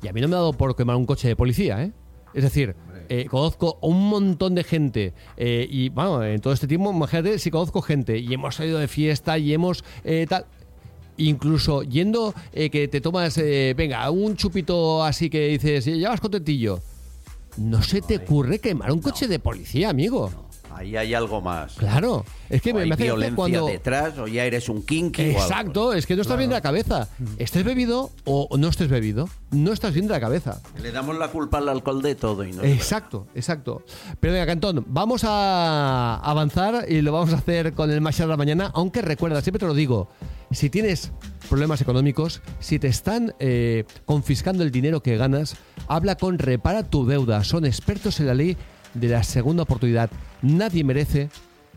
y 0.02 0.08
a 0.08 0.12
mí 0.12 0.20
no 0.20 0.28
me 0.28 0.34
ha 0.34 0.38
dado 0.38 0.52
por 0.52 0.76
quemar 0.76 0.96
un 0.96 1.06
coche 1.06 1.28
de 1.28 1.36
policía, 1.36 1.82
¿eh? 1.82 1.92
Es 2.32 2.44
decir, 2.44 2.76
eh, 3.08 3.26
conozco 3.28 3.78
a 3.82 3.86
un 3.86 4.08
montón 4.08 4.54
de 4.54 4.62
gente 4.62 5.14
eh, 5.36 5.66
y, 5.68 5.88
bueno, 5.88 6.22
en 6.22 6.40
todo 6.40 6.52
este 6.52 6.68
tiempo, 6.68 6.92
imagínate 6.92 7.40
si 7.40 7.50
conozco 7.50 7.82
gente 7.82 8.16
y 8.18 8.32
hemos 8.32 8.54
salido 8.54 8.78
de 8.78 8.86
fiesta 8.86 9.36
y 9.36 9.52
hemos 9.52 9.84
eh, 10.04 10.26
tal 10.28 10.46
incluso 11.28 11.82
yendo 11.82 12.34
eh, 12.52 12.70
que 12.70 12.88
te 12.88 13.00
tomas, 13.00 13.36
eh, 13.38 13.74
venga, 13.76 14.10
un 14.10 14.36
chupito 14.36 15.04
así 15.04 15.30
que 15.30 15.48
dices, 15.48 15.84
ya 15.84 16.10
vas 16.10 16.20
contentillo. 16.20 16.80
No 17.56 17.82
se 17.82 18.00
te 18.00 18.16
ocurre 18.18 18.58
quemar 18.58 18.92
un 18.92 19.00
coche 19.00 19.26
de 19.26 19.38
policía, 19.38 19.90
amigo. 19.90 20.49
Ahí 20.80 20.96
hay 20.96 21.14
algo 21.14 21.42
más. 21.42 21.74
Claro, 21.74 22.24
es 22.48 22.62
que 22.62 22.72
O 22.72 22.74
me, 22.76 22.82
hay 22.82 22.88
me 22.88 22.94
hace 22.94 23.04
violencia 23.04 23.36
cuando... 23.36 23.66
detrás 23.66 24.18
o 24.18 24.26
ya 24.26 24.44
eres 24.44 24.68
un 24.68 24.82
kinky 24.82 25.22
o 25.22 25.24
algo. 25.26 25.40
Exacto, 25.42 25.92
es 25.92 26.06
que 26.06 26.16
no 26.16 26.22
estás 26.22 26.38
bien 26.38 26.48
de 26.48 26.56
la 26.56 26.62
cabeza. 26.62 27.08
Estés 27.38 27.64
bebido 27.64 28.10
o 28.24 28.48
no 28.56 28.68
estés 28.68 28.88
bebido, 28.88 29.28
no 29.50 29.72
estás 29.72 29.92
bien 29.92 30.06
de 30.06 30.14
la 30.14 30.20
cabeza. 30.20 30.60
Le 30.80 30.90
damos 30.90 31.18
la 31.18 31.28
culpa 31.28 31.58
al 31.58 31.68
alcohol 31.68 32.00
de 32.00 32.14
todo 32.14 32.44
y 32.44 32.52
no. 32.52 32.62
Exacto, 32.62 33.26
exacto. 33.34 33.82
Pero 34.20 34.32
venga, 34.32 34.46
Cantón, 34.46 34.84
vamos 34.88 35.22
a 35.24 36.16
avanzar 36.22 36.86
y 36.88 37.02
lo 37.02 37.12
vamos 37.12 37.32
a 37.34 37.36
hacer 37.36 37.74
con 37.74 37.90
el 37.90 38.00
Masha 38.00 38.24
de 38.24 38.30
la 38.30 38.36
mañana, 38.38 38.70
aunque 38.74 39.02
recuerda, 39.02 39.42
siempre 39.42 39.60
te 39.60 39.66
lo 39.66 39.74
digo, 39.74 40.08
si 40.50 40.70
tienes 40.70 41.12
problemas 41.50 41.82
económicos, 41.82 42.40
si 42.58 42.78
te 42.78 42.88
están 42.88 43.34
eh, 43.38 43.84
confiscando 44.06 44.62
el 44.62 44.70
dinero 44.70 45.02
que 45.02 45.16
ganas, 45.18 45.56
habla 45.88 46.16
con 46.16 46.38
Repara 46.38 46.84
tu 46.84 47.06
deuda. 47.06 47.44
Son 47.44 47.66
expertos 47.66 48.18
en 48.20 48.26
la 48.28 48.34
ley 48.34 48.56
de 48.94 49.08
la 49.08 49.22
segunda 49.22 49.62
oportunidad. 49.62 50.10
Nadie 50.42 50.84
merece 50.84 51.28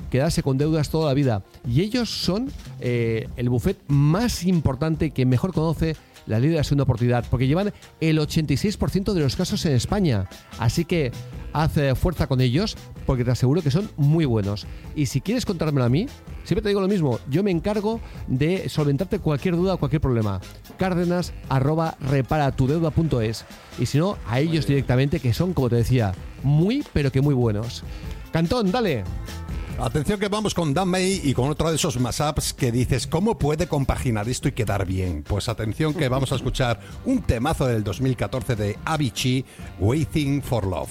quedarse 0.09 0.43
con 0.43 0.57
deudas 0.57 0.89
toda 0.89 1.07
la 1.07 1.13
vida. 1.13 1.43
Y 1.67 1.81
ellos 1.81 2.09
son 2.09 2.51
eh, 2.79 3.27
el 3.35 3.49
buffet 3.49 3.77
más 3.87 4.43
importante 4.43 5.11
que 5.11 5.25
mejor 5.25 5.53
conoce 5.53 5.95
la 6.25 6.39
ley 6.39 6.49
de 6.49 6.57
la 6.57 6.63
segunda 6.63 6.83
oportunidad, 6.83 7.25
porque 7.29 7.47
llevan 7.47 7.73
el 7.99 8.17
86% 8.19 9.13
de 9.13 9.19
los 9.19 9.35
casos 9.35 9.65
en 9.65 9.73
España. 9.73 10.27
Así 10.59 10.85
que 10.85 11.11
haz 11.51 11.77
eh, 11.77 11.95
fuerza 11.95 12.27
con 12.27 12.41
ellos, 12.41 12.77
porque 13.05 13.23
te 13.23 13.31
aseguro 13.31 13.61
que 13.61 13.71
son 13.71 13.89
muy 13.97 14.25
buenos. 14.25 14.65
Y 14.95 15.05
si 15.07 15.21
quieres 15.21 15.45
contármelo 15.45 15.85
a 15.85 15.89
mí, 15.89 16.07
siempre 16.43 16.61
te 16.61 16.69
digo 16.69 16.81
lo 16.81 16.87
mismo, 16.87 17.19
yo 17.29 17.43
me 17.43 17.51
encargo 17.51 17.99
de 18.27 18.69
solventarte 18.69 19.19
cualquier 19.19 19.55
duda 19.55 19.75
o 19.75 19.77
cualquier 19.77 20.01
problema. 20.01 20.39
Cárdenas 20.77 21.33
arroba 21.49 21.95
reparatudeuda.es 21.99 23.45
y 23.79 23.85
si 23.85 23.97
no, 23.97 24.17
a 24.27 24.39
ellos 24.39 24.67
directamente, 24.67 25.19
que 25.19 25.33
son, 25.33 25.53
como 25.53 25.69
te 25.69 25.77
decía, 25.77 26.13
muy, 26.43 26.83
pero 26.93 27.11
que 27.11 27.21
muy 27.21 27.33
buenos. 27.33 27.83
Cantón, 28.31 28.71
dale. 28.71 29.03
Atención 29.79 30.19
que 30.19 30.27
vamos 30.27 30.53
con 30.53 30.73
Dan 30.73 30.87
May 30.87 31.21
y 31.23 31.33
con 31.33 31.49
otro 31.49 31.69
de 31.69 31.75
esos 31.75 31.99
mashups 31.99 32.53
que 32.53 32.71
dices, 32.71 33.07
¿cómo 33.07 33.37
puede 33.37 33.67
compaginar 33.67 34.29
esto 34.29 34.47
y 34.47 34.51
quedar 34.53 34.85
bien? 34.85 35.23
Pues 35.23 35.49
atención 35.49 35.93
que 35.93 36.07
vamos 36.09 36.31
a 36.31 36.35
escuchar 36.35 36.79
un 37.05 37.21
temazo 37.23 37.65
del 37.67 37.83
2014 37.83 38.55
de 38.55 38.77
Avicii, 38.85 39.43
Waiting 39.79 40.41
for 40.41 40.65
Love. 40.65 40.89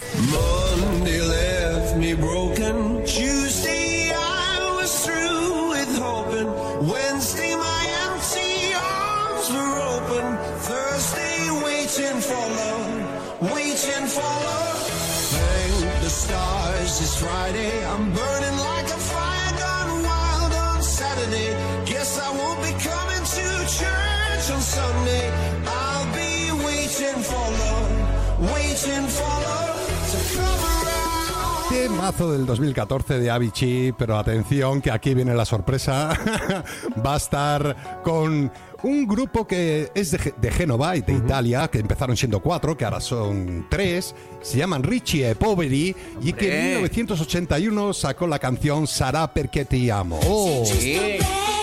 Monday 0.81 1.21
left 1.21 1.97
me 1.97 2.15
broken. 2.15 3.05
Tuesday 3.05 4.13
I 4.13 4.75
was 4.77 5.05
through 5.05 5.71
with 5.71 5.99
hoping. 5.99 6.49
Wednesday 6.91 7.55
my 7.57 7.87
empty 8.11 8.75
arms 8.75 9.49
were 9.51 9.79
open. 9.97 10.39
Thursday 10.59 11.51
waiting 11.65 12.21
for 12.21 12.35
love, 12.35 13.53
waiting 13.55 14.07
for 14.07 14.21
love. 14.21 14.79
Thank 15.33 16.03
the 16.03 16.11
stars 16.11 17.01
it's 17.01 17.17
Friday. 17.17 17.87
I'm 17.87 18.13
burning 18.13 18.52
Sunday. 24.73 25.29
I'll 25.67 26.07
be 26.15 26.51
waiting 26.65 27.21
for 27.23 27.47
love, 27.61 27.91
waiting 28.55 29.07
for 29.07 29.35
love 29.45 29.77
to 30.13 30.19
come 30.35 30.65
around. 30.65 31.69
Temazo 31.69 32.33
del 32.33 32.47
2014 32.47 33.19
de 33.19 33.31
Avicii, 33.31 33.93
pero 33.93 34.17
atención 34.17 34.81
que 34.81 34.91
aquí 34.91 35.13
viene 35.13 35.35
la 35.35 35.45
sorpresa. 35.45 36.19
Va 37.05 37.15
a 37.15 37.17
estar 37.19 38.01
con 38.03 38.51
un 38.83 39.07
grupo 39.07 39.47
que 39.47 39.91
es 39.95 40.11
de, 40.13 40.33
de 40.41 40.51
Génova 40.51 40.97
y 40.97 41.03
de 41.03 41.13
Italia, 41.13 41.69
que 41.69 41.79
empezaron 41.79 42.17
siendo 42.17 42.41
cuatro, 42.41 42.75
que 42.75 42.87
ahora 42.87 43.01
son 43.01 43.67
tres. 43.69 44.15
Se 44.41 44.57
llaman 44.57 44.83
Richie 44.83 45.31
e 45.31 45.35
Poveri 45.35 45.95
y 46.23 46.33
que 46.33 46.47
en 46.47 46.77
Hombre. 46.77 46.91
1981 46.91 47.93
sacó 47.93 48.27
la 48.27 48.39
canción 48.39 48.87
Sarà 48.87 49.29
perché 49.29 49.67
ti 49.67 49.91
amo. 49.91 50.19
Oh. 50.27 50.65
Sarà 50.65 51.62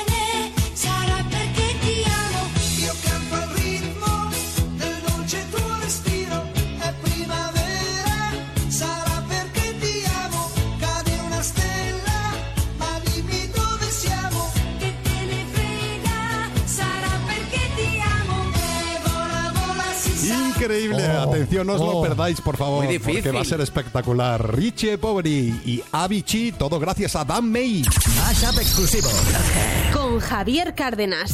Increíble, 20.70 21.03
Oh, 21.17 21.32
atención, 21.32 21.65
no 21.67 21.74
os 21.74 21.80
lo 21.82 21.97
oh. 21.97 22.01
perdáis, 22.03 22.39
por 22.41 22.55
favor, 22.55 22.84
Muy 22.84 22.93
difícil. 22.93 23.15
porque 23.24 23.32
va 23.32 23.41
a 23.41 23.45
ser 23.45 23.59
espectacular. 23.61 24.55
Richie 24.55 24.97
Poveri 24.99 25.59
y 25.65 25.82
Avicii, 25.91 26.51
todo 26.51 26.80
gracias 26.80 27.15
a 27.15 27.26
Dan 27.26 27.51
May. 27.51 27.84
Mashup 28.17 28.59
exclusivo. 28.59 29.09
Con 29.93 30.20
Javier 30.20 30.76
Cárdenas. 30.76 31.34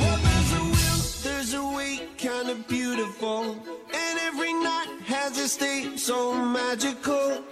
Well, 0.00 0.18
there's 0.22 0.52
a 0.52 0.62
will, 0.64 1.02
there's 1.24 1.54
a 1.54 1.64
way, 1.76 2.00
kind 2.18 2.50
of 2.50 2.66
beautiful. 2.68 3.42
And 4.02 4.18
every 4.28 4.52
night 4.52 4.88
has 5.06 5.38
a 5.38 5.48
state 5.48 5.98
so 5.98 6.34
magical. 6.34 7.42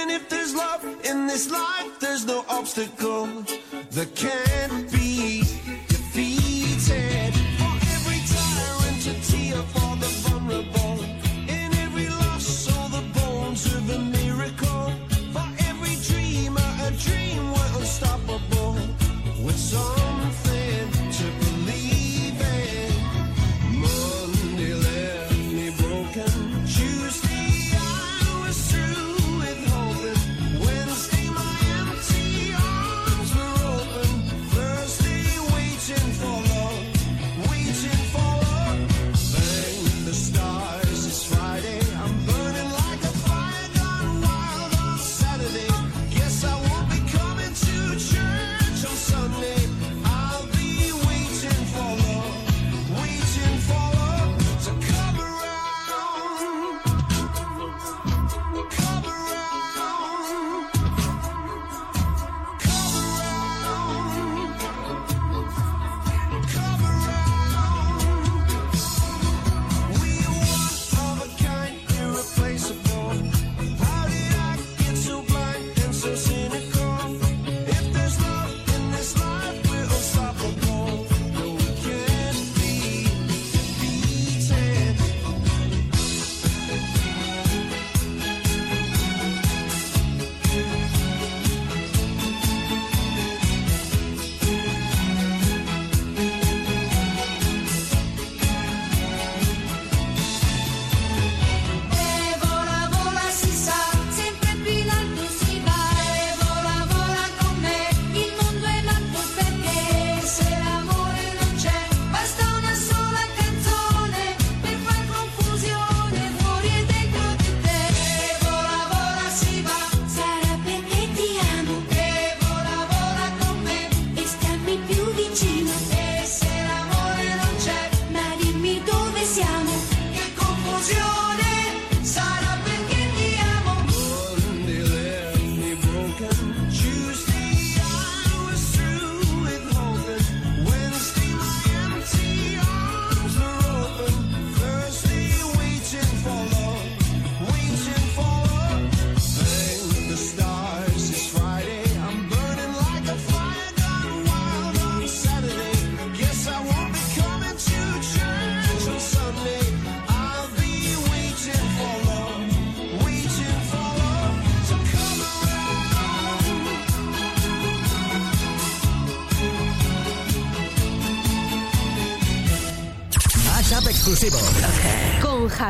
And 0.00 0.10
if 0.10 0.30
there's 0.30 0.54
love 0.54 0.82
in 1.04 1.26
this 1.26 1.50
life, 1.50 2.00
there's 2.00 2.24
no 2.24 2.42
obstacle 2.48 3.26
that 3.90 4.14
can't 4.14 4.90
be 4.90 5.42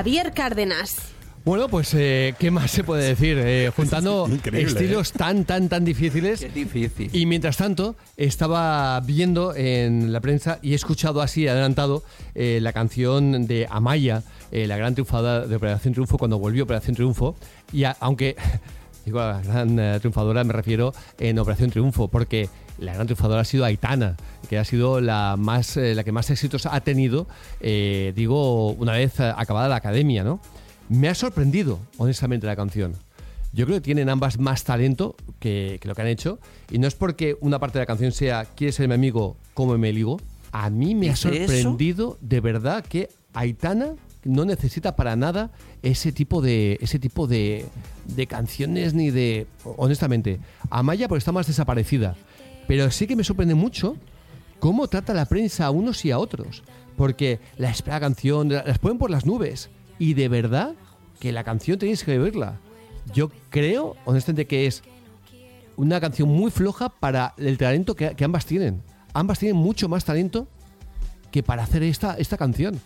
Javier 0.00 0.32
Cárdenas. 0.32 0.96
Bueno, 1.44 1.68
pues, 1.68 1.92
eh, 1.92 2.34
¿qué 2.38 2.50
más 2.50 2.70
se 2.70 2.82
puede 2.84 3.06
decir? 3.06 3.36
Eh, 3.38 3.70
juntando 3.76 4.26
increíble, 4.32 4.72
estilos 4.72 5.12
tan, 5.12 5.44
tan, 5.44 5.68
tan 5.68 5.84
difíciles. 5.84 6.40
Qué 6.40 6.48
difícil. 6.48 7.10
Y 7.14 7.26
mientras 7.26 7.58
tanto, 7.58 7.96
estaba 8.16 8.98
viendo 9.00 9.54
en 9.54 10.10
la 10.10 10.20
prensa 10.22 10.58
y 10.62 10.72
he 10.72 10.74
escuchado 10.74 11.20
así, 11.20 11.46
adelantado, 11.48 12.02
eh, 12.34 12.60
la 12.62 12.72
canción 12.72 13.46
de 13.46 13.66
Amaya, 13.68 14.22
eh, 14.52 14.66
la 14.66 14.78
gran 14.78 14.94
triunfadora 14.94 15.46
de 15.46 15.54
Operación 15.54 15.92
Triunfo, 15.92 16.16
cuando 16.16 16.38
volvió 16.38 16.64
Operación 16.64 16.96
Triunfo. 16.96 17.36
Y 17.70 17.84
a- 17.84 17.94
aunque, 18.00 18.36
digo, 19.04 19.20
a 19.20 19.32
la 19.32 19.42
gran 19.42 19.78
eh, 19.78 19.98
triunfadora 20.00 20.44
me 20.44 20.54
refiero 20.54 20.94
en 21.18 21.38
Operación 21.38 21.68
Triunfo, 21.68 22.08
porque 22.08 22.48
la 22.80 22.94
gran 22.94 23.06
triunfadora 23.06 23.42
ha 23.42 23.44
sido 23.44 23.64
Aitana, 23.64 24.16
que 24.48 24.58
ha 24.58 24.64
sido 24.64 25.00
la, 25.00 25.36
más, 25.38 25.76
eh, 25.76 25.94
la 25.94 26.02
que 26.02 26.12
más 26.12 26.30
éxitos 26.30 26.66
ha 26.66 26.80
tenido, 26.80 27.28
eh, 27.60 28.12
digo, 28.16 28.72
una 28.72 28.92
vez 28.92 29.20
eh, 29.20 29.32
acabada 29.36 29.68
la 29.68 29.76
academia, 29.76 30.24
¿no? 30.24 30.40
Me 30.88 31.08
ha 31.08 31.14
sorprendido, 31.14 31.78
honestamente, 31.98 32.46
la 32.46 32.56
canción. 32.56 32.94
Yo 33.52 33.66
creo 33.66 33.78
que 33.78 33.82
tienen 33.82 34.08
ambas 34.08 34.38
más 34.38 34.64
talento 34.64 35.14
que, 35.38 35.78
que 35.80 35.88
lo 35.88 35.94
que 35.94 36.02
han 36.02 36.08
hecho. 36.08 36.38
Y 36.70 36.78
no 36.78 36.86
es 36.86 36.94
porque 36.94 37.36
una 37.40 37.58
parte 37.58 37.78
de 37.78 37.82
la 37.82 37.86
canción 37.86 38.12
sea 38.12 38.44
¿Quieres 38.44 38.76
ser 38.76 38.88
mi 38.88 38.94
amigo? 38.94 39.36
¿Cómo 39.54 39.76
me 39.76 39.92
ligo? 39.92 40.20
A 40.52 40.70
mí 40.70 40.94
me 40.94 41.08
ha 41.08 41.12
¿Dice 41.12 41.28
eso? 41.28 41.52
sorprendido 41.52 42.18
de 42.20 42.40
verdad 42.40 42.84
que 42.84 43.08
Aitana 43.34 43.94
no 44.24 44.44
necesita 44.44 44.96
para 44.96 45.16
nada 45.16 45.50
ese 45.82 46.12
tipo 46.12 46.42
de 46.42 46.78
ese 46.80 46.98
tipo 46.98 47.26
de, 47.26 47.64
de 48.04 48.26
canciones 48.26 48.92
ni 48.92 49.10
de 49.10 49.46
honestamente 49.64 50.38
Amaya 50.68 51.08
porque 51.08 51.20
está 51.20 51.32
más 51.32 51.46
desaparecida 51.46 52.16
pero 52.70 52.88
sí 52.92 53.08
que 53.08 53.16
me 53.16 53.24
sorprende 53.24 53.56
mucho 53.56 53.96
cómo 54.60 54.86
trata 54.86 55.12
la 55.12 55.24
prensa 55.24 55.66
a 55.66 55.70
unos 55.72 56.04
y 56.04 56.12
a 56.12 56.18
otros 56.20 56.62
porque 56.96 57.40
la 57.56 57.70
espera 57.70 57.98
canción 57.98 58.48
la- 58.48 58.62
las 58.64 58.78
ponen 58.78 58.96
por 58.98 59.10
las 59.10 59.26
nubes 59.26 59.70
y 59.98 60.14
de 60.14 60.28
verdad 60.28 60.74
que 61.18 61.32
la 61.32 61.42
canción 61.42 61.78
tenéis 61.80 62.04
que 62.04 62.16
oírla 62.18 62.60
yo 63.12 63.30
creo 63.50 63.96
honestamente 64.04 64.46
que 64.46 64.66
es 64.66 64.82
una 65.76 66.00
canción 66.00 66.28
muy 66.28 66.50
floja 66.52 66.88
para 66.90 67.34
el 67.38 67.58
talento 67.58 67.96
que, 67.96 68.14
que 68.14 68.24
ambas 68.24 68.46
tienen 68.46 68.82
ambas 69.14 69.38
tienen 69.40 69.56
mucho 69.56 69.88
más 69.88 70.04
talento 70.04 70.46
que 71.32 71.42
para 71.42 71.62
hacer 71.64 71.82
esta, 71.84 72.14
esta 72.18 72.36
canción. 72.36 72.80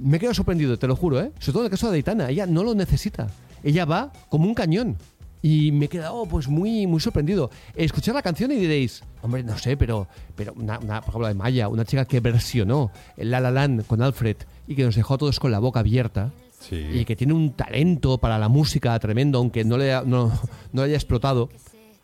Me 0.00 0.16
he 0.16 0.20
quedado 0.20 0.34
sorprendido, 0.34 0.76
te 0.78 0.86
lo 0.88 0.96
juro, 0.96 1.20
¿eh? 1.20 1.30
Sobre 1.38 1.52
todo 1.52 1.62
en 1.62 1.66
el 1.66 1.70
caso 1.70 1.88
de 1.90 1.96
Aitana, 1.96 2.30
ella 2.30 2.46
no 2.46 2.64
lo 2.64 2.74
necesita. 2.74 3.28
Ella 3.62 3.84
va 3.84 4.12
como 4.28 4.46
un 4.46 4.54
cañón. 4.54 4.96
Y 5.40 5.70
me 5.72 5.86
he 5.86 5.88
quedado 5.88 6.26
pues 6.26 6.48
muy, 6.48 6.86
muy 6.86 7.00
sorprendido. 7.00 7.50
Escuchar 7.74 8.14
la 8.14 8.22
canción 8.22 8.50
y 8.50 8.56
diréis, 8.56 9.02
hombre, 9.22 9.42
no 9.44 9.56
sé, 9.56 9.76
pero, 9.76 10.08
pero 10.34 10.52
una, 10.54 10.78
una- 10.80 11.00
por 11.00 11.10
ejemplo, 11.10 11.28
de 11.28 11.34
Maya, 11.34 11.68
una 11.68 11.84
chica 11.84 12.04
que 12.04 12.20
versionó 12.20 12.90
el 13.16 13.30
La 13.30 13.38
La 13.40 13.50
Land 13.50 13.86
con 13.86 14.02
Alfred 14.02 14.36
y 14.66 14.74
que 14.74 14.82
nos 14.84 14.96
dejó 14.96 15.14
a 15.14 15.18
todos 15.18 15.38
con 15.38 15.50
la 15.52 15.58
boca 15.60 15.80
abierta. 15.80 16.32
Y 16.70 17.04
que 17.04 17.14
tiene 17.14 17.34
un 17.34 17.52
talento 17.52 18.18
para 18.18 18.36
la 18.38 18.48
música 18.48 18.98
tremendo, 18.98 19.38
aunque 19.38 19.64
no 19.64 19.78
le, 19.78 19.94
ha- 19.94 20.02
no, 20.04 20.26
no 20.72 20.82
le 20.82 20.88
haya 20.88 20.96
explotado. 20.96 21.48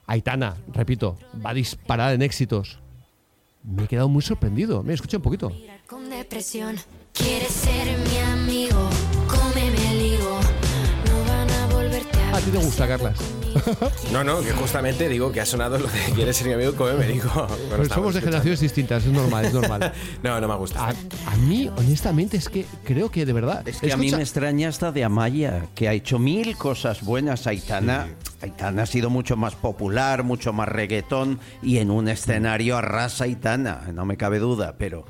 Aitana, 0.06 0.54
repito, 0.72 1.16
va 1.44 1.50
a 1.50 1.54
disparar 1.54 2.14
en 2.14 2.22
éxitos. 2.22 2.78
Me 3.64 3.84
he 3.84 3.88
quedado 3.88 4.08
muy 4.08 4.22
sorprendido. 4.22 4.82
Me 4.82 4.92
escucha 4.94 5.16
un 5.16 5.22
poquito. 5.24 5.50
Con 5.88 6.08
depresión, 6.08 6.76
quieres 7.12 7.50
ser 7.50 7.98
mi 7.98 8.18
amigo, 8.18 8.90
a 12.36 12.40
ti 12.40 12.50
te 12.50 12.58
gusta, 12.58 12.86
Carlas. 12.88 13.18
No, 14.12 14.24
no, 14.24 14.40
que 14.42 14.50
justamente 14.52 15.08
digo 15.08 15.30
que 15.30 15.40
ha 15.40 15.46
sonado 15.46 15.78
lo 15.78 15.86
de 15.86 15.98
quieres 16.14 16.36
ser 16.36 16.48
mi 16.48 16.54
amigo, 16.54 16.74
come 16.74 16.94
me 16.94 17.06
digo. 17.06 17.28
estábamos 17.28 17.88
somos 17.88 18.14
de 18.14 18.20
generaciones 18.20 18.58
distintas, 18.60 19.04
es 19.04 19.12
normal, 19.12 19.44
es 19.44 19.54
normal. 19.54 19.92
No, 20.24 20.40
no 20.40 20.48
me 20.48 20.56
gusta. 20.56 20.88
A, 20.88 20.90
a 20.90 21.36
mí, 21.36 21.70
honestamente, 21.76 22.36
es 22.36 22.48
que 22.48 22.66
creo 22.84 23.10
que 23.10 23.24
de 23.24 23.32
verdad. 23.32 23.66
Es 23.66 23.78
que 23.80 23.92
a 23.92 23.96
mí 23.96 24.06
Escucha- 24.06 24.16
me 24.16 24.22
extraña 24.24 24.68
hasta 24.68 24.90
de 24.90 25.04
Amaya, 25.04 25.66
que 25.76 25.88
ha 25.88 25.92
hecho 25.92 26.18
mil 26.18 26.56
cosas 26.56 27.02
buenas. 27.02 27.46
Aitana, 27.46 28.08
Aitana 28.42 28.82
ha 28.82 28.86
sido 28.86 29.08
mucho 29.08 29.36
más 29.36 29.54
popular, 29.54 30.24
mucho 30.24 30.52
más 30.52 30.68
reggaetón 30.68 31.38
y 31.62 31.78
en 31.78 31.90
un 31.92 32.08
escenario 32.08 32.76
arrasa 32.76 33.24
Aitana, 33.24 33.82
no 33.94 34.04
me 34.04 34.16
cabe 34.16 34.40
duda, 34.40 34.74
pero, 34.78 35.04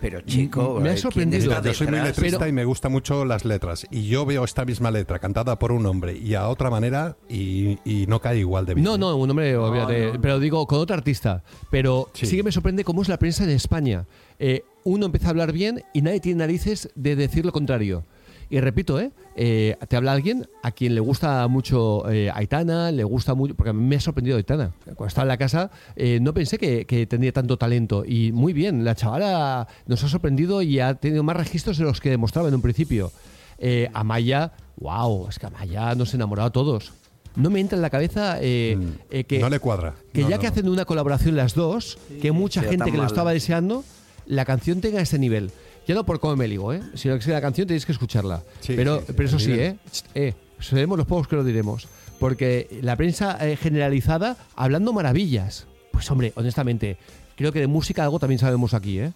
pero 0.00 0.20
chico, 0.22 0.80
Me 0.80 0.90
ha 0.90 0.92
eh, 0.92 0.94
¿quién 0.94 1.02
sorprendido. 1.02 1.62
Yo 1.62 1.74
soy 1.74 1.86
muy 1.88 2.00
letrista 2.00 2.48
y 2.48 2.52
me 2.52 2.64
gustan 2.64 2.92
mucho 2.92 3.24
las 3.24 3.44
letras. 3.44 3.86
Y 3.90 4.06
yo 4.08 4.24
veo 4.24 4.44
esta 4.44 4.64
misma 4.64 4.90
letra 4.90 5.18
cantada 5.18 5.58
por 5.58 5.72
un 5.72 5.84
hombre 5.86 6.16
y 6.16 6.34
a 6.34 6.48
otra 6.48 6.70
manera 6.70 7.16
y, 7.28 7.78
y 7.84 8.06
no 8.06 8.20
cae 8.20 8.38
igual 8.38 8.66
de 8.66 8.74
bien. 8.74 8.84
No, 8.84 8.96
no, 8.96 9.16
un 9.16 9.30
hombre, 9.30 9.56
obviamente, 9.56 10.18
pero 10.20 10.38
digo, 10.40 10.66
con 10.66 10.78
otro 10.78 10.94
artista. 10.94 11.42
Pero 11.70 12.08
sí. 12.14 12.36
que 12.36 12.42
me 12.42 12.52
sorprende 12.52 12.84
cómo 12.84 13.02
es 13.02 13.08
la 13.08 13.18
prensa 13.18 13.44
en 13.44 13.50
España. 13.50 14.06
Eh, 14.38 14.64
uno 14.84 15.06
empieza 15.06 15.28
a 15.28 15.30
hablar 15.30 15.52
bien 15.52 15.82
y 15.92 16.02
nadie 16.02 16.20
tiene 16.20 16.38
narices 16.38 16.90
de 16.94 17.16
decir 17.16 17.44
lo 17.44 17.52
contrario. 17.52 18.04
Y 18.50 18.58
repito, 18.60 18.98
¿eh? 18.98 19.12
Eh, 19.36 19.76
te 19.88 19.96
habla 19.96 20.12
alguien 20.12 20.48
a 20.62 20.72
quien 20.72 20.94
le 20.96 21.00
gusta 21.00 21.46
mucho 21.46 22.10
eh, 22.10 22.30
Aitana, 22.34 22.90
le 22.90 23.04
gusta 23.04 23.34
mucho, 23.34 23.54
porque 23.54 23.70
a 23.70 23.72
mí 23.72 23.82
me 23.82 23.94
ha 23.96 24.00
sorprendido 24.00 24.36
Aitana. 24.36 24.72
Cuando 24.84 25.06
estaba 25.06 25.22
en 25.22 25.28
la 25.28 25.36
casa 25.38 25.70
eh, 25.94 26.18
no 26.20 26.34
pensé 26.34 26.58
que, 26.58 26.84
que 26.84 27.06
tenía 27.06 27.32
tanto 27.32 27.56
talento. 27.56 28.04
Y 28.04 28.32
muy 28.32 28.52
bien, 28.52 28.84
la 28.84 28.96
chavala 28.96 29.68
nos 29.86 30.02
ha 30.02 30.08
sorprendido 30.08 30.62
y 30.62 30.80
ha 30.80 30.94
tenido 30.94 31.22
más 31.22 31.36
registros 31.36 31.78
de 31.78 31.84
los 31.84 32.00
que 32.00 32.10
demostraba 32.10 32.48
en 32.48 32.54
un 32.54 32.60
principio. 32.62 33.12
Eh, 33.58 33.88
Amaya, 33.94 34.52
wow, 34.78 35.28
es 35.28 35.38
que 35.38 35.46
Amaya 35.46 35.94
nos 35.94 36.12
ha 36.12 36.16
enamorado 36.16 36.48
a 36.48 36.52
todos. 36.52 36.92
No 37.36 37.50
me 37.50 37.60
entra 37.60 37.76
en 37.76 37.82
la 37.82 37.90
cabeza 37.90 38.38
eh, 38.40 38.76
eh, 39.10 39.24
que, 39.24 39.38
Mm. 39.38 39.42
No 39.42 39.48
le 39.50 39.60
cuadra. 39.60 39.94
que 40.12 40.22
No, 40.22 40.30
ya 40.30 40.36
no, 40.36 40.40
que 40.40 40.46
hacen 40.48 40.68
una 40.68 40.84
colaboración 40.84 41.36
las 41.36 41.54
dos, 41.54 41.98
que 42.20 42.32
mucha 42.32 42.62
gente 42.62 42.86
que 42.86 42.96
lo 42.96 43.04
mal. 43.04 43.06
estaba 43.06 43.32
deseando, 43.32 43.84
la 44.26 44.44
canción 44.44 44.80
tenga 44.80 45.00
ese 45.00 45.18
nivel. 45.20 45.52
Ya 45.86 45.94
no 45.94 46.04
por 46.04 46.20
cómo 46.20 46.36
me 46.36 46.46
ligo, 46.46 46.72
¿eh? 46.72 46.80
sino 46.94 47.18
que 47.18 47.30
la 47.30 47.40
canción 47.40 47.66
tenéis 47.66 47.86
que 47.86 47.92
escucharla. 47.92 48.42
Sí, 48.60 48.74
pero, 48.76 49.00
sí, 49.00 49.04
sí, 49.06 49.12
pero 49.16 49.28
eso 49.28 49.38
sí. 49.38 49.52
¿eh? 49.52 49.76
Eh, 50.14 50.34
seremos 50.60 50.98
los 50.98 51.06
pocos 51.06 51.26
que 51.26 51.36
lo 51.36 51.44
diremos. 51.44 51.88
Porque 52.18 52.78
la 52.82 52.96
prensa 52.96 53.38
eh, 53.40 53.56
generalizada 53.56 54.36
hablando 54.54 54.92
maravillas. 54.92 55.66
Pues 55.90 56.10
hombre, 56.10 56.32
honestamente, 56.36 56.98
creo 57.34 57.50
que 57.50 57.60
de 57.60 57.66
música 57.66 58.04
algo 58.04 58.18
también 58.18 58.38
sabemos 58.38 58.74
aquí, 58.74 58.98
¿eh? 58.98 59.12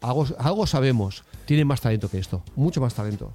Algo, 0.00 0.26
algo 0.38 0.66
sabemos. 0.66 1.24
Tienen 1.50 1.66
más 1.66 1.80
talento 1.80 2.08
que 2.08 2.18
esto. 2.18 2.44
Mucho 2.54 2.80
más 2.80 2.94
talento. 2.94 3.32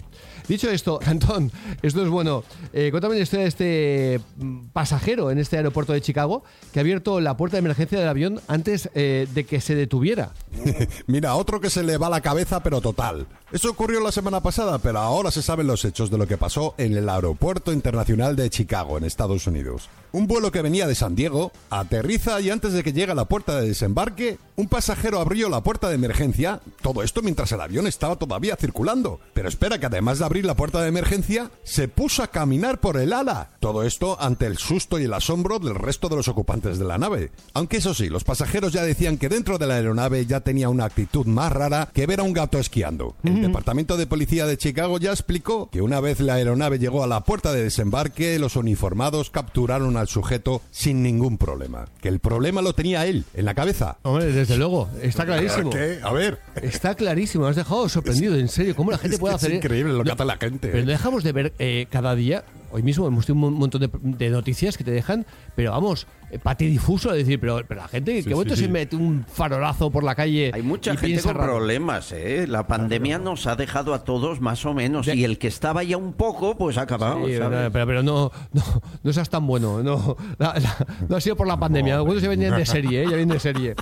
Dicho 0.48 0.70
esto, 0.70 1.02
Antón, 1.06 1.52
esto 1.82 2.02
es 2.02 2.08
bueno. 2.08 2.46
Eh, 2.72 2.88
cuéntame 2.90 3.16
la 3.16 3.22
historia 3.24 3.44
de 3.44 3.50
este 3.50 4.22
mm, 4.38 4.68
pasajero 4.68 5.32
en 5.32 5.38
este 5.38 5.58
aeropuerto 5.58 5.92
de 5.92 6.00
Chicago 6.00 6.46
que 6.72 6.80
ha 6.80 6.82
abierto 6.82 7.20
la 7.20 7.36
puerta 7.36 7.58
de 7.58 7.60
emergencia 7.60 8.00
del 8.00 8.08
avión 8.08 8.40
antes 8.48 8.90
eh, 8.96 9.28
de 9.34 9.44
que 9.44 9.60
se 9.60 9.76
detuviera. 9.76 10.32
Mira, 11.08 11.36
otro 11.36 11.60
que 11.60 11.70
se 11.70 11.84
le 11.84 11.98
va 11.98 12.10
la 12.10 12.22
cabeza, 12.22 12.64
pero 12.64 12.80
total. 12.80 13.28
Eso 13.52 13.70
ocurrió 13.70 14.00
la 14.00 14.14
semana 14.14 14.42
pasada, 14.42 14.80
pero 14.80 15.00
ahora 15.00 15.30
se 15.30 15.42
saben 15.42 15.68
los 15.68 15.84
hechos 15.84 16.10
de 16.10 16.18
lo 16.18 16.26
que 16.26 16.38
pasó 16.38 16.74
en 16.78 16.96
el 16.96 17.10
Aeropuerto 17.10 17.74
Internacional 17.74 18.38
de 18.38 18.50
Chicago, 18.50 18.98
en 18.98 19.04
Estados 19.04 19.46
Unidos. 19.46 19.90
Un 20.14 20.28
vuelo 20.28 20.52
que 20.52 20.62
venía 20.62 20.88
de 20.88 20.96
San 20.96 21.16
Diego 21.16 21.52
aterriza 21.70 22.40
y 22.40 22.50
antes 22.50 22.72
de 22.72 22.84
que 22.84 22.94
llegue 22.94 23.12
a 23.12 23.16
la 23.16 23.26
puerta 23.26 23.60
de 23.60 23.68
desembarque, 23.68 24.38
un 24.56 24.68
pasajero 24.68 25.20
abrió 25.20 25.50
la 25.50 25.62
puerta 25.62 25.90
de 25.90 25.96
emergencia. 25.96 26.62
Todo 26.82 27.04
esto 27.04 27.22
mientras 27.22 27.52
el 27.52 27.60
avión 27.60 27.86
estaba 27.86 28.05
todavía 28.16 28.56
circulando. 28.56 29.20
Pero 29.34 29.50
espera 29.50 29.80
que 29.80 29.88
además 29.88 30.20
de 30.20 30.26
abrir 30.26 30.46
la 30.46 30.56
puerta 30.56 30.82
de 30.82 30.90
emergencia, 30.90 31.50
se 31.64 31.88
puso 31.88 32.24
a 32.24 32.28
caminar 32.28 32.80
por 32.80 32.98
el 32.98 33.14
ala. 33.14 33.50
Todo 33.60 33.84
esto 33.84 34.18
ante 34.22 34.46
el 34.46 34.58
susto 34.58 35.00
y 35.00 35.06
el 35.06 35.14
asombro 35.14 35.60
del 35.60 35.76
resto 35.76 36.10
de 36.10 36.18
los 36.18 36.28
ocupantes 36.28 36.78
de 36.78 36.86
la 36.86 36.98
nave. 36.98 37.32
Aunque 37.54 37.78
eso 37.78 37.94
sí, 37.94 38.10
los 38.10 38.24
pasajeros 38.24 38.74
ya 38.74 38.84
decían 38.84 39.18
que 39.18 39.30
dentro 39.30 39.58
de 39.58 39.68
la 39.68 39.76
aeronave 39.76 40.26
ya 40.26 40.42
tenía 40.42 40.70
una 40.70 40.86
actitud 40.86 41.26
más 41.26 41.52
rara 41.52 41.90
que 41.94 42.06
ver 42.06 42.20
a 42.20 42.24
un 42.24 42.34
gato 42.34 42.60
esquiando. 42.60 43.16
El 43.24 43.42
Departamento 43.42 43.98
de 43.98 44.08
Policía 44.08 44.46
de 44.46 44.58
Chicago 44.58 45.00
ya 45.00 45.12
explicó 45.12 45.70
que 45.72 45.82
una 45.82 46.00
vez 46.00 46.20
la 46.20 46.36
aeronave 46.36 46.80
llegó 46.80 47.04
a 47.04 47.08
la 47.08 47.24
puerta 47.24 47.54
de 47.54 47.64
desembarque, 47.64 48.38
los 48.40 48.56
uniformados 48.56 49.30
capturaron 49.30 49.98
al 49.98 50.08
sujeto 50.08 50.62
sin 50.72 51.04
ningún 51.04 51.38
problema. 51.38 51.86
Que 52.02 52.10
el 52.10 52.20
problema 52.20 52.62
lo 52.62 52.74
tenía 52.74 53.06
él, 53.06 53.26
en 53.34 53.46
la 53.46 53.56
cabeza. 53.56 53.98
Hombre, 54.04 54.32
desde 54.32 54.58
luego, 54.58 54.90
está 55.02 55.26
clarísimo. 55.26 55.70
¿Qué? 55.70 56.00
A 56.04 56.12
ver. 56.12 56.40
Está 56.62 56.96
clarísimo, 56.96 57.48
has 57.48 57.56
dejado 57.56 57.88
sorprendido, 57.96 58.36
en 58.36 58.48
serio, 58.48 58.76
cómo 58.76 58.92
la 58.92 58.98
gente 58.98 59.16
Es 59.16 59.20
puede 59.20 59.34
que 59.34 59.38
es 59.38 59.44
hacer 59.44 59.56
increíble 59.56 59.94
lo 59.94 60.04
que 60.04 60.12
hace 60.12 60.26
la 60.26 60.38
gente. 60.38 60.70
Pero 60.70 60.86
no 60.86 60.92
dejamos 60.92 61.24
de 61.24 61.32
ver 61.32 61.54
eh, 61.60 61.88
cada 61.90 62.16
día, 62.16 62.44
hoy 62.76 62.84
mismo 62.84 63.08
hemos 63.08 63.26
tenido 63.26 63.48
un 63.48 63.54
montón 63.54 63.82
de, 63.82 63.90
de 64.02 64.30
noticias 64.30 64.78
que 64.78 64.84
te 64.84 64.92
dejan, 64.92 65.26
pero 65.56 65.72
vamos, 65.72 66.08
eh, 66.30 66.40
patidifuso, 66.40 67.12
es 67.14 67.20
decir, 67.20 67.40
pero, 67.40 67.62
pero 67.68 67.82
la 67.82 67.88
gente 67.88 68.18
Sí, 68.22 68.28
que 68.28 68.36
momento 68.36 68.56
sí, 68.56 68.64
se 68.64 68.68
mete 68.70 68.96
un 68.98 69.24
farolazo 69.28 69.90
por 69.92 70.04
la 70.04 70.14
calle. 70.16 70.52
Hay 70.54 70.62
mucha 70.62 70.94
y 70.94 70.98
gente 70.98 71.22
con 71.22 71.36
raro. 71.36 71.54
problemas, 71.54 72.12
¿eh? 72.12 72.46
La 72.48 72.68
pandemia 72.68 73.18
nos 73.18 73.48
ha 73.48 73.56
dejado 73.56 73.94
a 73.94 74.04
todos 74.04 74.42
más 74.42 74.66
o 74.66 74.74
menos. 74.74 75.08
Y 75.08 75.24
el 75.24 75.38
que 75.38 75.48
estaba 75.48 75.84
ya 75.84 75.96
un 75.96 76.12
poco, 76.14 76.58
pues 76.58 76.78
ha 76.78 76.82
acabado. 76.82 77.26
Sí, 77.26 77.38
¿sabes? 77.38 77.70
pero, 77.72 77.86
pero 77.88 78.04
no, 78.04 78.32
no, 78.52 78.64
no 79.04 79.14
seas 79.14 79.30
tan 79.30 79.48
bueno. 79.48 79.82
No, 79.82 80.18
la- 80.38 80.56
la- 80.60 80.86
no 81.08 81.16
ha 81.16 81.22
sido 81.22 81.36
por 81.38 81.48
la 81.48 81.58
pandemia. 81.58 81.96
Algunos 81.96 82.22
ya 82.22 82.28
venían 82.30 82.58
de 82.58 82.66
serie, 82.66 83.04
¿eh? 83.04 83.06
ya 83.06 83.16
vienen 83.16 83.30
de 83.30 83.40
serie. 83.40 83.76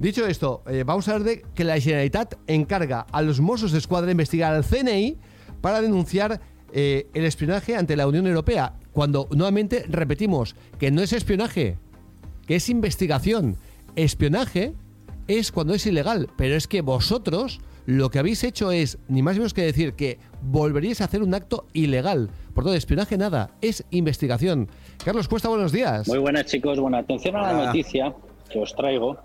Dicho 0.00 0.26
esto, 0.26 0.62
eh, 0.68 0.84
vamos 0.86 1.06
a 1.08 1.12
hablar 1.12 1.28
de 1.28 1.42
que 1.54 1.64
la 1.64 1.78
Generalitat 1.78 2.34
encarga 2.46 3.04
a 3.12 3.20
los 3.20 3.40
Mossos 3.40 3.72
de 3.72 3.78
Escuadra 3.78 4.10
investigar 4.10 4.54
al 4.54 4.64
CNI 4.64 5.18
para 5.60 5.80
denunciar 5.82 6.40
eh, 6.72 7.06
el 7.14 7.24
espionaje 7.24 7.76
ante 7.76 7.96
la 7.96 8.06
Unión 8.06 8.26
Europea. 8.26 8.74
Cuando 8.92 9.28
nuevamente 9.30 9.84
repetimos 9.88 10.54
que 10.78 10.90
no 10.90 11.02
es 11.02 11.12
espionaje, 11.12 11.76
que 12.46 12.56
es 12.56 12.68
investigación. 12.68 13.56
Espionaje 13.96 14.74
es 15.26 15.52
cuando 15.52 15.74
es 15.74 15.86
ilegal, 15.86 16.28
pero 16.36 16.56
es 16.56 16.66
que 16.66 16.80
vosotros 16.80 17.60
lo 17.86 18.10
que 18.10 18.18
habéis 18.18 18.44
hecho 18.44 18.70
es, 18.70 18.98
ni 19.08 19.22
más 19.22 19.34
ni 19.34 19.40
menos 19.40 19.54
que 19.54 19.62
decir 19.62 19.94
que 19.94 20.18
volveríais 20.42 21.00
a 21.00 21.04
hacer 21.04 21.22
un 21.22 21.34
acto 21.34 21.66
ilegal. 21.72 22.28
Por 22.54 22.64
todo, 22.64 22.74
espionaje 22.74 23.16
nada, 23.16 23.50
es 23.62 23.84
investigación. 23.90 24.68
Carlos 25.04 25.28
Cuesta, 25.28 25.48
buenos 25.48 25.72
días. 25.72 26.06
Muy 26.06 26.18
buenas 26.18 26.46
chicos, 26.46 26.78
bueno, 26.78 26.98
atención 26.98 27.36
a 27.36 27.52
la 27.52 27.66
noticia 27.66 28.14
que 28.50 28.58
os 28.58 28.74
traigo, 28.74 29.18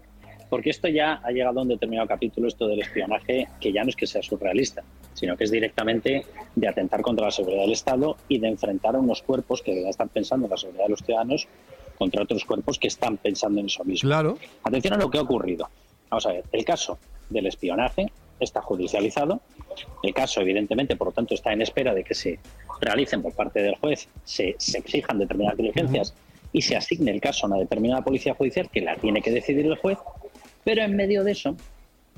porque 0.50 0.70
esto 0.70 0.88
ya 0.88 1.22
ha 1.24 1.32
llegado 1.32 1.60
a 1.60 1.64
un 1.64 1.70
determinado 1.70 2.08
capítulo, 2.08 2.48
esto 2.48 2.68
del 2.68 2.82
espionaje, 2.82 3.48
que 3.60 3.74
ya 3.74 3.84
no 3.84 3.90
es 3.90 3.96
que 3.96 4.08
sea 4.08 4.22
surrealista, 4.22 4.84
sino 5.14 5.38
que 5.38 5.44
es 5.46 5.52
directamente 5.52 6.26
de 6.56 6.68
atentar 6.68 7.02
contra 7.02 7.26
la 7.26 7.32
seguridad 7.32 7.62
del 7.62 7.74
Estado 7.74 8.18
y 8.28 8.40
de 8.40 8.48
enfrentar 8.48 8.96
a 8.96 9.00
unos 9.00 9.22
cuerpos 9.22 9.62
que 9.62 9.72
deberían 9.72 9.92
estar 9.92 10.10
pensando 10.10 10.46
en 10.46 10.52
la 10.52 10.58
seguridad 10.58 10.86
de 10.86 10.90
los 10.90 11.00
ciudadanos 11.00 11.48
contra 11.98 12.24
otros 12.24 12.46
cuerpos 12.46 12.80
que 12.80 12.88
están 12.88 13.18
pensando 13.18 13.60
en 13.60 13.68
eso 13.68 13.84
mismo. 13.84 14.08
Claro. 14.08 14.38
Atención 14.64 14.94
a 14.94 14.98
lo 14.98 15.10
que 15.10 15.18
ha 15.18 15.22
ocurrido. 15.22 15.70
Vamos 16.10 16.26
a 16.26 16.34
ver, 16.34 16.44
el 16.52 16.66
caso 16.66 16.98
del 17.30 17.48
espionaje 17.48 18.12
está 18.40 18.62
judicializado. 18.62 19.42
El 20.04 20.14
caso, 20.14 20.42
evidentemente, 20.42 20.96
por 20.96 21.08
lo 21.08 21.14
tanto, 21.14 21.34
está 21.34 21.54
en 21.54 21.62
espera 21.62 21.94
de 21.94 22.04
que 22.04 22.14
se 22.14 22.40
realicen 22.82 23.22
por 23.22 23.34
parte 23.34 23.62
del 23.62 23.76
juez, 23.76 24.08
se, 24.24 24.56
se 24.58 24.78
exijan 24.78 25.18
determinadas 25.18 25.58
diligencias 25.58 26.14
y 26.52 26.62
se 26.62 26.76
asigne 26.76 27.12
el 27.12 27.22
caso 27.22 27.46
a 27.46 27.50
una 27.50 27.58
determinada 27.58 28.04
policía 28.04 28.36
judicial 28.36 28.70
que 28.70 28.82
la 28.82 28.96
tiene 28.96 29.22
que 29.22 29.32
decidir 29.32 29.66
el 29.66 29.78
juez. 29.78 29.98
Pero 30.64 30.84
en 30.84 30.96
medio 30.96 31.24
de 31.24 31.32
eso, 31.32 31.56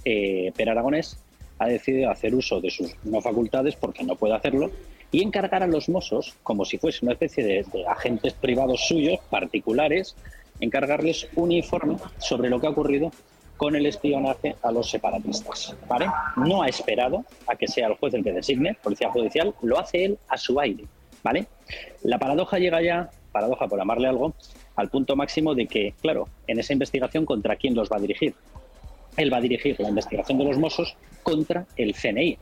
eh, 0.04 0.52
Per 0.56 0.70
Aragonés 0.70 1.18
ha 1.60 1.68
decidido 1.68 2.10
hacer 2.10 2.36
uso 2.36 2.60
de 2.62 2.70
sus 2.70 2.96
no 3.04 3.22
facultades, 3.22 3.76
porque 3.76 4.04
no 4.04 4.16
puede 4.16 4.36
hacerlo, 4.36 4.72
y 5.12 5.22
encargar 5.24 5.64
a 5.64 5.68
los 5.68 5.88
Mossos, 5.88 6.36
como 6.44 6.66
si 6.66 6.78
fuese 6.78 7.06
una 7.06 7.14
especie 7.14 7.44
de, 7.44 7.66
agentes 7.88 8.34
privados 8.34 8.88
suyos, 8.88 9.20
particulares, 9.30 10.16
encargarles 10.60 11.28
un 11.36 11.52
informe 11.52 11.98
sobre 12.18 12.50
lo 12.50 12.60
que 12.60 12.68
ha 12.68 12.72
ocurrido 12.72 13.12
con 13.58 13.76
el 13.76 13.86
espionaje 13.86 14.56
a 14.62 14.72
los 14.72 14.90
separatistas. 14.90 15.76
¿vale? 15.88 16.08
No 16.36 16.64
ha 16.64 16.68
esperado 16.68 17.24
a 17.48 17.56
que 17.56 17.68
sea 17.68 17.88
el 17.88 17.94
juez 17.96 18.14
el 18.14 18.24
que 18.24 18.34
designe, 18.34 18.76
policía 18.82 19.10
judicial, 19.10 19.54
lo 19.62 19.80
hace 19.80 20.06
él 20.06 20.20
a 20.28 20.38
su 20.38 20.60
aire. 20.60 20.84
¿vale? 21.24 21.48
La 22.04 22.20
paradoja 22.20 22.60
llega 22.60 22.82
ya, 22.82 23.10
paradoja 23.32 23.68
por 23.68 23.80
llamarle 23.80 24.10
algo, 24.10 24.34
al 24.76 24.90
punto 24.90 25.16
máximo 25.16 25.56
de 25.56 25.68
que, 25.68 25.94
claro, 26.02 26.28
en 26.48 26.60
esa 26.60 26.74
investigación, 26.74 27.26
¿contra 27.26 27.56
quién 27.56 27.76
los 27.76 27.90
va 27.90 27.98
a 27.98 28.02
dirigir? 28.02 28.36
Él 29.18 29.32
va 29.32 29.38
a 29.38 29.42
dirigir 29.42 29.80
la 29.80 29.90
investigación 29.90 30.38
de 30.38 30.46
los 30.46 30.58
Mossos 30.58 30.96
contra 31.24 31.66
el 31.78 31.94
CNI, 31.94 32.38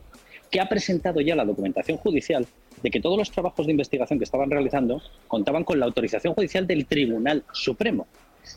que 0.50 0.60
ha 0.60 0.68
presentado 0.68 1.20
ya 1.20 1.34
la 1.34 1.44
documentación 1.44 1.98
judicial 1.98 2.46
de 2.82 2.90
que 2.90 3.00
todos 3.00 3.16
los 3.16 3.30
trabajos 3.30 3.66
de 3.66 3.72
investigación 3.72 4.18
que 4.18 4.24
estaban 4.24 4.50
realizando 4.50 5.00
contaban 5.26 5.64
con 5.64 5.80
la 5.80 5.86
autorización 5.86 6.34
judicial 6.34 6.66
del 6.66 6.86
Tribunal 6.86 7.44
Supremo. 7.52 8.06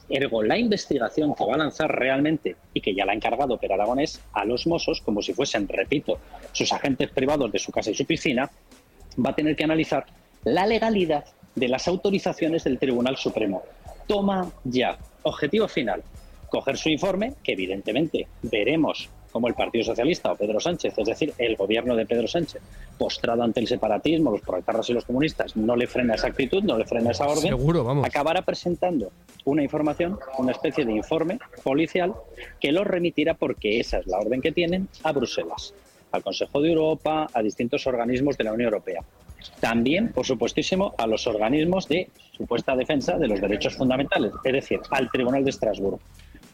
Ergo, 0.10 0.44
la 0.44 0.58
investigación 0.58 1.34
que 1.34 1.46
va 1.46 1.56
a 1.56 1.58
lanzar 1.60 1.90
realmente 1.90 2.58
y 2.74 2.82
que 2.82 2.94
ya 2.94 3.06
la 3.06 3.14
ha 3.14 3.16
encargado 3.16 3.58
Per 3.58 3.72
Aragonés 3.72 4.22
a 4.34 4.44
los 4.44 4.68
Mossos, 4.68 5.02
como 5.02 5.22
si 5.22 5.34
fuesen, 5.34 5.68
repito, 5.68 6.20
sus 6.52 6.74
agentes 6.74 7.10
privados 7.10 7.52
de 7.52 7.60
su 7.60 7.72
casa 7.72 7.92
y 7.92 7.96
su 7.96 8.06
piscina, 8.06 8.52
va 9.26 9.30
a 9.30 9.36
tener 9.36 9.56
que 9.56 9.64
analizar 9.64 10.06
la 10.44 10.66
legalidad 10.66 11.26
de 11.56 11.68
las 11.68 11.88
autorizaciones 11.88 12.64
del 12.66 12.80
Tribunal 12.80 13.18
Supremo. 13.18 13.64
Toma 14.08 14.52
ya. 14.64 14.98
Objetivo 15.24 15.68
final. 15.68 16.04
Coger 16.50 16.78
su 16.78 16.90
informe, 16.90 17.34
que 17.44 17.54
evidentemente 17.54 18.28
veremos 18.42 19.10
como 19.32 19.48
el 19.48 19.54
Partido 19.54 19.84
Socialista 19.84 20.32
o 20.32 20.36
Pedro 20.36 20.60
Sánchez, 20.60 20.98
es 20.98 21.06
decir, 21.06 21.34
el 21.38 21.56
gobierno 21.56 21.96
de 21.96 22.06
Pedro 22.06 22.28
Sánchez, 22.28 22.62
postrado 22.98 23.44
ante 23.44 23.60
el 23.60 23.68
separatismo, 23.68 24.32
los 24.32 24.42
proletarras 24.42 24.90
y 24.90 24.94
los 24.94 25.06
comunistas, 25.06 25.56
no 25.56 25.76
le 25.76 25.86
frena 25.86 26.16
esa 26.16 26.28
actitud, 26.28 26.64
no 26.64 26.78
le 26.78 26.86
frena 26.86 27.12
esa 27.12 27.28
orden, 27.28 27.50
Seguro, 27.50 27.84
vamos. 27.84 28.06
acabará 28.06 28.42
presentando 28.42 29.12
una 29.46 29.62
información, 29.62 30.18
una 30.40 30.54
especie 30.54 30.86
de 30.86 30.94
informe 30.94 31.40
policial 31.64 32.16
que 32.60 32.72
lo 32.72 32.84
remitirá, 32.84 33.36
porque 33.36 33.80
esa 33.80 34.00
es 34.00 34.08
la 34.08 34.18
orden 34.18 34.42
que 34.42 34.52
tienen, 34.52 34.88
a 35.04 35.12
Bruselas, 35.12 35.74
al 36.12 36.24
Consejo 36.24 36.62
de 36.62 36.70
Europa, 36.70 37.28
a 37.32 37.42
distintos 37.44 37.86
organismos 37.86 38.38
de 38.38 38.44
la 38.44 38.54
Unión 38.54 38.74
Europea. 38.74 39.04
También, 39.60 40.12
por 40.14 40.26
supuestísimo, 40.26 40.96
a 40.98 41.08
los 41.08 41.28
organismos 41.28 41.88
de 41.88 42.10
supuesta 42.32 42.76
defensa 42.76 43.18
de 43.18 43.28
los 43.28 43.40
derechos 43.40 43.76
fundamentales, 43.76 44.32
es 44.44 44.54
decir, 44.54 44.80
al 44.90 45.10
Tribunal 45.10 45.44
de 45.44 45.52
Estrasburgo. 45.52 46.00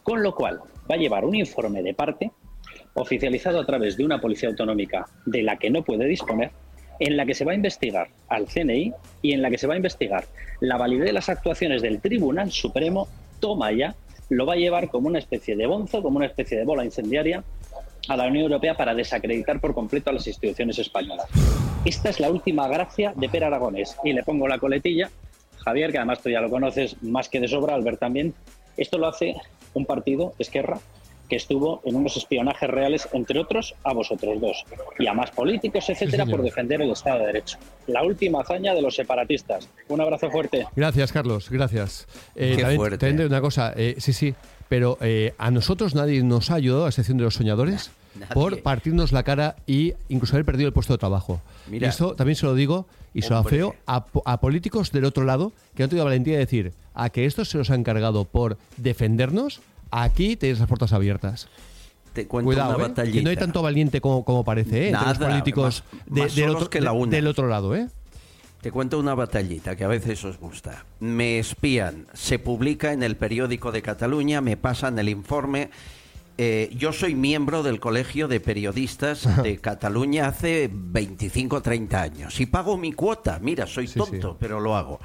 Con 0.04 0.22
lo 0.22 0.34
cual, 0.34 0.60
va 0.88 0.94
a 0.94 0.98
llevar 0.98 1.24
un 1.24 1.34
informe 1.34 1.82
de 1.82 1.94
parte 1.94 2.30
oficializado 2.94 3.58
a 3.58 3.66
través 3.66 3.96
de 3.96 4.04
una 4.04 4.20
policía 4.20 4.50
autonómica 4.50 5.06
de 5.26 5.42
la 5.42 5.56
que 5.56 5.70
no 5.70 5.82
puede 5.82 6.04
disponer, 6.06 6.50
en 7.00 7.16
la 7.16 7.26
que 7.26 7.34
se 7.34 7.44
va 7.44 7.52
a 7.52 7.56
investigar 7.56 8.08
al 8.28 8.46
CNI 8.46 8.92
y 9.22 9.32
en 9.32 9.42
la 9.42 9.50
que 9.50 9.58
se 9.58 9.66
va 9.66 9.74
a 9.74 9.76
investigar 9.78 10.26
la 10.60 10.76
validez 10.76 11.06
de 11.06 11.12
las 11.12 11.28
actuaciones 11.28 11.82
del 11.82 12.00
Tribunal 12.00 12.52
Supremo, 12.52 13.08
toma 13.40 13.72
ya, 13.72 13.96
lo 14.28 14.46
va 14.46 14.52
a 14.52 14.56
llevar 14.56 14.90
como 14.90 15.08
una 15.08 15.18
especie 15.18 15.56
de 15.56 15.66
bonzo, 15.66 16.02
como 16.02 16.18
una 16.18 16.26
especie 16.26 16.58
de 16.58 16.64
bola 16.64 16.84
incendiaria 16.84 17.42
a 18.08 18.16
la 18.16 18.26
Unión 18.26 18.44
Europea 18.44 18.76
para 18.76 18.94
desacreditar 18.94 19.58
por 19.58 19.74
completo 19.74 20.10
a 20.10 20.12
las 20.12 20.26
instituciones 20.26 20.78
españolas. 20.78 21.26
Esta 21.84 22.10
es 22.10 22.20
la 22.20 22.30
última 22.30 22.68
gracia 22.68 23.12
de 23.16 23.28
Per 23.28 23.44
Aragonés. 23.44 23.96
Y 24.04 24.12
le 24.12 24.22
pongo 24.22 24.46
la 24.46 24.58
coletilla, 24.58 25.10
Javier, 25.64 25.90
que 25.90 25.98
además 25.98 26.20
tú 26.20 26.28
ya 26.28 26.40
lo 26.40 26.50
conoces 26.50 27.02
más 27.02 27.28
que 27.28 27.40
de 27.40 27.48
sobra, 27.48 27.74
Albert 27.74 27.98
también. 27.98 28.34
Esto 28.76 28.98
lo 28.98 29.06
hace 29.06 29.36
un 29.74 29.86
partido, 29.86 30.34
Esquerra, 30.38 30.78
que 31.28 31.36
estuvo 31.36 31.80
en 31.84 31.96
unos 31.96 32.16
espionajes 32.16 32.68
reales, 32.68 33.08
entre 33.12 33.40
otros, 33.40 33.74
a 33.82 33.94
vosotros 33.94 34.40
dos. 34.40 34.64
Y 34.98 35.06
a 35.06 35.14
más 35.14 35.30
políticos, 35.30 35.88
etcétera, 35.88 36.26
por 36.26 36.42
defender 36.42 36.82
el 36.82 36.90
Estado 36.90 37.20
de 37.20 37.26
Derecho. 37.26 37.56
La 37.86 38.02
última 38.02 38.40
hazaña 38.40 38.74
de 38.74 38.82
los 38.82 38.94
separatistas. 38.94 39.68
Un 39.88 40.00
abrazo 40.00 40.30
fuerte. 40.30 40.66
Gracias, 40.76 41.12
Carlos, 41.12 41.48
gracias. 41.50 42.06
Eh, 42.34 42.54
Qué 42.56 42.62
también, 42.62 42.78
fuerte. 42.78 42.98
también 42.98 43.28
una 43.28 43.40
cosa, 43.40 43.72
eh, 43.76 43.94
sí, 43.98 44.12
sí, 44.12 44.34
pero 44.68 44.98
eh, 45.00 45.34
a 45.38 45.50
nosotros 45.50 45.94
nadie 45.94 46.22
nos 46.22 46.50
ha 46.50 46.54
ayudado, 46.54 46.86
a 46.86 46.88
excepción 46.88 47.18
de 47.18 47.24
los 47.24 47.34
soñadores, 47.34 47.90
por 48.34 48.62
partirnos 48.62 49.12
la 49.12 49.22
cara 49.22 49.56
y 49.66 49.94
incluso 50.08 50.34
haber 50.36 50.44
perdido 50.44 50.68
el 50.68 50.72
puesto 50.72 50.92
de 50.94 50.98
trabajo. 50.98 51.40
Mira. 51.68 51.86
y 51.86 51.90
esto 51.90 52.14
también 52.14 52.36
se 52.36 52.46
lo 52.46 52.54
digo 52.54 52.86
y 53.14 53.22
se 53.22 53.30
lo 53.30 53.38
afeo 53.38 53.74
a, 53.86 54.04
po- 54.04 54.22
a 54.26 54.38
políticos 54.40 54.92
del 54.92 55.04
otro 55.06 55.24
lado 55.24 55.52
que 55.74 55.82
han 55.82 55.88
tenido 55.88 56.04
valentía 56.04 56.34
de 56.34 56.40
decir 56.40 56.72
a 56.94 57.08
que 57.10 57.24
estos 57.26 57.48
se 57.48 57.58
los 57.58 57.70
han 57.70 57.80
encargado 57.80 58.24
por 58.24 58.58
defendernos, 58.76 59.60
aquí 59.90 60.36
tenéis 60.36 60.58
las 60.60 60.68
puertas 60.68 60.92
abiertas. 60.92 61.48
Te 62.12 62.26
cuento 62.28 62.46
Cuidado, 62.48 62.76
una 62.76 62.84
eh, 62.84 62.88
batallita. 62.88 63.18
que 63.18 63.22
no 63.24 63.30
hay 63.30 63.36
tanto 63.36 63.62
valiente 63.62 64.00
como, 64.00 64.24
como 64.24 64.44
parece, 64.44 64.84
¿eh? 64.84 64.88
entre 64.90 65.06
los 65.08 65.18
Nada, 65.18 65.30
políticos 65.30 65.82
más- 65.92 66.04
de- 66.14 66.20
más 66.22 66.34
del, 66.36 66.50
otro, 66.50 66.70
que 66.70 66.80
la 66.80 66.92
una. 66.92 67.10
del 67.10 67.26
otro 67.26 67.48
lado, 67.48 67.74
¿eh? 67.74 67.88
Te 68.64 68.72
cuento 68.72 68.98
una 68.98 69.14
batallita 69.14 69.76
que 69.76 69.84
a 69.84 69.88
veces 69.88 70.24
os 70.24 70.38
gusta. 70.38 70.86
Me 70.98 71.38
espían, 71.38 72.06
se 72.14 72.38
publica 72.38 72.94
en 72.94 73.02
el 73.02 73.14
periódico 73.14 73.70
de 73.72 73.82
Cataluña, 73.82 74.40
me 74.40 74.56
pasan 74.56 74.98
el 74.98 75.10
informe. 75.10 75.68
Eh, 76.38 76.70
yo 76.74 76.94
soy 76.94 77.14
miembro 77.14 77.62
del 77.62 77.78
Colegio 77.78 78.26
de 78.26 78.40
Periodistas 78.40 79.42
de 79.42 79.58
Cataluña 79.58 80.28
hace 80.28 80.70
25 80.72 81.56
o 81.56 81.60
30 81.60 82.00
años 82.00 82.40
y 82.40 82.46
pago 82.46 82.78
mi 82.78 82.94
cuota. 82.94 83.38
Mira, 83.38 83.66
soy 83.66 83.86
tonto, 83.86 84.38
pero 84.40 84.58
lo 84.60 84.74
hago. 84.76 84.98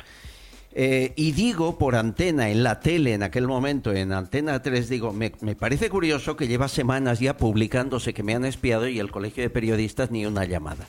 Eh, 0.71 1.11
y 1.17 1.33
digo 1.33 1.77
por 1.77 1.97
antena, 1.97 2.49
en 2.49 2.63
la 2.63 2.79
tele, 2.79 3.13
en 3.13 3.23
aquel 3.23 3.45
momento, 3.45 3.91
en 3.91 4.13
Antena 4.13 4.61
3, 4.61 4.87
digo, 4.87 5.11
me, 5.11 5.33
me 5.41 5.57
parece 5.57 5.89
curioso 5.89 6.37
que 6.37 6.47
lleva 6.47 6.69
semanas 6.69 7.19
ya 7.19 7.35
publicándose 7.35 8.13
que 8.13 8.23
me 8.23 8.35
han 8.35 8.45
espiado 8.45 8.87
y 8.87 8.99
el 8.99 9.11
Colegio 9.11 9.43
de 9.43 9.49
Periodistas 9.49 10.11
ni 10.11 10.25
una 10.25 10.45
llamada. 10.45 10.87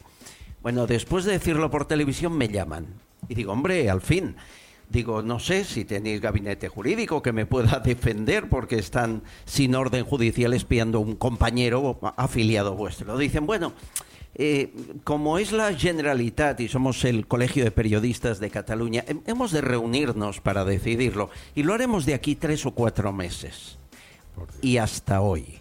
Bueno, 0.63 0.87
después 0.87 1.25
de 1.25 1.33
decirlo 1.33 1.71
por 1.71 1.87
televisión 1.87 2.37
me 2.37 2.49
llaman. 2.49 2.87
Y 3.29 3.35
digo, 3.35 3.53
hombre, 3.53 3.89
al 3.91 4.01
fin. 4.01 4.37
Digo, 4.91 5.23
no 5.23 5.39
sé 5.39 5.65
si 5.65 5.85
tenéis 5.85 6.21
gabinete 6.21 6.69
jurídico 6.69 7.23
que 7.23 7.33
me 7.33 7.47
pueda 7.47 7.79
defender 7.85 8.49
porque 8.49 8.77
están 8.79 9.23
sin 9.45 9.75
orden 9.77 10.05
judicial 10.05 10.53
espiando 10.53 10.99
a 10.99 11.03
un 11.03 11.15
compañero 11.15 11.99
afiliado 12.17 12.75
vuestro. 12.75 13.17
Dicen, 13.17 13.47
bueno, 13.47 13.73
eh, 14.35 14.73
como 15.05 15.39
es 15.39 15.53
la 15.53 15.73
Generalitat 15.75 16.59
y 16.61 16.67
somos 16.69 17.05
el 17.05 17.29
Colegio 17.29 17.63
de 17.63 17.71
Periodistas 17.71 18.41
de 18.41 18.51
Cataluña, 18.51 19.05
hem- 19.07 19.23
hemos 19.27 19.53
de 19.53 19.61
reunirnos 19.61 20.41
para 20.41 20.65
decidirlo. 20.65 21.31
Y 21.55 21.63
lo 21.63 21.73
haremos 21.75 22.05
de 22.05 22.15
aquí 22.15 22.35
tres 22.35 22.67
o 22.67 22.73
cuatro 22.73 23.13
meses. 23.13 23.79
Y 24.61 24.79
hasta 24.79 25.21
hoy. 25.21 25.60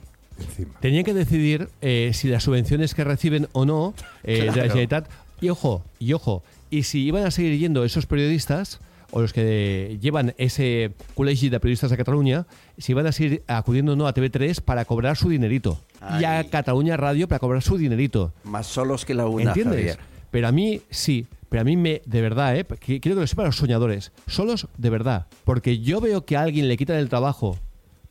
Tenían 0.80 1.04
que 1.04 1.14
decidir 1.14 1.70
eh, 1.82 2.12
si 2.14 2.28
las 2.28 2.44
subvenciones 2.44 2.96
que 2.96 3.04
reciben 3.04 3.48
o 3.52 3.66
no 3.66 3.94
eh, 4.24 4.40
de 4.40 4.46
la. 4.46 4.54
Generalitat. 4.54 5.10
Y 5.42 5.50
ojo, 5.50 5.84
y 6.00 6.14
ojo, 6.14 6.44
y 6.70 6.84
si 6.84 7.04
iban 7.06 7.26
a 7.26 7.32
seguir 7.32 7.58
yendo 7.58 7.86
esos 7.86 8.06
periodistas 8.06 8.80
o 9.12 9.22
los 9.22 9.34
que 9.34 9.98
llevan 10.02 10.34
ese 10.38 10.92
colegio 11.16 11.50
de 11.50 11.60
periodistas 11.60 11.90
de 11.90 11.98
Cataluña, 11.98 12.46
si 12.78 12.92
iban 12.92 13.08
a 13.08 13.12
seguir 13.12 13.44
acudiendo 13.48 13.94
o 13.94 13.96
no 13.96 14.08
a 14.08 14.14
TV3 14.14 14.62
para 14.62 14.86
cobrar 14.86 15.18
su 15.18 15.30
dinerito. 15.30 15.82
Y 16.20 16.26
a 16.26 16.44
Cataluña 16.50 16.98
Radio 16.98 17.28
para 17.28 17.40
cobrar 17.40 17.64
su 17.64 17.78
dinerito. 17.78 18.34
Más 18.44 18.68
solos 18.68 19.06
que 19.06 19.14
la 19.14 19.26
una, 19.28 19.44
¿Entiendes? 19.44 19.78
Javier. 19.78 20.00
Pero 20.32 20.48
a 20.48 20.52
mí 20.52 20.82
sí, 20.90 21.26
pero 21.50 21.62
a 21.62 21.64
mí 21.64 21.76
me, 21.76 22.02
de 22.06 22.22
verdad, 22.22 22.56
¿eh? 22.56 22.66
Quiero 22.66 23.02
que 23.02 23.10
lo 23.16 23.28
sepan 23.28 23.48
los 23.48 23.58
soñadores, 23.58 24.12
solos 24.28 24.68
de 24.78 24.90
verdad. 24.90 25.26
Porque 25.44 25.80
yo 25.80 26.00
veo 26.00 26.26
que 26.26 26.38
a 26.38 26.42
alguien 26.42 26.68
le 26.68 26.78
quitan 26.78 26.98
el 26.98 27.10
trabajo 27.10 27.58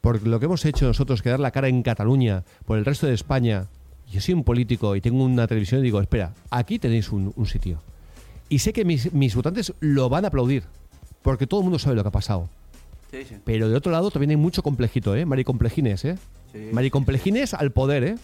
por 0.01 0.27
lo 0.27 0.39
que 0.39 0.47
hemos 0.47 0.65
hecho 0.65 0.87
nosotros, 0.87 1.23
que 1.23 1.31
dar 1.31 1.41
la 1.41 1.51
cara 1.51 1.69
en 1.69 1.83
Cataluña, 1.83 2.45
por 2.65 2.79
el 2.79 2.85
resto 2.85 3.07
de 3.07 3.15
España. 3.15 3.67
Yo 4.11 4.21
soy 4.21 4.35
un 4.35 4.45
político 4.45 4.97
y 4.97 5.01
tengo 5.01 5.23
una 5.25 5.47
televisión 5.47 5.81
y 5.81 5.85
digo, 5.85 6.01
espera, 6.01 6.33
aquí 6.51 6.79
tenéis 6.79 7.11
un, 7.11 7.33
un 7.37 7.47
sitio. 7.47 7.83
Y 8.49 8.61
sé 8.61 8.73
que 8.73 8.85
mis, 8.85 9.13
mis 9.13 9.35
votantes 9.35 9.75
lo 9.81 10.09
van 10.09 10.25
a 10.25 10.29
aplaudir, 10.29 10.65
porque 11.23 11.47
todo 11.47 11.61
el 11.61 11.65
mundo 11.65 11.79
sabe 11.79 11.97
lo 11.97 12.03
que 12.03 12.09
ha 12.09 12.13
pasado. 12.13 12.49
Sí, 13.11 13.19
sí. 13.29 13.37
Pero 13.45 13.69
de 13.69 13.77
otro 13.77 13.93
lado 13.93 14.11
también 14.11 14.31
hay 14.31 14.37
mucho 14.37 14.63
complejito, 14.63 15.15
¿eh? 15.15 15.27
Maricomplejines, 15.27 16.05
¿eh? 16.05 16.19
Sí, 16.53 16.71
Maricomplejines 16.73 17.53
al 17.55 17.73
poder, 17.73 18.05
¿eh? 18.05 18.15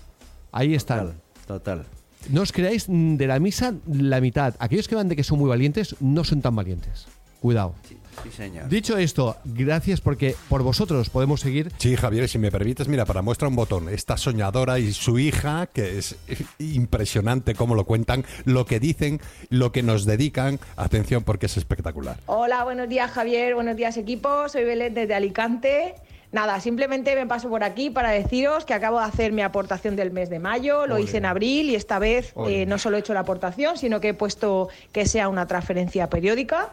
Ahí 0.53 0.75
están. 0.75 1.15
Total. 1.47 1.85
No 2.31 2.41
os 2.41 2.53
creáis 2.53 2.87
de 2.89 3.27
la 3.27 3.39
misa 3.39 3.75
la 3.87 4.21
mitad. 4.21 4.55
Aquellos 4.59 4.89
que 4.89 4.95
van 4.95 5.09
de 5.09 5.17
que 5.17 5.25
son 5.25 5.39
muy 5.39 5.49
valientes 5.49 5.97
no 6.01 6.25
son 6.25 6.41
tan 6.41 6.57
valientes. 6.57 7.07
Cuidado. 7.41 7.75
Sí, 7.87 7.99
señor. 8.31 8.69
Dicho 8.69 8.97
esto, 8.97 9.37
gracias 9.45 10.01
porque 10.01 10.35
por 10.49 10.63
vosotros 10.63 11.11
podemos 11.11 11.41
seguir. 11.41 11.73
Sí, 11.79 11.97
Javier, 11.97 12.29
si 12.29 12.39
me 12.39 12.51
permites, 12.51 12.89
mira, 12.89 13.05
para 13.05 13.23
muestra 13.23 13.49
un 13.49 13.57
botón. 13.57 13.89
Esta 13.89 14.17
soñadora 14.17 14.79
y 14.79 14.93
su 14.93 15.19
hija, 15.19 15.67
que 15.67 15.99
es 15.99 16.17
impresionante 16.59 17.55
cómo 17.55 17.75
lo 17.75 17.85
cuentan, 17.85 18.25
lo 18.45 18.67
que 18.67 18.81
dicen, 18.81 19.21
lo 19.51 19.73
que 19.73 19.83
nos 19.83 20.05
dedican. 20.05 20.59
Atención, 20.77 21.25
porque 21.25 21.47
es 21.47 21.57
espectacular. 21.57 22.19
Hola, 22.27 22.65
buenos 22.65 22.89
días 22.89 23.11
Javier, 23.11 23.55
buenos 23.55 23.77
días 23.77 23.97
equipo, 23.97 24.49
soy 24.49 24.65
Belén 24.65 24.95
desde 24.95 25.15
Alicante. 25.15 25.95
Nada, 26.35 26.59
simplemente 26.59 27.15
me 27.15 27.29
paso 27.29 27.49
por 27.49 27.63
aquí 27.63 27.91
para 27.91 28.11
deciros 28.11 28.65
que 28.65 28.75
acabo 28.75 28.99
de 28.99 29.05
hacer 29.05 29.31
mi 29.31 29.43
aportación 29.43 29.95
del 29.95 30.11
mes 30.11 30.31
de 30.31 30.41
mayo, 30.41 30.85
lo 30.89 30.99
hice 30.99 31.19
en 31.19 31.27
abril 31.27 31.71
y 31.71 31.77
esta 31.77 32.01
vez 32.01 32.35
eh, 32.49 32.67
no 32.67 32.77
solo 32.77 32.97
he 32.97 33.01
hecho 33.01 33.15
la 33.15 33.21
aportación, 33.21 33.79
sino 33.79 34.01
que 34.01 34.09
he 34.09 34.15
puesto 34.15 34.69
que 34.91 35.07
sea 35.07 35.29
una 35.29 35.47
transferencia 35.47 36.11
periódica 36.11 36.71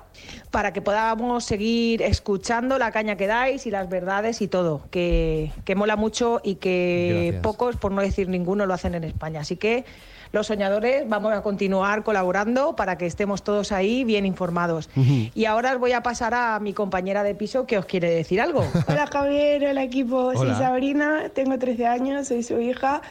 para 0.49 0.73
que 0.73 0.81
podamos 0.81 1.43
seguir 1.43 2.01
escuchando 2.01 2.79
la 2.79 2.91
caña 2.91 3.17
que 3.17 3.27
dais 3.27 3.67
y 3.67 3.69
las 3.69 3.87
verdades 3.87 4.41
y 4.41 4.47
todo, 4.47 4.81
que, 4.89 5.51
que 5.63 5.75
mola 5.75 5.95
mucho 5.95 6.41
y 6.43 6.55
que 6.55 7.29
Gracias. 7.33 7.43
pocos, 7.43 7.75
por 7.75 7.91
no 7.91 8.01
decir 8.01 8.29
ninguno, 8.29 8.65
lo 8.65 8.73
hacen 8.73 8.95
en 8.95 9.03
España. 9.03 9.41
Así 9.41 9.57
que 9.57 9.85
los 10.31 10.47
soñadores 10.47 11.07
vamos 11.07 11.33
a 11.33 11.41
continuar 11.41 12.03
colaborando 12.03 12.75
para 12.75 12.97
que 12.97 13.05
estemos 13.05 13.43
todos 13.43 13.71
ahí 13.71 14.03
bien 14.03 14.25
informados. 14.25 14.89
Y 15.35 15.45
ahora 15.45 15.73
os 15.73 15.79
voy 15.79 15.91
a 15.91 16.03
pasar 16.03 16.33
a 16.33 16.59
mi 16.59 16.73
compañera 16.73 17.23
de 17.23 17.35
piso 17.35 17.65
que 17.65 17.77
os 17.77 17.85
quiere 17.85 18.09
decir 18.09 18.39
algo. 18.41 18.63
Hola 18.87 19.07
Javier, 19.07 19.65
hola 19.65 19.83
equipo, 19.83 20.17
Hola. 20.27 20.39
soy 20.39 20.55
Sabrina, 20.55 21.23
tengo 21.33 21.57
13 21.57 21.85
años, 21.87 22.27
soy 22.27 22.43
su 22.43 22.59
hija 22.59 23.01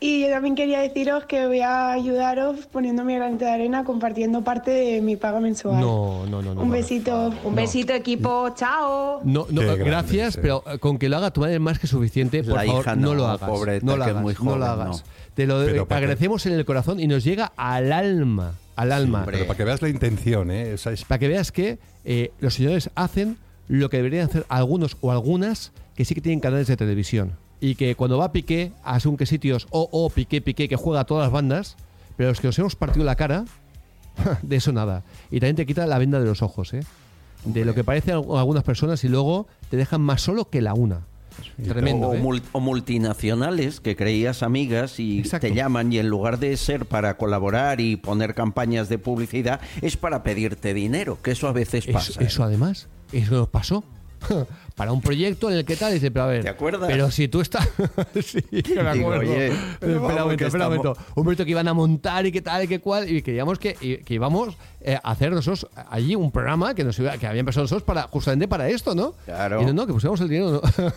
y 0.00 0.22
yo 0.22 0.28
también 0.30 0.54
quería 0.54 0.80
deciros 0.80 1.24
que 1.24 1.46
voy 1.46 1.60
a 1.60 1.90
ayudaros 1.92 2.66
poniendo 2.66 3.04
mi 3.04 3.14
granito 3.16 3.44
de 3.44 3.50
arena 3.50 3.84
compartiendo 3.84 4.42
parte 4.42 4.70
de 4.70 5.00
mi 5.00 5.16
pago 5.16 5.40
mensual. 5.40 5.80
No, 5.80 6.24
no, 6.26 6.40
no, 6.40 6.54
no. 6.54 6.60
Un 6.62 6.68
no. 6.68 6.72
besito. 6.74 7.32
Un 7.44 7.54
besito 7.54 7.92
equipo, 7.92 8.48
chao. 8.54 9.20
No, 9.24 9.46
no, 9.50 9.62
grande, 9.62 9.84
gracias, 9.84 10.34
sí. 10.34 10.40
pero 10.42 10.62
eh, 10.72 10.78
con 10.78 10.98
que 10.98 11.08
lo 11.08 11.16
haga 11.16 11.30
tu 11.32 11.40
madre 11.40 11.54
es 11.54 11.60
más 11.60 11.78
que 11.78 11.86
suficiente. 11.86 12.44
Por 12.44 12.54
La 12.54 12.64
favor, 12.64 12.80
hija 12.82 12.96
no, 12.96 13.08
no, 13.08 13.14
lo 13.14 13.26
hagas. 13.26 13.50
pobreta, 13.50 13.84
no 13.86 13.96
lo 13.96 14.04
hagas, 14.04 14.22
muy 14.22 14.34
no 14.42 14.56
lo 14.56 14.64
hagas. 14.64 14.88
no. 14.88 15.02
Te 15.34 15.46
lo 15.46 15.64
Pero 15.64 15.86
agradecemos 15.90 16.44
en 16.46 16.52
el 16.54 16.64
corazón 16.64 16.98
y 17.00 17.06
nos 17.06 17.22
llega 17.24 17.52
al 17.56 17.92
alma. 17.92 18.54
Al 18.76 18.92
alma. 18.92 19.22
Pero 19.24 19.46
para 19.46 19.56
que 19.56 19.64
veas 19.64 19.82
la 19.82 19.88
intención, 19.88 20.50
¿eh? 20.50 20.72
Esa 20.74 20.92
es- 20.92 21.04
Para 21.04 21.18
que 21.18 21.28
veas 21.28 21.50
que 21.52 21.78
eh, 22.04 22.30
los 22.40 22.54
señores 22.54 22.90
hacen 22.94 23.36
lo 23.68 23.90
que 23.90 23.96
deberían 23.98 24.26
hacer 24.26 24.46
algunos 24.48 24.96
o 25.00 25.10
algunas 25.12 25.72
que 25.96 26.04
sí 26.04 26.14
que 26.14 26.20
tienen 26.20 26.40
canales 26.40 26.66
de 26.68 26.76
televisión. 26.76 27.32
Y 27.60 27.74
que 27.74 27.94
cuando 27.96 28.18
va 28.18 28.32
Piqué 28.32 28.72
a 28.84 29.00
según 29.00 29.16
qué 29.16 29.26
sitios, 29.26 29.66
o 29.70 29.88
o 29.90 30.10
Piqué, 30.10 30.40
Piqué, 30.40 30.68
que 30.68 30.76
juega 30.76 31.00
a 31.00 31.04
todas 31.04 31.24
las 31.24 31.32
bandas, 31.32 31.76
pero 32.16 32.28
los 32.30 32.40
que 32.40 32.46
nos 32.48 32.58
hemos 32.58 32.76
partido 32.76 33.04
la 33.04 33.16
cara, 33.16 33.44
de 34.42 34.56
eso 34.56 34.72
nada. 34.72 35.02
Y 35.30 35.40
también 35.40 35.56
te 35.56 35.66
quita 35.66 35.86
la 35.86 35.98
venda 35.98 36.20
de 36.20 36.26
los 36.26 36.42
ojos, 36.42 36.72
¿eh? 36.74 36.80
De 37.44 37.64
lo 37.64 37.74
que 37.74 37.84
parecen 37.84 38.14
al- 38.14 38.24
algunas 38.38 38.64
personas 38.64 39.02
y 39.04 39.08
luego 39.08 39.46
te 39.70 39.76
dejan 39.76 40.00
más 40.00 40.22
solo 40.22 40.48
que 40.50 40.60
la 40.60 40.74
una. 40.74 41.00
Tremendo, 41.62 42.08
o, 42.08 42.14
¿eh? 42.14 42.20
mul- 42.20 42.42
o 42.50 42.58
multinacionales 42.60 43.78
que 43.80 43.94
creías 43.94 44.42
amigas 44.42 44.98
y 44.98 45.22
te 45.22 45.54
llaman 45.54 45.92
y 45.92 45.98
en 45.98 46.08
lugar 46.08 46.40
de 46.40 46.56
ser 46.56 46.86
para 46.86 47.16
colaborar 47.16 47.80
y 47.80 47.94
poner 47.96 48.34
campañas 48.34 48.88
de 48.88 48.98
publicidad 48.98 49.60
es 49.80 49.96
para 49.96 50.24
pedirte 50.24 50.74
dinero, 50.74 51.18
que 51.22 51.30
eso 51.32 51.46
a 51.46 51.52
veces 51.52 51.84
Eso, 51.86 51.92
pasa. 51.92 52.20
¿eh? 52.20 52.24
eso 52.26 52.42
además, 52.42 52.88
eso 53.12 53.34
nos 53.36 53.48
pasó. 53.48 53.84
Para 54.78 54.92
un 54.92 55.02
proyecto 55.02 55.50
en 55.50 55.56
el 55.58 55.64
que 55.66 55.76
tal, 55.76 55.92
dice, 55.92 56.10
pero 56.10 56.24
a 56.24 56.28
ver. 56.28 56.42
¿Te 56.44 56.48
acuerdas? 56.48 56.88
Pero 56.88 57.10
si 57.10 57.28
tú 57.28 57.40
estás. 57.42 57.68
sí, 58.24 58.40
que 58.62 58.80
me 58.82 58.92
Digo, 58.94 59.12
acuerdo. 59.12 59.32
oye, 59.32 59.46
espera 59.48 59.96
un 59.98 60.02
momento, 60.02 60.36
que 60.36 60.44
espera 60.46 60.68
un 60.68 60.76
momento. 60.76 60.96
Un 61.16 61.24
proyecto 61.24 61.44
que 61.44 61.50
iban 61.50 61.68
a 61.68 61.74
montar 61.74 62.24
y 62.26 62.32
que 62.32 62.40
tal 62.40 62.64
y 62.64 62.68
que 62.68 62.78
cual. 62.80 63.10
Y 63.10 63.20
queríamos 63.22 63.58
que, 63.58 63.76
y- 63.80 63.96
que 63.98 64.14
íbamos 64.14 64.56
eh, 64.80 64.96
a 65.02 65.10
hacer 65.10 65.32
nosotros 65.32 65.66
allí 65.90 66.14
un 66.14 66.30
programa 66.30 66.74
que 66.74 66.84
nos 66.84 66.98
iba, 67.00 67.18
que 67.18 67.26
habían 67.26 67.44
pensado 67.44 67.64
nosotros 67.64 67.82
para, 67.82 68.02
justamente 68.04 68.46
para 68.48 68.68
esto, 68.68 68.94
¿no? 68.94 69.14
Claro. 69.24 69.60
Y 69.60 69.66
no, 69.66 69.72
no, 69.72 69.86
que 69.86 69.92
pusiéramos 69.92 70.20
el 70.20 70.28
dinero, 70.28 70.62
¿no? 70.62 70.92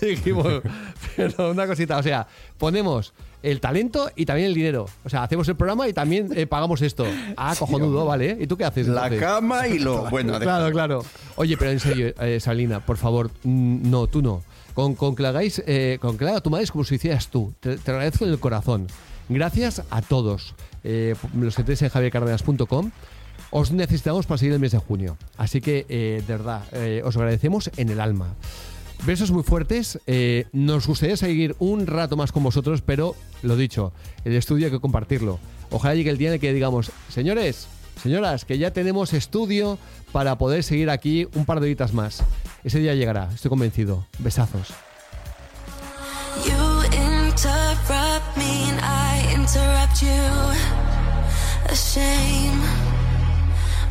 y 0.00 0.06
dijimos, 0.06 0.46
pero 1.16 1.50
una 1.50 1.66
cosita, 1.66 1.98
o 1.98 2.02
sea, 2.04 2.26
ponemos 2.56 3.12
el 3.42 3.60
talento 3.60 4.10
y 4.16 4.24
también 4.26 4.48
el 4.48 4.54
dinero. 4.54 4.86
O 5.04 5.08
sea, 5.08 5.22
hacemos 5.22 5.48
el 5.48 5.56
programa 5.56 5.88
y 5.88 5.92
también 5.92 6.28
eh, 6.34 6.46
pagamos 6.46 6.80
esto. 6.82 7.04
Ah, 7.36 7.54
cojonudo, 7.58 8.04
¿vale? 8.06 8.36
¿Y 8.40 8.46
tú 8.46 8.56
qué 8.56 8.64
haces? 8.64 8.86
La 8.88 9.04
entonces? 9.04 9.20
cama 9.20 9.66
y 9.68 9.78
lo- 9.78 10.04
bueno, 10.10 10.38
claro, 10.38 10.70
claro. 10.72 11.04
Oye, 11.36 11.56
pero 11.56 11.70
en 11.70 11.80
serio, 11.80 12.12
eh, 12.20 12.38
Salina, 12.40 12.80
por 12.80 12.96
favor, 12.96 13.30
mm, 13.42 13.90
no, 13.90 14.06
tú 14.06 14.22
no. 14.22 14.42
Con, 14.74 14.94
con 14.94 15.14
que 15.14 15.22
la 15.22 15.28
hagáis, 15.30 15.62
eh, 15.66 15.98
con 16.00 16.16
que 16.16 16.24
la 16.24 16.30
haga 16.32 16.40
tu 16.40 16.50
madre 16.50 16.64
es 16.64 16.70
como 16.72 16.84
si 16.84 16.94
hicieras 16.94 17.28
tú. 17.28 17.52
Te, 17.60 17.76
te 17.76 17.90
lo 17.90 17.98
agradezco 17.98 18.24
en 18.24 18.30
el 18.30 18.38
corazón. 18.38 18.86
Gracias 19.28 19.82
a 19.90 20.00
todos. 20.02 20.54
Eh, 20.84 21.14
los 21.38 21.54
que 21.56 21.62
tenéis 21.62 21.82
en 21.82 21.88
javiercardenas.com. 21.90 22.90
Os 23.54 23.70
necesitamos 23.70 24.24
para 24.26 24.38
seguir 24.38 24.54
el 24.54 24.60
mes 24.60 24.72
de 24.72 24.78
junio. 24.78 25.18
Así 25.36 25.60
que, 25.60 25.84
eh, 25.90 26.22
de 26.26 26.32
verdad, 26.36 26.62
eh, 26.72 27.02
os 27.04 27.16
agradecemos 27.16 27.70
en 27.76 27.90
el 27.90 28.00
alma. 28.00 28.34
Besos 29.04 29.32
muy 29.32 29.42
fuertes. 29.42 29.98
eh, 30.06 30.46
nos 30.52 30.86
gustaría 30.86 31.16
seguir 31.16 31.56
un 31.58 31.88
rato 31.88 32.16
más 32.16 32.30
con 32.30 32.44
vosotros, 32.44 32.82
pero 32.82 33.16
lo 33.42 33.56
dicho, 33.56 33.92
el 34.24 34.34
estudio 34.34 34.66
hay 34.66 34.72
que 34.72 34.80
compartirlo. 34.80 35.40
Ojalá 35.70 35.96
llegue 35.96 36.10
el 36.10 36.18
día 36.18 36.28
en 36.28 36.34
el 36.34 36.40
que 36.40 36.52
digamos, 36.52 36.92
señores, 37.08 37.66
señoras, 38.00 38.44
que 38.44 38.58
ya 38.58 38.72
tenemos 38.72 39.12
estudio 39.12 39.76
para 40.12 40.38
poder 40.38 40.62
seguir 40.62 40.88
aquí 40.88 41.26
un 41.34 41.46
par 41.46 41.58
de 41.58 41.66
horitas 41.66 41.92
más. 41.92 42.22
Ese 42.62 42.78
día 42.78 42.94
llegará, 42.94 43.28
estoy 43.34 43.48
convencido. 43.48 44.06
Besazos. 44.18 44.72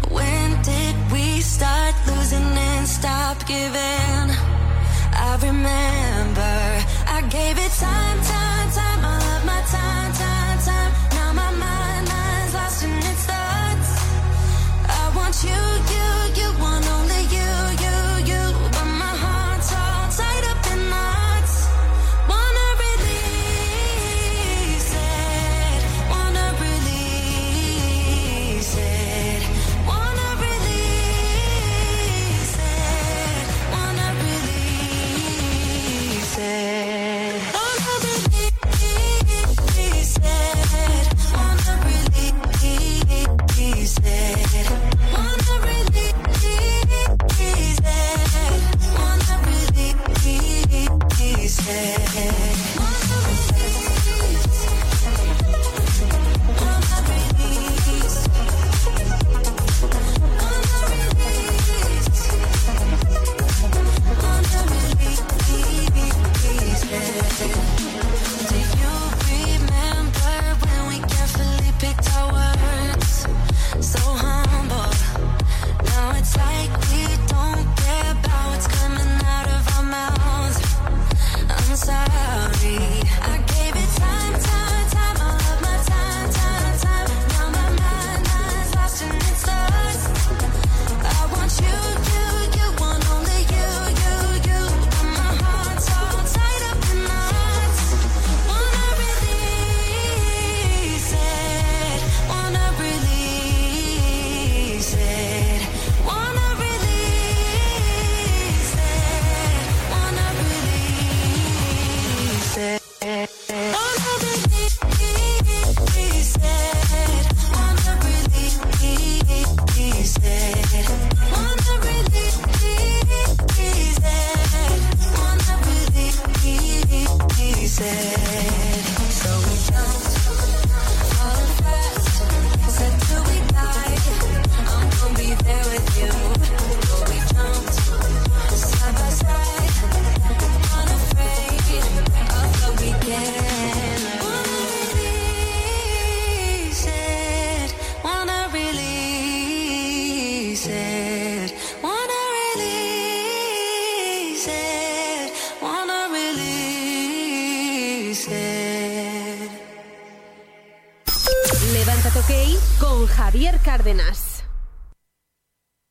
When 0.09 0.61
did 0.61 0.95
we 1.11 1.39
start 1.39 1.95
losing 2.05 2.43
and 2.43 2.85
stop 2.85 3.47
giving? 3.47 4.60
I 5.23 5.35
remember 5.35 6.53
I 7.15 7.21
gave 7.29 7.55
it 7.65 7.71
time, 7.85 8.19
time, 8.33 8.69
time. 8.77 9.01
My 9.45 9.61
time, 9.75 10.11
time, 10.13 10.57
time. 10.67 10.91
Now 11.13 11.33
my 11.33 11.51
mind, 11.63 12.07
mind's 12.09 12.53
lost 12.55 12.83
in 12.83 12.97
its 12.97 13.23
thoughts. 13.29 13.91
I 14.89 15.03
want 15.15 15.35
you, 15.45 15.61
you, 15.93 16.07
you 16.41 16.49
want 16.59 16.70
yeah. 51.91 52.40